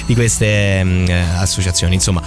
di 0.05 0.13
queste 0.13 0.83
mm, 0.83 1.07
eh, 1.07 1.19
associazioni, 1.38 1.95
insomma. 1.95 2.21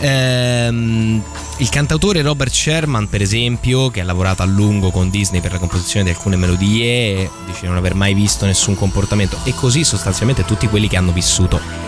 Ehm, 0.00 1.22
il 1.58 1.68
cantautore 1.70 2.20
Robert 2.20 2.52
Sherman, 2.52 3.08
per 3.08 3.22
esempio, 3.22 3.88
che 3.90 4.00
ha 4.00 4.04
lavorato 4.04 4.42
a 4.42 4.44
lungo 4.44 4.90
con 4.90 5.08
Disney 5.08 5.40
per 5.40 5.52
la 5.52 5.58
composizione 5.58 6.04
di 6.04 6.10
alcune 6.10 6.36
melodie, 6.36 7.30
dice 7.46 7.60
di 7.60 7.66
non 7.66 7.76
aver 7.76 7.94
mai 7.94 8.12
visto 8.12 8.44
nessun 8.44 8.74
comportamento 8.74 9.38
e 9.44 9.54
così 9.54 9.82
sostanzialmente 9.82 10.44
tutti 10.44 10.68
quelli 10.68 10.88
che 10.88 10.96
hanno 10.96 11.12
vissuto 11.12 11.86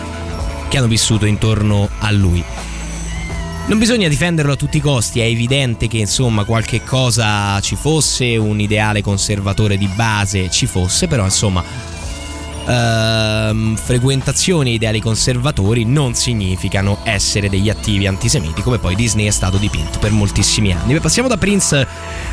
che 0.69 0.77
hanno 0.77 0.87
vissuto 0.87 1.25
intorno 1.25 1.89
a 1.99 2.11
lui. 2.11 2.43
Non 3.65 3.77
bisogna 3.77 4.07
difenderlo 4.07 4.53
a 4.53 4.55
tutti 4.55 4.77
i 4.77 4.81
costi, 4.81 5.19
è 5.19 5.25
evidente 5.25 5.87
che 5.87 5.97
insomma 5.97 6.43
qualche 6.43 6.83
cosa 6.83 7.59
ci 7.59 7.75
fosse, 7.75 8.37
un 8.37 8.59
ideale 8.59 9.01
conservatore 9.01 9.77
di 9.77 9.87
base 9.87 10.49
ci 10.49 10.65
fosse, 10.65 11.07
però 11.07 11.23
insomma 11.23 11.63
ehm, 12.65 13.75
frequentazioni 13.75 14.71
e 14.71 14.73
ideali 14.75 14.99
conservatori 14.99 15.85
non 15.85 16.13
significano 16.13 16.99
essere 17.03 17.49
degli 17.49 17.69
attivi 17.69 18.07
antisemiti 18.07 18.61
come 18.61 18.77
poi 18.77 18.95
Disney 18.95 19.25
è 19.25 19.31
stato 19.31 19.57
dipinto 19.57 19.99
per 19.99 20.11
moltissimi 20.11 20.71
anni. 20.71 20.93
Beh, 20.93 20.99
passiamo 20.99 21.27
da 21.27 21.37
Prince 21.37 21.87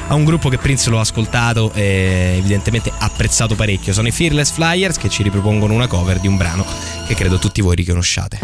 a 0.09 0.15
un 0.15 0.25
gruppo 0.25 0.49
che 0.49 0.59
Prince 0.59 0.91
lo 0.91 0.99
ha 0.99 1.03
ascoltato 1.03 1.73
e 1.75 2.37
evidentemente 2.39 2.93
apprezzato 2.97 3.55
parecchio. 3.55 3.93
Sono 3.93 4.09
i 4.09 4.13
Fearless 4.13 4.51
Flyers 4.51 4.99
che 4.99 5.09
ci 5.09 5.23
ripropongono 5.23 5.73
una 5.73 5.87
cover 5.87 6.19
di 6.19 6.29
un 6.29 6.37
brano 6.37 6.65
che 7.07 7.15
credo 7.15 7.39
tutti 7.39 7.61
voi 7.61 7.77
riconosciate. 7.77 8.39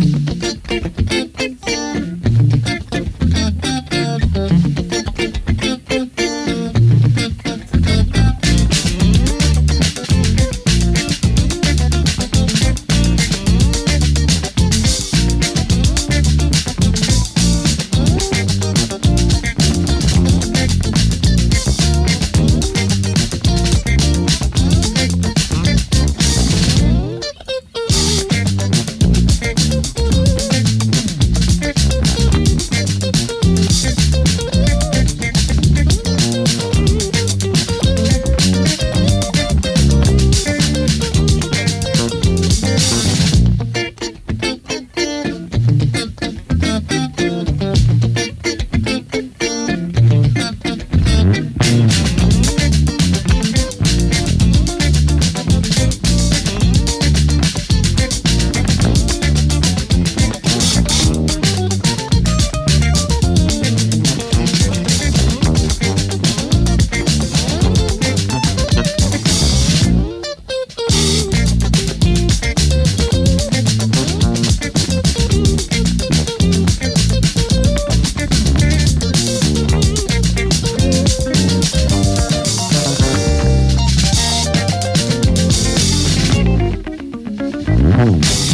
Quel 88.02 88.51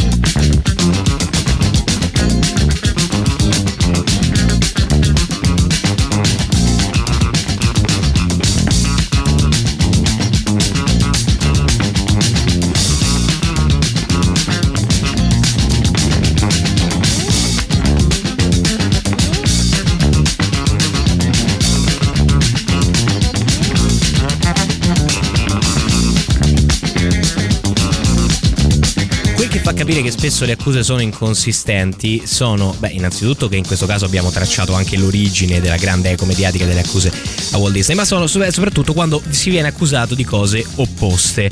capire 29.99 30.03
che 30.03 30.11
spesso 30.11 30.45
le 30.45 30.53
accuse 30.53 30.83
sono 30.83 31.01
inconsistenti 31.01 32.23
sono, 32.25 32.75
beh, 32.77 32.89
innanzitutto 32.89 33.47
che 33.47 33.57
in 33.57 33.65
questo 33.65 33.85
caso 33.85 34.05
abbiamo 34.05 34.29
tracciato 34.29 34.73
anche 34.73 34.97
l'origine 34.97 35.59
della 35.59 35.77
grande 35.77 36.11
eco 36.11 36.25
mediatica 36.25 36.65
delle 36.65 36.79
accuse 36.79 37.11
a 37.51 37.57
Walt 37.57 37.73
Disney, 37.73 37.95
ma 37.95 38.05
sono 38.05 38.27
sop- 38.27 38.47
soprattutto 38.49 38.93
quando 38.93 39.21
si 39.29 39.49
viene 39.49 39.67
accusato 39.67 40.15
di 40.15 40.23
cose 40.23 40.65
opposte. 40.75 41.51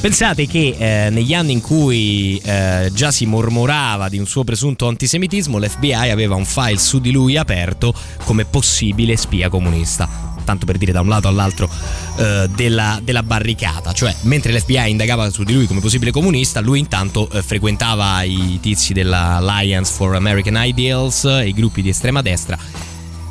Pensate 0.00 0.46
che 0.46 0.74
eh, 0.76 1.10
negli 1.10 1.32
anni 1.32 1.52
in 1.52 1.60
cui 1.62 2.40
eh, 2.44 2.90
già 2.92 3.10
si 3.10 3.24
mormorava 3.24 4.08
di 4.08 4.18
un 4.18 4.26
suo 4.26 4.44
presunto 4.44 4.86
antisemitismo, 4.86 5.58
l'FBI 5.58 6.10
aveva 6.10 6.34
un 6.34 6.44
file 6.44 6.78
su 6.78 7.00
di 7.00 7.10
lui 7.12 7.36
aperto 7.36 7.94
come 8.24 8.44
possibile 8.44 9.16
spia 9.16 9.48
comunista. 9.48 10.33
Tanto 10.44 10.66
per 10.66 10.78
dire 10.78 10.92
da 10.92 11.00
un 11.00 11.08
lato 11.08 11.28
all'altro 11.28 11.68
eh, 12.16 12.48
della, 12.54 13.00
della 13.02 13.22
barricata, 13.22 13.92
cioè 13.92 14.14
mentre 14.22 14.52
l'FBI 14.52 14.90
indagava 14.90 15.30
su 15.30 15.42
di 15.42 15.54
lui 15.54 15.66
come 15.66 15.80
possibile 15.80 16.10
comunista, 16.10 16.60
lui 16.60 16.78
intanto 16.78 17.28
eh, 17.30 17.42
frequentava 17.42 18.22
i 18.22 18.58
tizi 18.60 18.92
della 18.92 19.36
Alliance 19.36 19.92
for 19.92 20.14
American 20.14 20.56
Ideals, 20.56 21.24
i 21.44 21.52
gruppi 21.52 21.82
di 21.82 21.88
estrema 21.88 22.22
destra. 22.22 22.58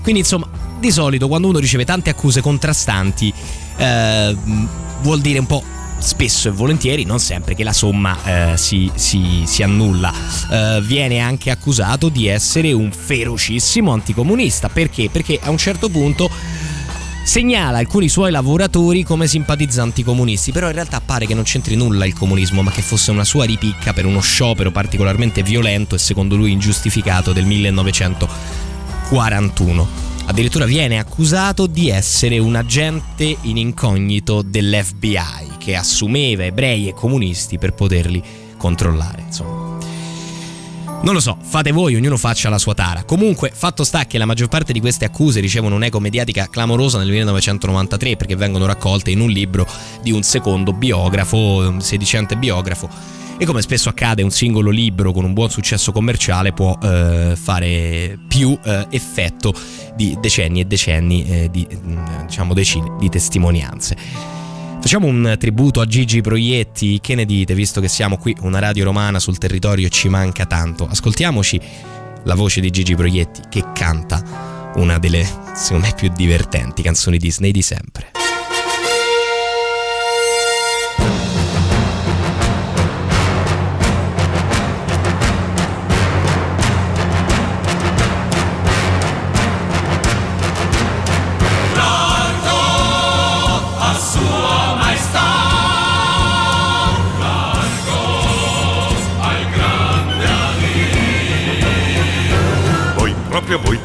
Quindi 0.01 0.21
insomma, 0.21 0.47
di 0.79 0.91
solito 0.91 1.27
quando 1.27 1.47
uno 1.47 1.59
riceve 1.59 1.85
tante 1.85 2.09
accuse 2.09 2.41
contrastanti, 2.41 3.33
eh, 3.77 4.35
vuol 5.01 5.21
dire 5.21 5.39
un 5.39 5.45
po' 5.45 5.63
spesso 6.03 6.49
e 6.49 6.51
volentieri, 6.51 7.05
non 7.05 7.19
sempre, 7.19 7.55
che 7.55 7.63
la 7.63 7.71
somma 7.71 8.17
eh, 8.25 8.57
si, 8.57 8.91
si- 8.93 9.43
si 9.45 9.63
annulla. 9.63 10.13
Eh, 10.51 10.81
viene 10.83 11.19
anche 11.19 11.49
accusato 11.49 12.09
di 12.09 12.27
essere 12.27 12.73
un 12.73 12.91
ferocissimo 12.91 13.91
anticomunista. 13.91 14.67
Perché? 14.69 15.09
Perché 15.09 15.39
a 15.41 15.49
un 15.49 15.57
certo 15.57 15.87
punto 15.89 16.29
segnala 17.23 17.77
alcuni 17.77 18.09
suoi 18.09 18.31
lavoratori 18.31 19.03
come 19.03 19.27
simpatizzanti 19.27 20.03
comunisti, 20.03 20.51
però 20.51 20.67
in 20.67 20.73
realtà 20.73 20.99
pare 21.01 21.25
che 21.25 21.33
non 21.33 21.43
c'entri 21.43 21.75
nulla 21.75 22.05
il 22.05 22.13
comunismo, 22.13 22.61
ma 22.61 22.71
che 22.71 22.81
fosse 22.81 23.11
una 23.11 23.23
sua 23.23 23.45
ripicca 23.45 23.93
per 23.93 24.05
uno 24.05 24.19
sciopero 24.19 24.71
particolarmente 24.71 25.41
violento 25.41 25.95
e 25.95 25.99
secondo 25.99 26.35
lui 26.35 26.51
ingiustificato 26.51 27.31
del 27.33 27.45
1941. 27.45 30.01
addirittura 30.25 30.65
viene 30.65 30.99
accusato 30.99 31.67
di 31.67 31.89
essere 31.89 32.39
un 32.39 32.55
agente 32.55 33.35
in 33.41 33.57
incognito 33.57 34.41
dell'FBI 34.41 35.57
che 35.57 35.75
assumeva 35.75 36.45
ebrei 36.45 36.87
e 36.87 36.93
comunisti 36.93 37.57
per 37.57 37.73
poterli 37.73 38.23
controllare. 38.57 39.23
Insomma. 39.25 39.72
Non 41.03 41.13
lo 41.13 41.19
so, 41.19 41.37
fate 41.41 41.73
voi, 41.73 41.95
ognuno 41.95 42.15
faccia 42.15 42.47
la 42.47 42.57
sua 42.57 42.73
tara. 42.73 43.03
Comunque, 43.03 43.51
fatto 43.53 43.83
sta 43.83 44.05
che 44.05 44.17
la 44.17 44.23
maggior 44.23 44.47
parte 44.47 44.71
di 44.71 44.79
queste 44.79 45.03
accuse 45.03 45.41
ricevono 45.41 45.75
un'eco 45.75 45.99
mediatica 45.99 46.47
clamorosa 46.49 46.97
nel 46.97 47.09
1993 47.09 48.15
perché 48.15 48.37
vengono 48.37 48.65
raccolte 48.65 49.11
in 49.11 49.19
un 49.19 49.29
libro 49.29 49.67
di 50.01 50.13
un 50.13 50.23
secondo 50.23 50.71
biografo, 50.71 51.37
un 51.37 51.81
sedicente 51.81 52.37
biografo. 52.37 52.87
E 53.37 53.45
come 53.45 53.61
spesso 53.61 53.89
accade, 53.89 54.23
un 54.23 54.31
singolo 54.31 54.69
libro 54.69 55.11
con 55.11 55.25
un 55.25 55.33
buon 55.33 55.49
successo 55.49 55.91
commerciale 55.91 56.53
può 56.53 56.77
eh, 56.81 57.33
fare 57.35 58.17
più 58.25 58.57
eh, 58.63 58.87
effetto 58.89 59.53
di 59.95 60.17
decenni 60.21 60.61
e 60.61 60.65
decenni 60.65 61.25
eh, 61.25 61.49
di, 61.51 61.67
mm, 61.69 62.27
diciamo, 62.27 62.53
decine 62.53 62.95
di 62.97 63.09
testimonianze. 63.09 64.32
Facciamo 64.83 65.07
un 65.07 65.37
tributo 65.39 65.79
a 65.79 65.85
Gigi 65.85 66.19
Proietti, 66.19 66.99
che 66.99 67.15
ne 67.15 67.23
dite, 67.23 67.55
visto 67.55 67.79
che 67.79 67.87
siamo 67.87 68.17
qui, 68.17 68.35
una 68.41 68.59
radio 68.59 68.83
romana 68.83 69.17
sul 69.17 69.37
territorio 69.37 69.87
ci 69.87 70.09
manca 70.09 70.45
tanto. 70.45 70.85
Ascoltiamoci 70.85 71.57
la 72.23 72.35
voce 72.35 72.59
di 72.59 72.69
Gigi 72.69 72.93
Proietti 72.93 73.43
che 73.47 73.63
canta 73.73 74.71
una 74.75 74.99
delle, 74.99 75.25
secondo 75.55 75.87
me, 75.87 75.93
più 75.95 76.11
divertenti 76.13 76.81
canzoni 76.81 77.17
Disney 77.17 77.51
di 77.51 77.61
sempre. 77.61 78.11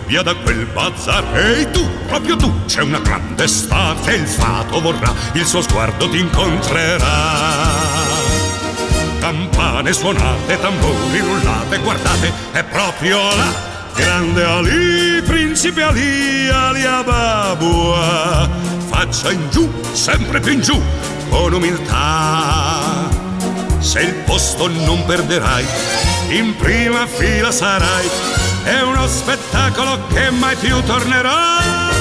Via 0.08 0.22
da 0.22 0.34
quel 0.34 0.66
bazar. 0.72 1.22
Ehi 1.36 1.70
tu, 1.70 1.86
proprio 2.06 2.36
tu, 2.36 2.64
c'è 2.64 2.80
una 2.80 2.98
grande 2.98 3.46
star 3.46 3.94
Se 4.02 4.14
il 4.14 4.26
fato 4.26 4.80
vorrà, 4.80 5.12
il 5.34 5.44
suo 5.44 5.60
sguardo 5.60 6.08
ti 6.08 6.18
incontrerà. 6.18 7.06
Campane 9.20 9.92
suonate, 9.92 10.58
tamburi 10.60 11.20
rullate, 11.20 11.78
guardate, 11.78 12.32
è 12.52 12.64
proprio 12.64 13.18
là. 13.18 13.76
Grande 13.94 14.44
Ali, 14.44 15.22
principe 15.22 15.82
Ali, 15.82 16.48
Ali 16.48 16.84
Ababua. 16.84 18.48
Faccia 18.88 19.30
in 19.30 19.50
giù, 19.50 19.70
sempre 19.92 20.40
più 20.40 20.52
in 20.52 20.60
giù, 20.60 20.80
con 21.28 21.52
umiltà. 21.52 23.06
Se 23.80 24.00
il 24.00 24.14
posto 24.24 24.68
non 24.68 25.04
perderai, 25.04 25.64
in 26.28 26.56
prima 26.56 27.06
fila 27.06 27.50
sarai 27.50 28.47
È 28.64 28.80
uno 28.82 29.06
spettacolo 29.06 30.06
che 30.08 30.30
mai 30.30 30.56
più 30.56 30.82
tornerà 30.82 31.96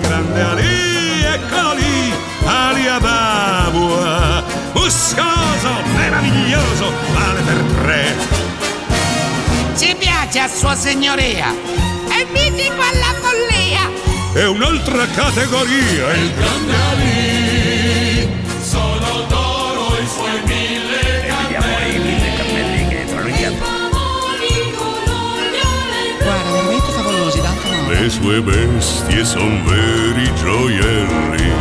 Grande 0.00 0.40
Ali, 0.40 1.22
eccolo 1.24 1.74
lì, 1.74 2.12
Ali 2.44 2.86
Ababua 2.86 4.42
Muscoloso, 4.72 5.82
meraviglioso, 5.96 6.92
vale 7.12 7.40
per 7.40 7.62
tre 7.82 8.16
Ci 9.76 9.94
piace 9.98 10.38
a 10.40 10.48
sua 10.48 10.74
signoria! 10.74 11.52
È 12.08 12.26
mitico 12.30 12.80
alla 12.80 13.14
follia! 13.20 13.90
È 14.32 14.46
un'altra 14.46 15.06
categoria 15.08 16.12
il 16.12 16.34
grande 16.34 16.74
Ali 16.90 17.37
Le 28.08 28.14
sue 28.14 28.40
bestie 28.40 29.22
son 29.22 29.62
veri 29.66 30.32
gioielli. 30.34 31.52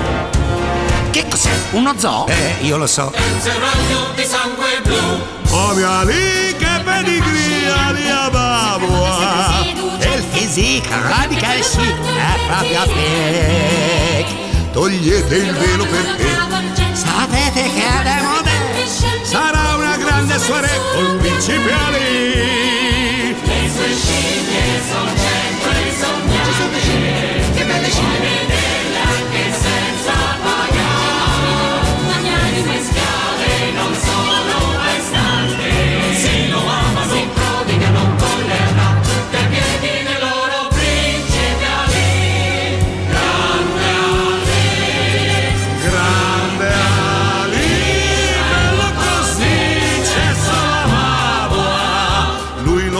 Che 1.12 1.26
cos'è? 1.28 1.52
Uno 1.72 1.94
zoo? 1.98 2.26
Eh, 2.28 2.56
io 2.62 2.78
lo 2.78 2.88
so. 2.88 3.12
serraglio 3.42 4.14
di 4.16 4.24
sangue 4.24 4.80
blu. 4.82 5.76
Mia 5.76 6.04
lì 6.04 6.56
che 6.56 6.82
pedigree 6.86 7.70
Ali 7.70 8.10
Ababua 8.10 9.66
E 10.00 10.16
il 10.16 10.24
physique 10.32 10.90
radical 11.02 11.60
chic 11.60 12.00
è 12.16 12.40
proprio 12.48 12.80
fake. 12.96 14.72
Togliete 14.72 15.36
il 15.36 15.54
velo 15.54 15.84
perché 15.84 16.30
Sapete 16.94 17.62
che 17.62 17.88
detto 18.04 18.96
sarà 19.24 19.76
una 19.76 19.98
grande 19.98 20.40
soirée 20.40 20.80
col 20.94 21.18
principe 21.18 21.74
Ali 21.74 22.48
le 23.48 23.70
sue 23.70 23.96
scimmie 23.96 24.82
son 24.90 25.08
cento 25.16 25.70
e 25.70 25.78
e 25.80 25.84
non 25.84 25.96
sono 26.00 26.37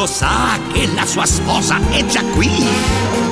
sa 0.08 0.58
che 0.72 0.88
la 0.96 1.06
sua 1.06 1.26
sposa 1.26 1.80
è 1.92 2.04
già 2.06 2.24
qui 2.34 3.27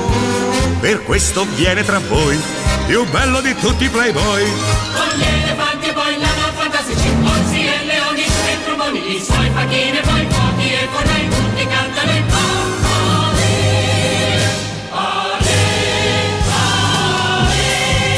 Per 0.86 1.02
questo 1.02 1.48
viene 1.56 1.84
tra 1.84 1.98
voi 1.98 2.40
Più 2.86 3.10
bello 3.10 3.42
di 3.42 3.56
tutti 3.56 3.86
i 3.86 3.90
playboy. 3.90 4.44
Con 4.44 5.18
gli 5.18 5.24
elefanti 5.24 5.88
e 5.88 5.94
poi 5.94 6.14
lama 6.20 6.52
fantastici 6.54 7.08
Orsi 7.24 7.66
e 7.66 7.86
leoni 7.86 8.22
e 8.22 8.64
tromboni 8.64 9.16
I 9.16 9.20
suoi 9.20 9.50
facchini 9.50 9.98
e 9.98 10.02
poi 10.02 10.28
fuochi 10.30 10.70
e 10.70 10.88
fornai 10.92 11.28
Tutti 11.28 11.68
cantano 11.68 12.12
il 12.12 12.24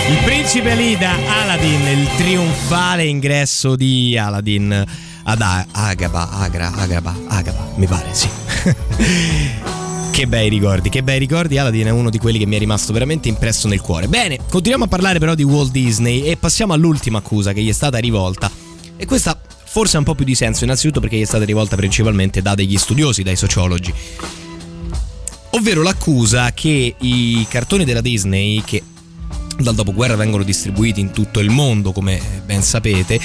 Il 0.09 0.17
principe 0.25 0.71
Ali 0.71 0.97
da 0.97 1.15
Aladdin, 1.41 1.87
il 1.87 2.09
trionfale 2.17 3.05
ingresso 3.05 3.77
di 3.77 4.17
Aladdin 4.17 4.85
ad 5.23 5.41
Agaba, 5.71 6.29
Agra, 6.31 6.73
Agraba, 6.73 7.15
Agaba, 7.27 7.71
mi 7.75 7.85
pare, 7.85 8.13
sì. 8.13 8.29
Che 10.17 10.25
bei 10.25 10.49
ricordi, 10.49 10.89
che 10.89 11.03
bei 11.03 11.19
ricordi. 11.19 11.59
Aladdin 11.59 11.85
è 11.85 11.89
uno 11.91 12.09
di 12.09 12.17
quelli 12.17 12.39
che 12.39 12.47
mi 12.47 12.55
è 12.55 12.57
rimasto 12.57 12.91
veramente 12.91 13.27
impresso 13.27 13.67
nel 13.67 13.81
cuore. 13.81 14.07
Bene, 14.07 14.39
continuiamo 14.49 14.85
a 14.85 14.87
parlare 14.87 15.19
però 15.19 15.35
di 15.35 15.43
Walt 15.43 15.69
Disney 15.69 16.23
e 16.23 16.37
passiamo 16.37 16.73
all'ultima 16.73 17.19
accusa 17.19 17.53
che 17.53 17.61
gli 17.61 17.69
è 17.69 17.71
stata 17.71 17.99
rivolta. 17.99 18.49
E 18.97 19.05
questa 19.05 19.39
forse 19.65 19.95
ha 19.95 19.99
un 19.99 20.05
po' 20.05 20.15
più 20.15 20.25
di 20.25 20.33
senso, 20.33 20.63
innanzitutto 20.63 21.01
perché 21.01 21.17
gli 21.17 21.21
è 21.21 21.25
stata 21.25 21.45
rivolta 21.45 21.75
principalmente 21.75 22.41
da 22.41 22.55
degli 22.55 22.79
studiosi, 22.79 23.21
dai 23.21 23.35
sociologi. 23.35 23.93
Ovvero 25.51 25.83
l'accusa 25.83 26.51
che 26.51 26.95
i 26.97 27.45
cartoni 27.47 27.85
della 27.85 28.01
Disney, 28.01 28.63
che 28.65 28.81
dal 29.59 29.75
dopoguerra 29.75 30.15
vengono 30.15 30.41
distribuiti 30.41 30.99
in 30.99 31.11
tutto 31.11 31.41
il 31.41 31.51
mondo, 31.51 31.91
come 31.91 32.19
ben 32.43 32.63
sapete, 32.63 33.19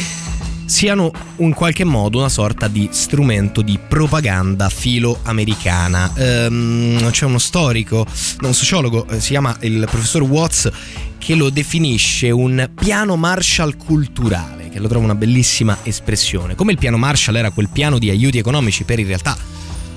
siano 0.72 1.12
in 1.36 1.52
qualche 1.52 1.84
modo 1.84 2.18
una 2.18 2.30
sorta 2.30 2.66
di 2.66 2.88
strumento 2.90 3.60
di 3.60 3.78
propaganda 3.86 4.70
filo-americana. 4.70 6.12
Ehm, 6.16 7.10
c'è 7.10 7.26
uno 7.26 7.38
storico, 7.38 8.06
un 8.40 8.54
sociologo, 8.54 9.06
eh, 9.08 9.20
si 9.20 9.28
chiama 9.28 9.54
il 9.60 9.86
professor 9.88 10.22
Watts, 10.22 10.70
che 11.18 11.34
lo 11.34 11.50
definisce 11.50 12.30
un 12.30 12.70
piano 12.74 13.16
Marshall 13.16 13.76
culturale, 13.76 14.70
che 14.70 14.80
lo 14.80 14.88
trovo 14.88 15.04
una 15.04 15.14
bellissima 15.14 15.76
espressione. 15.82 16.54
Come 16.54 16.72
il 16.72 16.78
piano 16.78 16.96
Marshall 16.96 17.36
era 17.36 17.50
quel 17.50 17.68
piano 17.68 17.98
di 17.98 18.08
aiuti 18.08 18.38
economici 18.38 18.84
per 18.84 18.98
in 18.98 19.06
realtà 19.06 19.36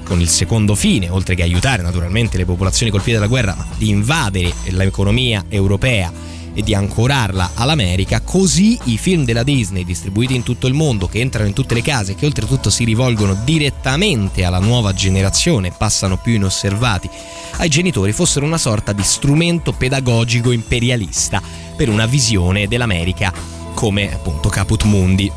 con 0.03 0.19
il 0.19 0.27
secondo 0.27 0.75
fine, 0.75 1.09
oltre 1.09 1.35
che 1.35 1.41
aiutare 1.41 1.83
naturalmente 1.83 2.37
le 2.37 2.45
popolazioni 2.45 2.91
colpite 2.91 3.13
dalla 3.13 3.27
guerra, 3.27 3.55
ma 3.57 3.65
di 3.77 3.89
invadere 3.89 4.53
l'economia 4.67 5.45
europea 5.47 6.34
e 6.55 6.63
di 6.63 6.73
ancorarla 6.73 7.51
all'America, 7.53 8.21
così 8.21 8.79
i 8.85 8.97
film 8.97 9.25
della 9.25 9.43
Disney 9.43 9.83
distribuiti 9.83 10.33
in 10.33 10.41
tutto 10.41 10.65
il 10.65 10.73
mondo, 10.73 11.07
che 11.07 11.19
entrano 11.19 11.47
in 11.47 11.53
tutte 11.53 11.75
le 11.75 11.81
case 11.83 12.15
che 12.15 12.25
oltretutto 12.25 12.69
si 12.71 12.85
rivolgono 12.85 13.37
direttamente 13.43 14.45
alla 14.45 14.59
nuova 14.59 14.93
generazione, 14.93 15.73
passano 15.77 16.17
più 16.17 16.33
inosservati 16.33 17.09
ai 17.57 17.69
genitori, 17.69 18.13
fossero 18.13 18.45
una 18.45 18.57
sorta 18.57 18.93
di 18.93 19.03
strumento 19.03 19.73
pedagogico 19.73 20.51
imperialista 20.51 21.41
per 21.75 21.89
una 21.89 22.05
visione 22.05 22.67
dell'America 22.67 23.33
come 23.73 24.13
appunto 24.13 24.47
caput 24.47 24.83
mundi. 24.85 25.29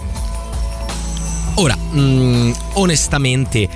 Ora, 1.54 1.76
mm, 1.76 2.52
onestamente 2.74 3.68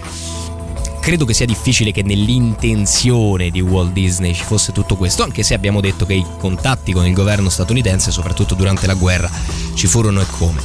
credo 1.02 1.24
che 1.24 1.34
sia 1.34 1.46
difficile 1.46 1.90
che 1.90 2.04
nell'intenzione 2.04 3.50
di 3.50 3.60
Walt 3.60 3.92
Disney 3.92 4.32
ci 4.34 4.44
fosse 4.44 4.70
tutto 4.70 4.94
questo, 4.94 5.24
anche 5.24 5.42
se 5.42 5.52
abbiamo 5.52 5.80
detto 5.80 6.06
che 6.06 6.14
i 6.14 6.24
contatti 6.38 6.92
con 6.92 7.04
il 7.04 7.12
governo 7.12 7.48
statunitense, 7.48 8.12
soprattutto 8.12 8.54
durante 8.54 8.86
la 8.86 8.94
guerra, 8.94 9.28
ci 9.74 9.88
furono 9.88 10.20
e 10.20 10.26
come. 10.30 10.62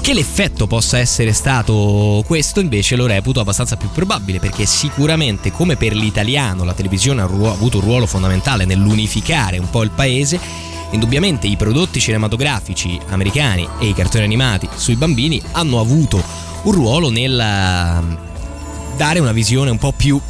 Che 0.00 0.14
l'effetto 0.14 0.66
possa 0.66 0.98
essere 0.98 1.34
stato 1.34 2.24
questo 2.26 2.60
invece 2.60 2.96
lo 2.96 3.06
reputo 3.06 3.40
abbastanza 3.40 3.76
più 3.76 3.90
probabile 3.90 4.40
perché 4.40 4.64
sicuramente 4.64 5.52
come 5.52 5.76
per 5.76 5.94
l'italiano 5.94 6.64
la 6.64 6.72
televisione 6.72 7.20
ha 7.20 7.26
ruo- 7.26 7.52
avuto 7.52 7.76
un 7.76 7.84
ruolo 7.84 8.06
fondamentale 8.06 8.64
nell'unificare 8.64 9.58
un 9.58 9.68
po' 9.68 9.82
il 9.82 9.90
paese, 9.90 10.40
indubbiamente 10.92 11.46
i 11.46 11.56
prodotti 11.56 12.00
cinematografici 12.00 12.98
americani 13.10 13.68
e 13.78 13.88
i 13.88 13.94
cartoni 13.94 14.24
animati 14.24 14.66
sui 14.74 14.96
bambini 14.96 15.42
hanno 15.52 15.78
avuto 15.78 16.22
un 16.62 16.72
ruolo 16.72 17.10
nel 17.10 18.30
dare 18.96 19.18
una 19.18 19.32
visione 19.32 19.70
un 19.70 19.78
po' 19.78 19.92
più 19.92 20.20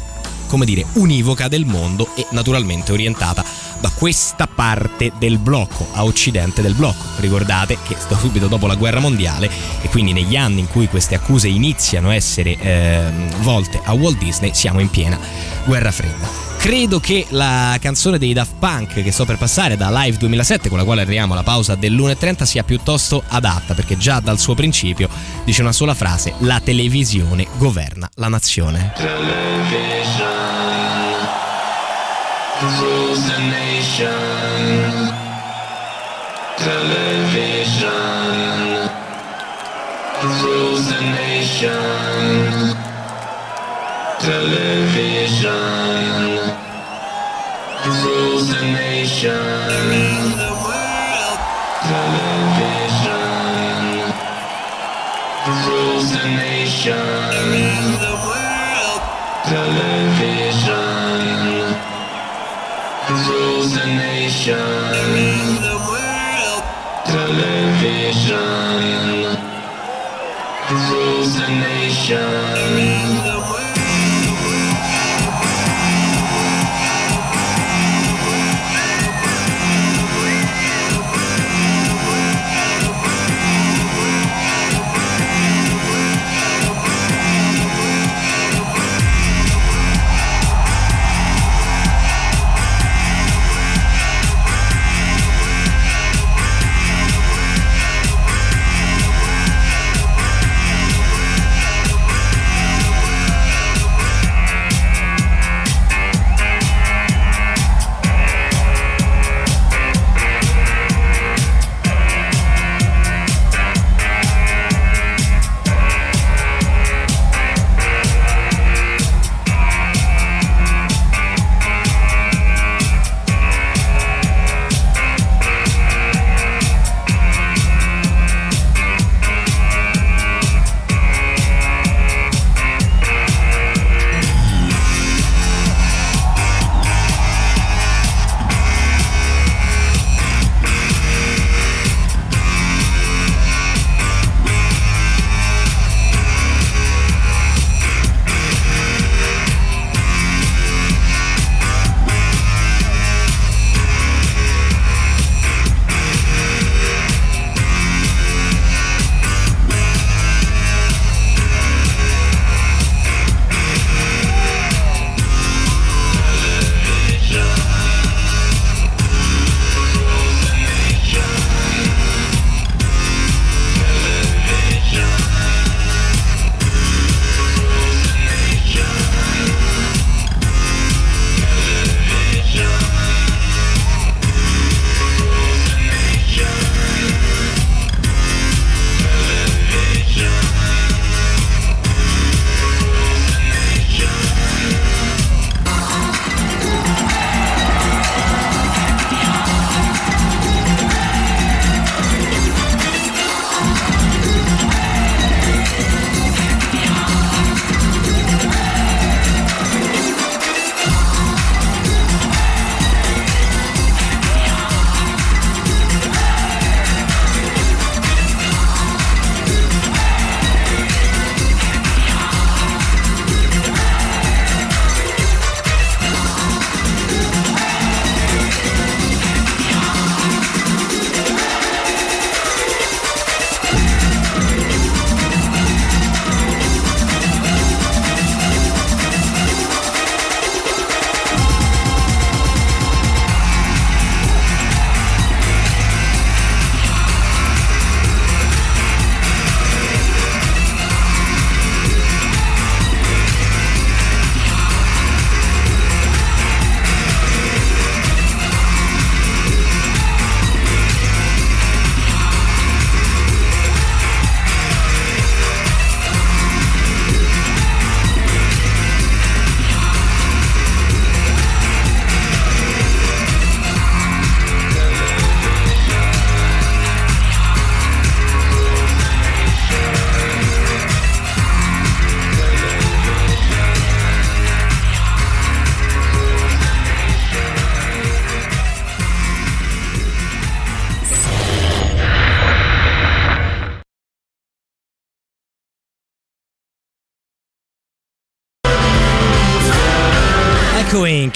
come 0.53 0.65
dire, 0.65 0.85
univoca 0.93 1.47
del 1.47 1.65
mondo 1.65 2.09
e 2.15 2.27
naturalmente 2.29 2.91
orientata 2.91 3.43
da 3.79 3.89
questa 3.89 4.45
parte 4.45 5.11
del 5.17 5.39
blocco, 5.39 5.87
a 5.93 6.05
occidente 6.05 6.61
del 6.61 6.75
blocco. 6.75 7.03
Ricordate 7.17 7.79
che 7.81 7.95
sto 7.97 8.15
subito 8.15 8.45
dopo 8.45 8.67
la 8.67 8.75
guerra 8.75 8.99
mondiale 8.99 9.49
e 9.81 9.89
quindi 9.89 10.13
negli 10.13 10.35
anni 10.35 10.59
in 10.59 10.67
cui 10.67 10.87
queste 10.87 11.15
accuse 11.15 11.47
iniziano 11.47 12.09
a 12.09 12.13
essere 12.13 12.55
eh, 12.59 13.11
volte 13.39 13.81
a 13.83 13.93
Walt 13.93 14.19
Disney 14.19 14.53
siamo 14.53 14.79
in 14.79 14.91
piena 14.91 15.17
guerra 15.65 15.91
fredda. 15.91 16.52
Credo 16.63 17.01
che 17.01 17.25
la 17.31 17.77
canzone 17.81 18.17
dei 18.17 18.31
Daft 18.31 18.53
Punk 18.57 19.03
che 19.03 19.11
sto 19.11 19.25
per 19.25 19.37
passare 19.37 19.75
da 19.75 19.89
Live 19.91 20.15
2007, 20.15 20.69
con 20.69 20.77
la 20.77 20.85
quale 20.85 21.01
arriviamo 21.01 21.33
alla 21.33 21.43
pausa 21.43 21.75
dell'1.30, 21.75 22.43
sia 22.43 22.63
piuttosto 22.63 23.21
adatta 23.27 23.73
perché 23.73 23.97
già 23.97 24.21
dal 24.21 24.39
suo 24.39 24.55
principio 24.55 25.09
dice 25.43 25.61
una 25.61 25.73
sola 25.73 25.93
frase: 25.93 26.33
la 26.37 26.61
televisione 26.61 27.47
governa 27.57 28.09
la 28.15 28.29
nazione. 28.29 28.93
nation. 33.49 35.11
Television 36.55 37.89
rules 40.21 40.87
the 40.87 41.01
nation. 41.01 42.92
Television 44.23 45.51
rules 48.03 48.47
the 48.47 48.61
nation. 48.61 49.29
Television 51.91 53.03
rules 55.67 56.07
the 56.13 56.23
nation. 56.39 56.95
Television 59.43 60.79
rules 63.27 63.69
the 63.75 63.85
nation. 63.85 64.55
The 65.59 65.75
world. 65.83 66.63
Television 67.11 68.47
rules 70.71 71.35
the 71.35 71.47
nation. 71.59 72.63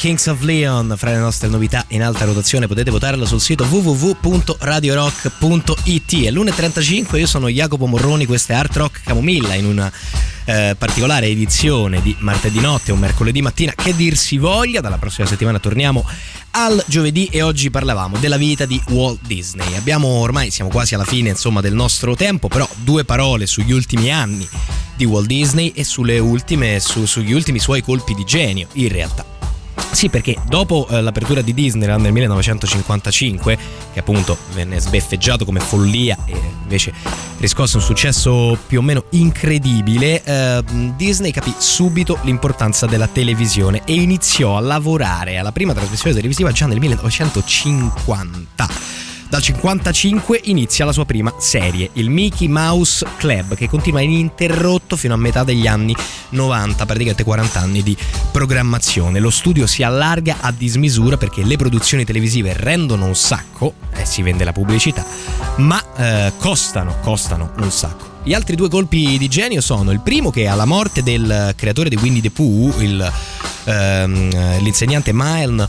Kings 0.07 0.27
of 0.27 0.41
Leon 0.43 0.93
fra 0.95 1.11
le 1.11 1.17
nostre 1.17 1.49
novità 1.49 1.83
in 1.89 2.01
alta 2.01 2.23
rotazione 2.23 2.65
potete 2.65 2.89
votarlo 2.91 3.25
sul 3.25 3.41
sito 3.41 3.65
www.radiorock.it 3.65 6.23
è 6.23 6.31
l'1.35 6.31 7.17
io 7.17 7.27
sono 7.27 7.49
Jacopo 7.49 7.87
Morroni 7.87 8.25
questa 8.25 8.53
è 8.53 8.55
Art 8.55 8.73
Rock 8.77 9.01
Camomilla 9.03 9.53
in 9.55 9.65
una 9.65 9.91
eh, 10.45 10.77
particolare 10.77 11.25
edizione 11.25 12.01
di 12.01 12.15
martedì 12.19 12.61
notte 12.61 12.93
o 12.93 12.95
mercoledì 12.95 13.41
mattina 13.41 13.73
che 13.75 13.93
dir 13.93 14.15
si 14.15 14.37
voglia 14.37 14.79
dalla 14.79 14.97
prossima 14.97 15.27
settimana 15.27 15.59
torniamo 15.59 16.09
al 16.51 16.81
giovedì 16.87 17.25
e 17.25 17.41
oggi 17.41 17.69
parlavamo 17.69 18.17
della 18.17 18.37
vita 18.37 18.65
di 18.65 18.81
Walt 18.87 19.19
Disney. 19.27 19.75
Abbiamo 19.75 20.07
ormai 20.07 20.51
siamo 20.51 20.69
quasi 20.69 20.95
alla 20.95 21.03
fine 21.03 21.31
insomma 21.31 21.59
del 21.59 21.73
nostro 21.73 22.15
tempo 22.15 22.47
però 22.47 22.65
due 22.77 23.03
parole 23.03 23.45
sugli 23.45 23.73
ultimi 23.73 24.09
anni 24.09 24.47
di 24.95 25.03
Walt 25.03 25.27
Disney 25.27 25.73
e 25.75 25.83
sulle 25.83 26.17
ultime, 26.17 26.79
su- 26.79 27.05
sugli 27.05 27.33
ultimi 27.33 27.59
suoi 27.59 27.81
colpi 27.81 28.13
di 28.13 28.23
genio 28.23 28.69
in 28.75 28.87
realtà 28.87 29.35
sì, 29.91 30.09
perché 30.09 30.35
dopo 30.47 30.87
eh, 30.89 31.01
l'apertura 31.01 31.41
di 31.41 31.53
Disneyland 31.53 32.01
nel 32.01 32.11
1955, 32.11 33.57
che 33.93 33.99
appunto 33.99 34.37
venne 34.53 34.79
sbeffeggiato 34.79 35.45
come 35.45 35.59
follia 35.59 36.17
e 36.25 36.35
invece 36.61 36.93
riscosse 37.39 37.77
un 37.77 37.81
successo 37.81 38.57
più 38.67 38.79
o 38.79 38.81
meno 38.81 39.05
incredibile, 39.11 40.23
eh, 40.23 40.63
Disney 40.95 41.31
capì 41.31 41.53
subito 41.57 42.19
l'importanza 42.23 42.85
della 42.85 43.07
televisione 43.07 43.81
e 43.85 43.93
iniziò 43.93 44.57
a 44.57 44.59
lavorare 44.59 45.37
alla 45.37 45.51
prima 45.51 45.73
trasmissione 45.73 46.15
televisiva 46.15 46.51
già 46.51 46.67
nel 46.67 46.79
1950. 46.79 49.06
Dal 49.29 49.41
55 49.41 50.39
inizia 50.45 50.85
la 50.85 50.93
sua 50.93 51.03
prima 51.03 51.33
serie, 51.37 51.89
il 51.93 52.09
Mickey 52.09 52.47
Mouse 52.47 53.05
Club, 53.17 53.55
che 53.55 53.67
continua 53.67 53.99
ininterrotto 53.99 54.95
fino 54.95 55.13
a 55.13 55.17
metà 55.17 55.43
degli 55.43 55.67
anni 55.67 55.93
90, 56.29 56.85
praticamente 56.85 57.25
40 57.25 57.59
anni 57.59 57.83
di 57.83 57.95
programmazione. 58.31 59.19
Lo 59.19 59.29
studio 59.29 59.67
si 59.67 59.83
allarga 59.83 60.37
a 60.39 60.53
dismisura 60.53 61.17
perché 61.17 61.43
le 61.43 61.57
produzioni 61.57 62.05
televisive 62.05 62.53
rendono 62.53 63.05
un 63.05 63.15
sacco, 63.15 63.73
e 63.93 64.01
eh, 64.01 64.05
si 64.05 64.21
vende 64.21 64.45
la 64.45 64.53
pubblicità, 64.53 65.05
ma 65.57 65.83
eh, 65.97 66.31
costano, 66.37 66.95
costano 67.01 67.51
un 67.59 67.69
sacco. 67.69 68.15
Gli 68.23 68.33
altri 68.33 68.55
due 68.55 68.69
colpi 68.69 69.17
di 69.17 69.27
genio 69.27 69.61
sono 69.61 69.91
il 69.91 70.01
primo 70.01 70.31
che 70.31 70.47
alla 70.47 70.65
morte 70.65 71.03
del 71.03 71.53
creatore 71.55 71.87
di 71.89 71.95
Winnie 71.95 72.21
the 72.21 72.29
Pooh, 72.29 72.73
il, 72.81 73.13
ehm, 73.63 74.61
l'insegnante 74.63 75.11
Milne, 75.13 75.67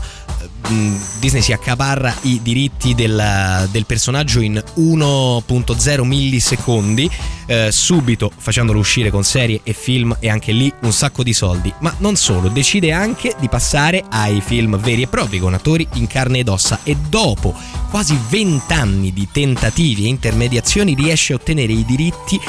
Disney 1.19 1.41
si 1.41 1.51
accaparra 1.51 2.13
i 2.21 2.39
diritti 2.41 2.93
del, 2.93 3.67
del 3.71 3.85
personaggio 3.85 4.41
in 4.41 4.61
1.0 4.77 6.03
millisecondi, 6.03 7.09
eh, 7.45 7.71
subito 7.71 8.31
facendolo 8.35 8.79
uscire 8.79 9.09
con 9.09 9.23
serie 9.23 9.61
e 9.63 9.73
film 9.73 10.15
e 10.19 10.29
anche 10.29 10.51
lì 10.51 10.71
un 10.81 10.91
sacco 10.91 11.23
di 11.23 11.33
soldi. 11.33 11.73
Ma 11.79 11.93
non 11.99 12.15
solo, 12.15 12.49
decide 12.49 12.91
anche 12.91 13.35
di 13.39 13.49
passare 13.49 14.03
ai 14.09 14.41
film 14.41 14.77
veri 14.77 15.03
e 15.03 15.07
propri 15.07 15.39
con 15.39 15.53
attori 15.53 15.87
in 15.93 16.07
carne 16.07 16.39
ed 16.39 16.47
ossa 16.47 16.79
e 16.83 16.95
dopo 16.95 17.55
quasi 17.89 18.15
20 18.29 18.73
anni 18.73 19.11
di 19.11 19.27
tentativi 19.31 20.05
e 20.05 20.09
intermediazioni 20.09 20.93
riesce 20.93 21.33
a 21.33 21.37
ottenere 21.37 21.73
i 21.73 21.83
diritti 21.85 22.39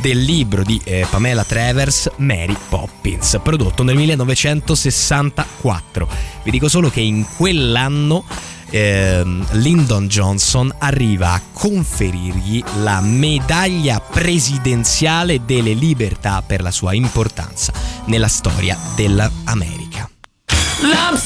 del 0.00 0.20
libro 0.20 0.62
di 0.62 0.78
eh, 0.84 1.06
Pamela 1.10 1.44
Travers 1.44 2.10
Mary 2.16 2.56
Poppins, 2.68 3.38
prodotto 3.42 3.82
nel 3.82 3.96
1964. 3.96 6.08
Vi 6.42 6.50
dico 6.50 6.68
solo 6.68 6.90
che 6.90 7.00
in 7.00 7.24
quell'anno 7.36 8.24
ehm, 8.70 9.46
Lyndon 9.52 10.08
Johnson 10.08 10.74
arriva 10.78 11.32
a 11.32 11.40
conferirgli 11.52 12.62
la 12.82 13.00
medaglia 13.00 14.00
presidenziale 14.00 15.44
delle 15.44 15.72
libertà 15.72 16.42
per 16.42 16.62
la 16.62 16.70
sua 16.70 16.94
importanza 16.94 17.72
nella 18.06 18.28
storia 18.28 18.78
dell'America. 18.96 20.08
I'm 20.82 21.16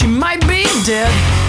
she 0.00 0.06
might 0.06 0.40
be 0.48 0.64
dead. 0.86 1.39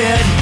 Be 0.00 0.39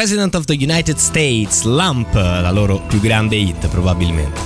President 0.00 0.34
of 0.34 0.46
the 0.46 0.56
United 0.58 0.96
States, 0.96 1.64
Lump, 1.64 2.14
la 2.14 2.50
loro 2.50 2.80
più 2.88 3.00
grande 3.00 3.36
hit 3.36 3.68
probabilmente. 3.68 4.40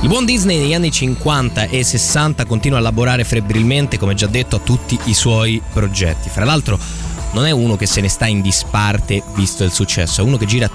Il 0.00 0.08
buon 0.08 0.24
Disney 0.24 0.58
negli 0.58 0.74
anni 0.74 0.90
50 0.90 1.66
e 1.66 1.84
60 1.84 2.44
continua 2.46 2.78
a 2.78 2.80
lavorare 2.80 3.22
febbrilmente, 3.22 3.96
come 3.96 4.14
già 4.14 4.26
detto, 4.26 4.56
a 4.56 4.58
tutti 4.58 4.98
i 5.04 5.14
suoi 5.14 5.62
progetti. 5.72 6.28
Fra 6.28 6.44
l'altro 6.44 6.80
non 7.30 7.46
è 7.46 7.52
uno 7.52 7.76
che 7.76 7.86
se 7.86 8.00
ne 8.00 8.08
sta 8.08 8.26
in 8.26 8.40
disparte 8.40 9.22
visto 9.36 9.62
il 9.62 9.70
successo, 9.70 10.20
è 10.20 10.24
uno 10.24 10.36
che 10.36 10.46
gira 10.46 10.68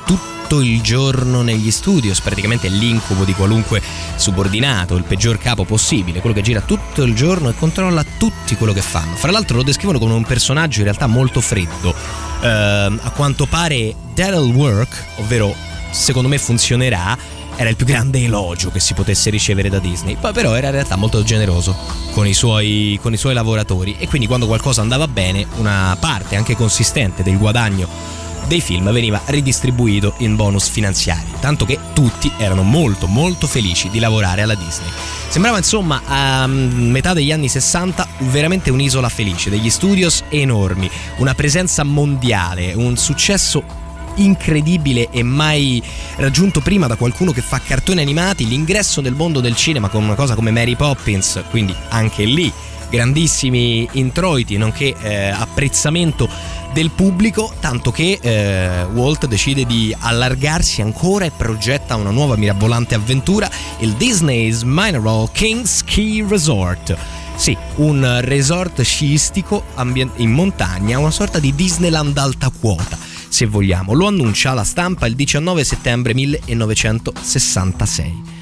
tutto 0.48 0.61
il 0.61 0.82
giorno 0.82 1.41
negli 1.41 1.69
studios, 1.72 2.22
praticamente 2.22 2.69
l'incubo 2.69 3.26
di 3.26 3.34
qualunque 3.34 3.82
subordinato, 4.15 4.95
il 4.95 5.03
peggior 5.03 5.38
capo 5.38 5.65
possibile, 5.65 6.22
quello 6.22 6.34
che 6.34 6.41
gira 6.41 6.61
tutto 6.61 7.03
il 7.03 7.14
giorno 7.14 7.49
e 7.49 7.53
controlla 7.53 8.06
tutti 8.18 8.56
quello 8.56 8.72
che 8.72 8.82
fanno. 8.82 9.15
Fra 9.15 9.30
l'altro 9.30 9.57
lo 9.57 9.64
descrivono 9.64 9.99
come 9.99 10.14
un 10.14 10.24
personaggio 10.24 10.78
in 10.78 10.86
realtà 10.86 11.06
molto 11.06 11.41
freddo. 11.41 11.94
Ehm, 12.41 12.99
a 13.03 13.10
quanto 13.10 13.45
pare 13.45 13.94
Daryl 14.14 14.49
Work, 14.53 15.06
ovvero 15.18 15.53
secondo 15.91 16.30
me 16.30 16.38
funzionerà, 16.38 17.18
era 17.57 17.68
il 17.68 17.76
più 17.76 17.86
grande 17.86 18.24
elogio 18.24 18.72
che 18.72 18.80
si 18.80 18.94
potesse 18.94 19.30
ricevere 19.30 19.68
da 19.68 19.80
Disney. 19.80 20.15
Poi 20.15 20.32
però 20.32 20.53
era 20.53 20.68
in 20.68 20.74
realtà 20.74 20.95
molto 20.95 21.24
generoso 21.24 21.76
con 22.11 22.26
i, 22.26 22.34
suoi, 22.34 22.98
con 23.02 23.11
i 23.11 23.18
suoi 23.18 23.34
lavoratori 23.34 23.98
e 23.99 24.07
quindi 24.07 24.28
quando 24.28 24.48
qualcosa 24.48 24.80
andava 24.80 25.10
bene 25.10 25.45
una 25.57 25.98
parte 25.99 26.38
anche 26.38 26.56
consistente 26.56 27.22
del 27.22 27.38
guadagno 27.38 28.18
dei 28.48 28.61
film 28.61 28.91
veniva 28.91 29.22
ridistribuito 29.26 30.15
in 30.19 30.36
bonus 30.36 30.69
finanziari, 30.69 31.28
tanto 31.40 31.65
che 31.65 31.78
tutti 31.94 32.32
erano 32.38 32.64
molto 32.64 33.07
molto 33.07 33.45
felici 33.45 33.90
di 33.90 33.99
lavorare 33.99 34.41
alla 34.41 34.56
Disney. 34.56 34.90
Sembrava 35.28 35.57
insomma 35.57 36.02
a 36.06 36.48
mm, 36.48 36.90
metà 36.90 37.14
degli 37.14 37.32
anni 37.32 37.49
60 37.49 38.07
veramente 38.19 38.69
un'isola 38.69 39.10
felice, 39.10 39.49
degli 39.49 39.69
studios 39.69 40.24
enormi, 40.30 40.90
una 41.18 41.34
presenza 41.36 41.84
mondiale, 41.84 42.74
un 42.74 42.95
successo 42.98 43.86
incredibile 44.15 45.10
e 45.11 45.22
mai 45.24 45.82
raggiunto 46.15 46.61
prima 46.61 46.88
da 46.88 46.95
qualcuno 46.95 47.32
che 47.32 47.41
fa 47.41 47.60
cartoni 47.60 48.02
animati, 48.02 48.48
l'ingresso 48.48 49.02
nel 49.02 49.14
mondo 49.14 49.41
del 49.41 49.56
cinema 49.56 49.90
con 49.90 50.03
una 50.03 50.15
cosa 50.15 50.36
come 50.36 50.52
Mary 50.52 50.76
Poppins, 50.76 51.44
quindi 51.49 51.76
anche 51.90 52.24
lì 52.24 52.52
grandissimi 52.90 53.88
introiti 53.94 54.57
nonché 54.57 54.95
eh, 54.99 55.28
apprezzamento 55.28 56.30
del 56.73 56.91
pubblico, 56.91 57.53
tanto 57.60 57.91
che 57.91 58.19
eh, 58.22 58.84
Walt 58.94 59.26
decide 59.26 59.65
di 59.65 59.95
allargarsi 59.98 60.81
ancora 60.81 61.26
e 61.26 61.31
progetta 61.31 61.95
una 61.95 62.11
nuova 62.11 62.35
mirabolante 62.35 62.95
avventura, 62.95 63.49
il 63.80 63.94
Disney's 63.94 64.64
Mineral 64.64 65.31
Kings 65.31 65.77
Ski 65.77 66.23
Resort. 66.27 66.95
Sì, 67.35 67.56
un 67.76 68.19
resort 68.22 68.81
sciistico 68.81 69.64
ambien- 69.76 70.11
in 70.18 70.31
montagna, 70.31 70.98
una 70.98 71.11
sorta 71.11 71.39
di 71.39 71.53
Disneyland 71.53 72.18
alta 72.18 72.49
quota, 72.49 72.98
se 73.27 73.45
vogliamo. 73.45 73.94
Lo 73.94 74.07
annuncia 74.07 74.52
alla 74.52 74.64
stampa 74.64 75.06
il 75.06 75.15
19 75.15 75.64
settembre 75.64 76.15
1966. 76.15 78.35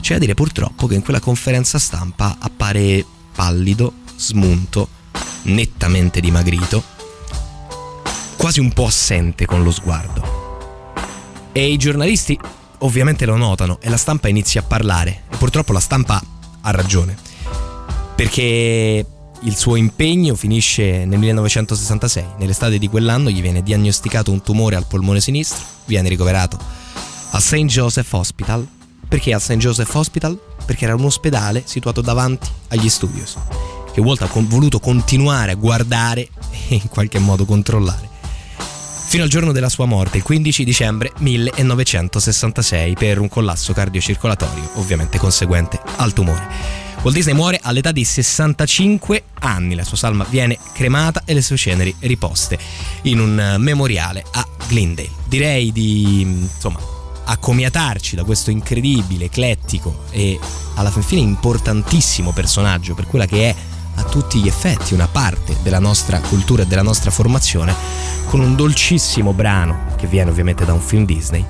C'è 0.00 0.14
da 0.14 0.20
dire 0.20 0.34
purtroppo 0.34 0.86
che 0.86 0.94
in 0.94 1.02
quella 1.02 1.20
conferenza 1.20 1.78
stampa 1.78 2.36
appare 2.38 3.04
pallido, 3.34 3.92
smunto, 4.16 4.88
nettamente 5.42 6.20
dimagrito, 6.20 6.82
quasi 8.38 8.60
un 8.60 8.72
po' 8.72 8.86
assente 8.86 9.44
con 9.44 9.62
lo 9.62 9.72
sguardo. 9.72 10.46
E 11.52 11.70
i 11.70 11.76
giornalisti 11.76 12.38
ovviamente 12.78 13.26
lo 13.26 13.36
notano 13.36 13.78
e 13.80 13.90
la 13.90 13.96
stampa 13.96 14.28
inizia 14.28 14.60
a 14.60 14.64
parlare. 14.64 15.24
E 15.28 15.36
purtroppo 15.36 15.72
la 15.72 15.80
stampa 15.80 16.22
ha 16.60 16.70
ragione. 16.70 17.16
Perché 18.14 19.04
il 19.40 19.56
suo 19.56 19.76
impegno 19.76 20.36
finisce 20.36 21.04
nel 21.04 21.18
1966. 21.18 22.24
Nell'estate 22.38 22.78
di 22.78 22.88
quell'anno 22.88 23.28
gli 23.28 23.40
viene 23.40 23.62
diagnosticato 23.62 24.30
un 24.30 24.40
tumore 24.40 24.76
al 24.76 24.86
polmone 24.86 25.20
sinistro, 25.20 25.64
viene 25.84 26.08
ricoverato 26.08 26.58
al 27.30 27.42
St. 27.42 27.64
Joseph 27.64 28.12
Hospital. 28.12 28.66
Perché 29.08 29.34
al 29.34 29.40
St. 29.40 29.56
Joseph 29.56 29.92
Hospital? 29.94 30.38
Perché 30.64 30.84
era 30.84 30.94
un 30.94 31.04
ospedale 31.04 31.62
situato 31.64 32.02
davanti 32.02 32.48
agli 32.68 32.88
studios, 32.88 33.36
che 33.92 34.00
Walt 34.00 34.22
ha 34.22 34.28
voluto 34.32 34.78
continuare 34.80 35.52
a 35.52 35.54
guardare 35.54 36.28
e 36.68 36.74
in 36.74 36.88
qualche 36.88 37.18
modo 37.18 37.44
controllare. 37.46 38.17
Fino 39.08 39.22
al 39.22 39.30
giorno 39.30 39.52
della 39.52 39.70
sua 39.70 39.86
morte, 39.86 40.18
il 40.18 40.22
15 40.22 40.64
dicembre 40.64 41.12
1966, 41.16 42.92
per 42.92 43.18
un 43.18 43.30
collasso 43.30 43.72
cardiocircolatorio, 43.72 44.72
ovviamente 44.74 45.16
conseguente 45.16 45.80
al 45.96 46.12
tumore. 46.12 46.46
Walt 47.00 47.16
Disney 47.16 47.34
muore 47.34 47.58
all'età 47.62 47.90
di 47.90 48.04
65 48.04 49.22
anni, 49.40 49.74
la 49.74 49.84
sua 49.84 49.96
salma 49.96 50.26
viene 50.28 50.58
cremata 50.74 51.22
e 51.24 51.32
le 51.32 51.40
sue 51.40 51.56
ceneri 51.56 51.96
riposte 52.00 52.58
in 53.04 53.18
un 53.18 53.40
eh, 53.40 53.56
memoriale 53.56 54.22
a 54.30 54.46
Glendale. 54.66 55.08
Direi 55.24 55.72
di 55.72 56.20
insomma 56.20 56.78
accomiatarci 57.24 58.14
da 58.14 58.24
questo 58.24 58.50
incredibile, 58.50 59.24
eclettico 59.24 60.04
e 60.10 60.38
alla 60.74 60.90
fin 60.90 61.02
fine 61.02 61.22
importantissimo 61.22 62.32
personaggio 62.32 62.94
per 62.94 63.06
quella 63.06 63.24
che 63.24 63.48
è 63.48 63.54
a 63.98 64.04
tutti 64.04 64.38
gli 64.40 64.46
effetti 64.46 64.94
una 64.94 65.08
parte 65.08 65.56
della 65.62 65.80
nostra 65.80 66.20
cultura 66.20 66.62
e 66.62 66.66
della 66.66 66.82
nostra 66.82 67.10
formazione 67.10 67.74
con 68.26 68.40
un 68.40 68.54
dolcissimo 68.54 69.32
brano 69.32 69.94
che 69.96 70.06
viene 70.06 70.30
ovviamente 70.30 70.64
da 70.64 70.72
un 70.72 70.80
film 70.80 71.04
Disney 71.04 71.44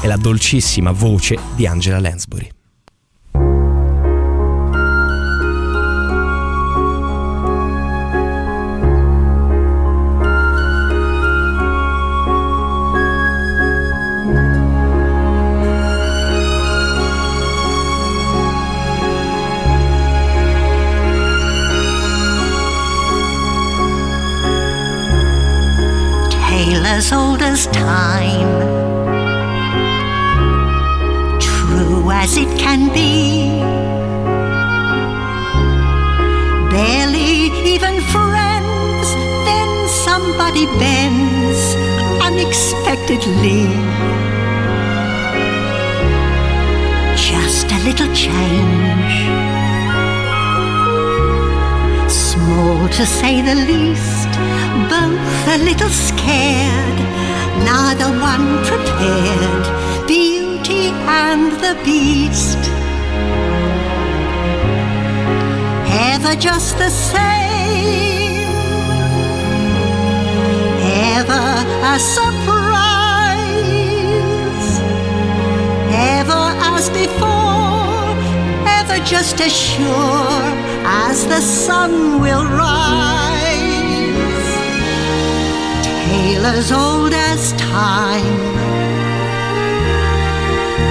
e 0.00 0.06
la 0.06 0.16
dolcissima 0.16 0.90
voce 0.90 1.38
di 1.54 1.66
Angela 1.66 2.00
Lansbury. 2.00 2.63
As 26.82 27.12
old 27.12 27.42
as 27.42 27.66
time, 27.68 28.48
true 31.38 32.10
as 32.10 32.36
it 32.36 32.48
can 32.58 32.92
be. 32.92 33.60
Barely 36.70 37.52
even 37.74 38.00
friends, 38.14 39.06
then 39.46 39.88
somebody 39.88 40.66
bends 40.82 41.60
unexpectedly. 42.22 43.68
Just 47.16 47.70
a 47.70 47.78
little 47.84 48.12
change, 48.14 49.03
small 52.44 52.88
to 52.88 53.04
say 53.06 53.34
the 53.40 53.54
least 53.54 54.32
both 54.92 55.48
a 55.54 55.58
little 55.68 55.94
scared, 56.08 56.98
neither 57.70 58.10
one 58.32 58.48
prepared. 58.70 59.64
Beauty 60.06 60.84
and 61.22 61.52
the 61.64 61.74
Beast. 61.84 62.62
Ever 66.12 66.34
just 66.48 66.72
the 66.78 66.90
same, 66.90 68.48
ever 71.16 71.46
a 71.92 71.96
surprise, 72.16 73.20
ever 76.16 76.44
as 76.72 76.84
before, 76.90 77.43
ever 78.94 79.04
just 79.04 79.40
as 79.40 79.52
sure 79.52 80.42
as 80.84 81.26
the 81.26 81.40
sun 81.40 82.20
will 82.20 82.44
rise 82.44 83.42
tale 85.82 86.46
as 86.46 86.72
old 86.72 87.12
as 87.12 87.52
time, 87.54 88.38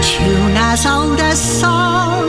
tune 0.02 0.58
as 0.58 0.86
old 0.86 1.20
as 1.20 1.40
song, 1.62 2.28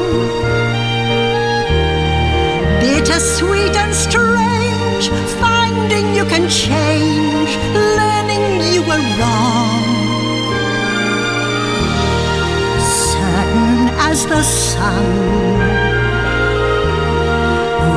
bitter, 2.80 3.20
sweet, 3.20 3.74
and 3.76 3.94
strange, 3.94 5.08
finding 5.40 6.14
you 6.14 6.24
can 6.24 6.48
change, 6.48 7.56
learning 7.74 8.72
you 8.72 8.82
were 8.82 9.04
wrong. 9.18 9.83
As 13.98 14.26
the 14.26 14.42
sun, 14.42 15.04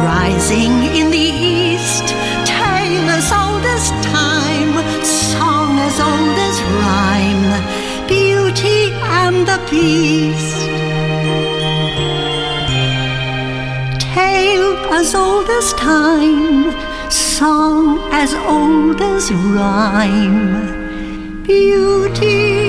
rising 0.05 0.83
in 0.99 1.09
the 1.11 1.17
east, 1.17 2.07
tale 2.45 3.09
as 3.17 3.31
old 3.31 3.65
as 3.65 3.89
time, 4.05 4.73
song 5.03 5.79
as 5.79 5.99
old 5.99 6.37
as 6.49 6.61
rhyme, 6.81 7.47
beauty 8.07 8.91
and 9.21 9.47
the 9.47 9.59
beast. 9.69 10.57
Tale 14.13 14.77
as 14.93 15.15
old 15.15 15.49
as 15.49 15.73
time, 15.73 16.71
song 17.09 17.99
as 18.11 18.33
old 18.33 19.01
as 19.01 19.31
rhyme, 19.31 21.43
beauty 21.43 22.66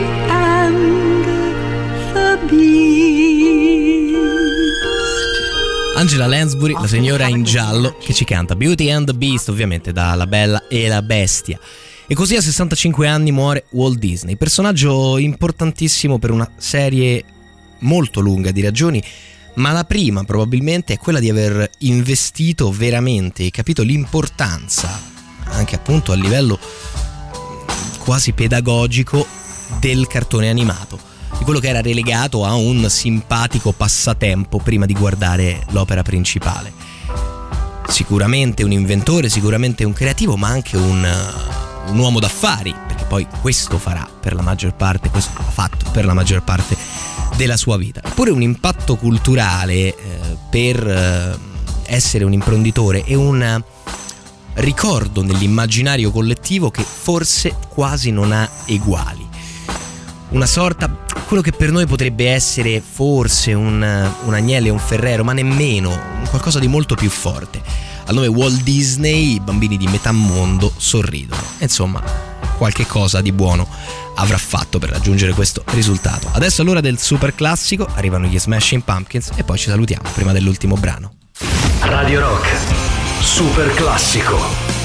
Angela 6.08 6.26
Lansbury, 6.26 6.72
la 6.72 6.86
signora 6.86 7.28
in 7.28 7.42
giallo, 7.42 7.94
che 7.98 8.14
ci 8.14 8.24
canta 8.24 8.56
Beauty 8.56 8.90
and 8.90 9.04
the 9.04 9.12
Beast, 9.12 9.50
ovviamente 9.50 9.92
da 9.92 10.14
La 10.14 10.26
Bella 10.26 10.66
e 10.66 10.88
la 10.88 11.02
Bestia. 11.02 11.60
E 12.06 12.14
così 12.14 12.34
a 12.34 12.40
65 12.40 13.06
anni 13.06 13.30
muore 13.30 13.66
Walt 13.72 13.98
Disney, 13.98 14.36
personaggio 14.36 15.18
importantissimo 15.18 16.18
per 16.18 16.30
una 16.30 16.50
serie 16.56 17.22
molto 17.80 18.20
lunga 18.20 18.52
di 18.52 18.62
ragioni, 18.62 19.04
ma 19.56 19.72
la 19.72 19.84
prima 19.84 20.24
probabilmente 20.24 20.94
è 20.94 20.96
quella 20.96 21.20
di 21.20 21.28
aver 21.28 21.70
investito 21.80 22.70
veramente 22.70 23.44
e 23.44 23.50
capito 23.50 23.82
l'importanza, 23.82 24.98
anche 25.44 25.74
appunto 25.74 26.12
a 26.12 26.14
livello 26.14 26.58
quasi 27.98 28.32
pedagogico, 28.32 29.26
del 29.78 30.06
cartone 30.06 30.48
animato 30.48 31.17
di 31.38 31.44
quello 31.44 31.60
che 31.60 31.68
era 31.68 31.80
relegato 31.80 32.44
a 32.44 32.54
un 32.54 32.88
simpatico 32.90 33.72
passatempo 33.72 34.58
prima 34.58 34.86
di 34.86 34.94
guardare 34.94 35.64
l'opera 35.70 36.02
principale. 36.02 36.72
Sicuramente 37.88 38.64
un 38.64 38.72
inventore, 38.72 39.28
sicuramente 39.28 39.84
un 39.84 39.92
creativo, 39.92 40.36
ma 40.36 40.48
anche 40.48 40.76
un, 40.76 41.08
un 41.86 41.98
uomo 41.98 42.20
d'affari, 42.20 42.74
perché 42.86 43.04
poi 43.04 43.26
questo 43.40 43.78
farà 43.78 44.06
per 44.20 44.34
la 44.34 44.42
maggior 44.42 44.74
parte, 44.74 45.08
questo 45.08 45.38
ha 45.38 45.50
fatto 45.50 45.90
per 45.90 46.04
la 46.04 46.12
maggior 46.12 46.42
parte 46.42 46.76
della 47.36 47.56
sua 47.56 47.76
vita. 47.76 48.02
Eppure 48.04 48.30
un 48.30 48.42
impatto 48.42 48.96
culturale 48.96 49.72
eh, 49.72 49.94
per 50.50 50.86
eh, 50.86 51.38
essere 51.86 52.24
un 52.24 52.32
imprenditore 52.32 53.04
e 53.04 53.14
un 53.14 53.62
ricordo 54.54 55.22
nell'immaginario 55.22 56.10
collettivo 56.10 56.70
che 56.70 56.82
forse 56.82 57.54
quasi 57.68 58.10
non 58.10 58.32
ha 58.32 58.48
eguali. 58.66 59.27
Una 60.30 60.44
sorta, 60.44 60.94
quello 61.26 61.42
che 61.42 61.52
per 61.52 61.70
noi 61.70 61.86
potrebbe 61.86 62.30
essere 62.30 62.82
forse 62.82 63.54
un, 63.54 64.12
un 64.24 64.34
agnello 64.34 64.66
e 64.66 64.70
un 64.70 64.78
ferrero, 64.78 65.24
ma 65.24 65.32
nemmeno, 65.32 65.98
qualcosa 66.28 66.58
di 66.58 66.68
molto 66.68 66.94
più 66.94 67.08
forte. 67.08 67.62
Al 68.04 68.14
nome 68.14 68.26
Walt 68.26 68.62
Disney 68.62 69.34
i 69.34 69.40
bambini 69.40 69.78
di 69.78 69.86
metà 69.86 70.12
mondo 70.12 70.70
sorridono. 70.76 71.42
Insomma, 71.60 72.02
qualche 72.58 72.86
cosa 72.86 73.22
di 73.22 73.32
buono 73.32 73.66
avrà 74.16 74.36
fatto 74.36 74.78
per 74.78 74.90
raggiungere 74.90 75.32
questo 75.32 75.62
risultato. 75.68 76.28
Adesso 76.30 76.60
all'ora 76.60 76.82
del 76.82 76.98
super 76.98 77.34
classico 77.34 77.88
arrivano 77.94 78.26
gli 78.26 78.38
Smashing 78.38 78.82
Pumpkins 78.82 79.30
e 79.34 79.44
poi 79.44 79.56
ci 79.56 79.70
salutiamo 79.70 80.10
prima 80.12 80.32
dell'ultimo 80.32 80.76
brano. 80.76 81.12
Radio 81.80 82.20
Rock, 82.20 82.54
super 83.22 83.72
classico. 83.72 84.77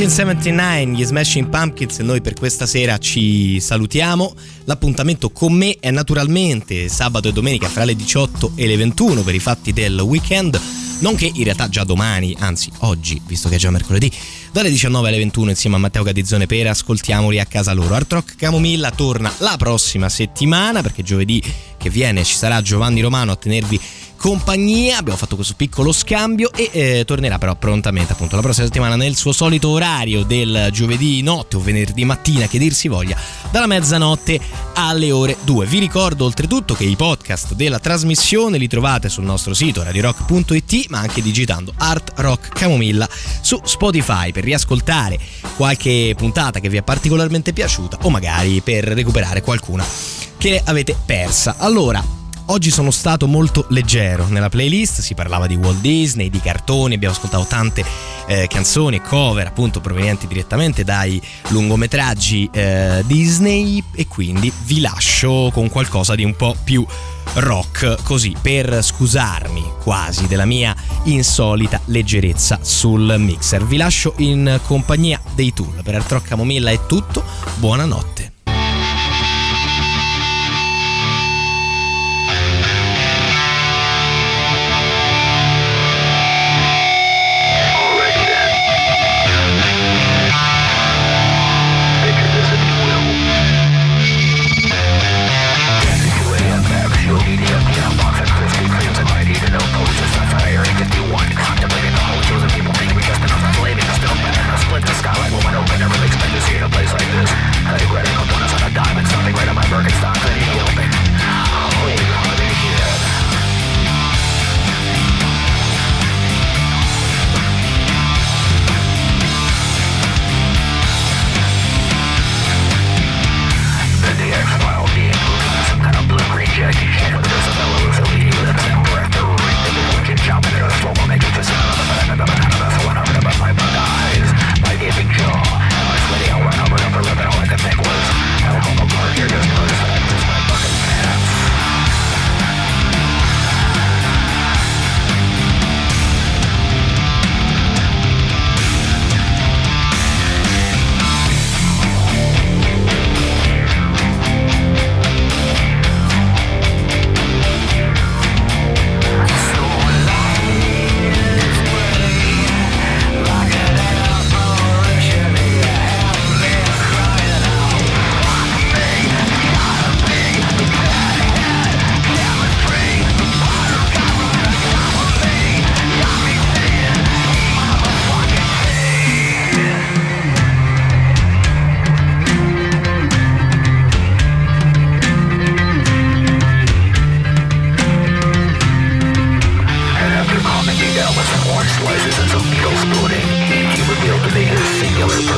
1979, 0.00 0.96
gli 0.96 1.04
Smashing 1.04 1.48
Pumpkins 1.50 1.98
e 1.98 2.02
noi 2.02 2.22
per 2.22 2.32
questa 2.32 2.64
sera 2.64 2.96
ci 2.96 3.60
salutiamo. 3.60 4.34
L'appuntamento 4.64 5.28
con 5.28 5.52
me 5.52 5.76
è 5.78 5.90
naturalmente 5.90 6.88
sabato 6.88 7.28
e 7.28 7.32
domenica 7.32 7.68
fra 7.68 7.84
le 7.84 7.94
18 7.94 8.52
e 8.54 8.66
le 8.66 8.78
21 8.78 9.20
per 9.20 9.34
i 9.34 9.38
fatti 9.40 9.74
del 9.74 10.00
weekend. 10.00 10.58
Non 11.00 11.16
che 11.16 11.30
in 11.30 11.44
realtà 11.44 11.68
già 11.68 11.84
domani, 11.84 12.34
anzi 12.38 12.70
oggi, 12.78 13.20
visto 13.26 13.50
che 13.50 13.56
è 13.56 13.58
già 13.58 13.70
mercoledì, 13.70 14.10
dalle 14.52 14.70
19 14.70 15.08
alle 15.08 15.18
21 15.18 15.50
insieme 15.50 15.76
a 15.76 15.78
Matteo 15.78 16.02
Cadizzone 16.02 16.46
per 16.46 16.68
ascoltiamoli 16.68 17.38
a 17.38 17.44
casa 17.44 17.74
loro. 17.74 17.94
Art 17.94 18.10
Rock 18.10 18.36
Camomilla 18.36 18.90
torna 18.92 19.30
la 19.38 19.56
prossima 19.58 20.08
settimana 20.08 20.80
perché 20.80 21.02
giovedì 21.02 21.42
che 21.80 21.88
viene 21.88 22.22
ci 22.24 22.36
sarà 22.36 22.60
Giovanni 22.60 23.00
Romano 23.00 23.32
a 23.32 23.36
tenervi 23.36 23.80
compagnia. 24.20 24.98
Abbiamo 24.98 25.16
fatto 25.16 25.34
questo 25.34 25.54
piccolo 25.56 25.92
scambio 25.92 26.52
e 26.52 26.68
eh, 26.72 27.04
tornerà 27.06 27.38
però 27.38 27.56
prontamente 27.56 28.12
appunto 28.12 28.36
la 28.36 28.42
prossima 28.42 28.66
settimana 28.66 28.94
nel 28.94 29.16
suo 29.16 29.32
solito 29.32 29.70
orario 29.70 30.24
del 30.24 30.68
giovedì 30.72 31.22
notte 31.22 31.56
o 31.56 31.60
venerdì 31.60 32.04
mattina 32.04 32.46
che 32.46 32.58
dir 32.58 32.74
si 32.74 32.88
voglia 32.88 33.16
dalla 33.50 33.66
mezzanotte 33.66 34.38
alle 34.74 35.10
ore 35.10 35.38
2. 35.42 35.64
Vi 35.64 35.78
ricordo 35.78 36.26
oltretutto 36.26 36.74
che 36.74 36.84
i 36.84 36.96
podcast 36.96 37.54
della 37.54 37.78
trasmissione 37.78 38.58
li 38.58 38.68
trovate 38.68 39.08
sul 39.08 39.24
nostro 39.24 39.54
sito 39.54 39.82
radiorock.it 39.82 40.88
ma 40.90 40.98
anche 40.98 41.22
digitando 41.22 41.72
Art 41.78 42.12
Rock 42.16 42.48
Camomilla 42.50 43.08
su 43.40 43.58
Spotify 43.64 44.32
per 44.32 44.44
riascoltare 44.44 45.18
qualche 45.56 46.12
puntata 46.14 46.60
che 46.60 46.68
vi 46.68 46.76
è 46.76 46.82
particolarmente 46.82 47.54
piaciuta 47.54 48.00
o 48.02 48.10
magari 48.10 48.60
per 48.60 48.84
recuperare 48.84 49.40
qualcuna 49.40 50.19
che 50.40 50.58
avete 50.64 50.96
persa. 51.04 51.56
Allora, 51.58 52.02
Oggi 52.46 52.72
sono 52.72 52.90
stato 52.90 53.28
molto 53.28 53.66
leggero 53.68 54.26
nella 54.26 54.48
playlist, 54.48 55.02
si 55.02 55.14
parlava 55.14 55.46
di 55.46 55.54
Walt 55.54 55.80
Disney, 55.80 56.30
di 56.30 56.40
cartoni, 56.40 56.94
abbiamo 56.94 57.14
ascoltato 57.14 57.44
tante 57.44 57.84
eh, 58.26 58.48
canzoni 58.48 58.96
e 58.96 59.02
cover 59.02 59.46
appunto 59.46 59.80
provenienti 59.80 60.26
direttamente 60.26 60.82
dai 60.82 61.22
lungometraggi 61.50 62.50
eh, 62.52 63.04
Disney 63.06 63.80
e 63.94 64.08
quindi 64.08 64.52
vi 64.64 64.80
lascio 64.80 65.50
con 65.52 65.68
qualcosa 65.68 66.16
di 66.16 66.24
un 66.24 66.34
po' 66.34 66.56
più 66.64 66.84
rock 67.34 68.02
così 68.02 68.34
per 68.42 68.82
scusarmi 68.82 69.74
quasi 69.80 70.26
della 70.26 70.44
mia 70.44 70.74
insolita 71.04 71.80
leggerezza 71.84 72.58
sul 72.62 73.14
mixer. 73.16 73.64
Vi 73.64 73.76
lascio 73.76 74.14
in 74.16 74.58
compagnia 74.66 75.20
dei 75.36 75.52
Tool. 75.52 75.82
Per 75.84 75.94
Art 75.94 76.10
Rock 76.10 76.26
Camomilla 76.26 76.72
è 76.72 76.84
tutto, 76.86 77.22
buonanotte. 77.58 78.19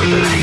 Thank. 0.03 0.42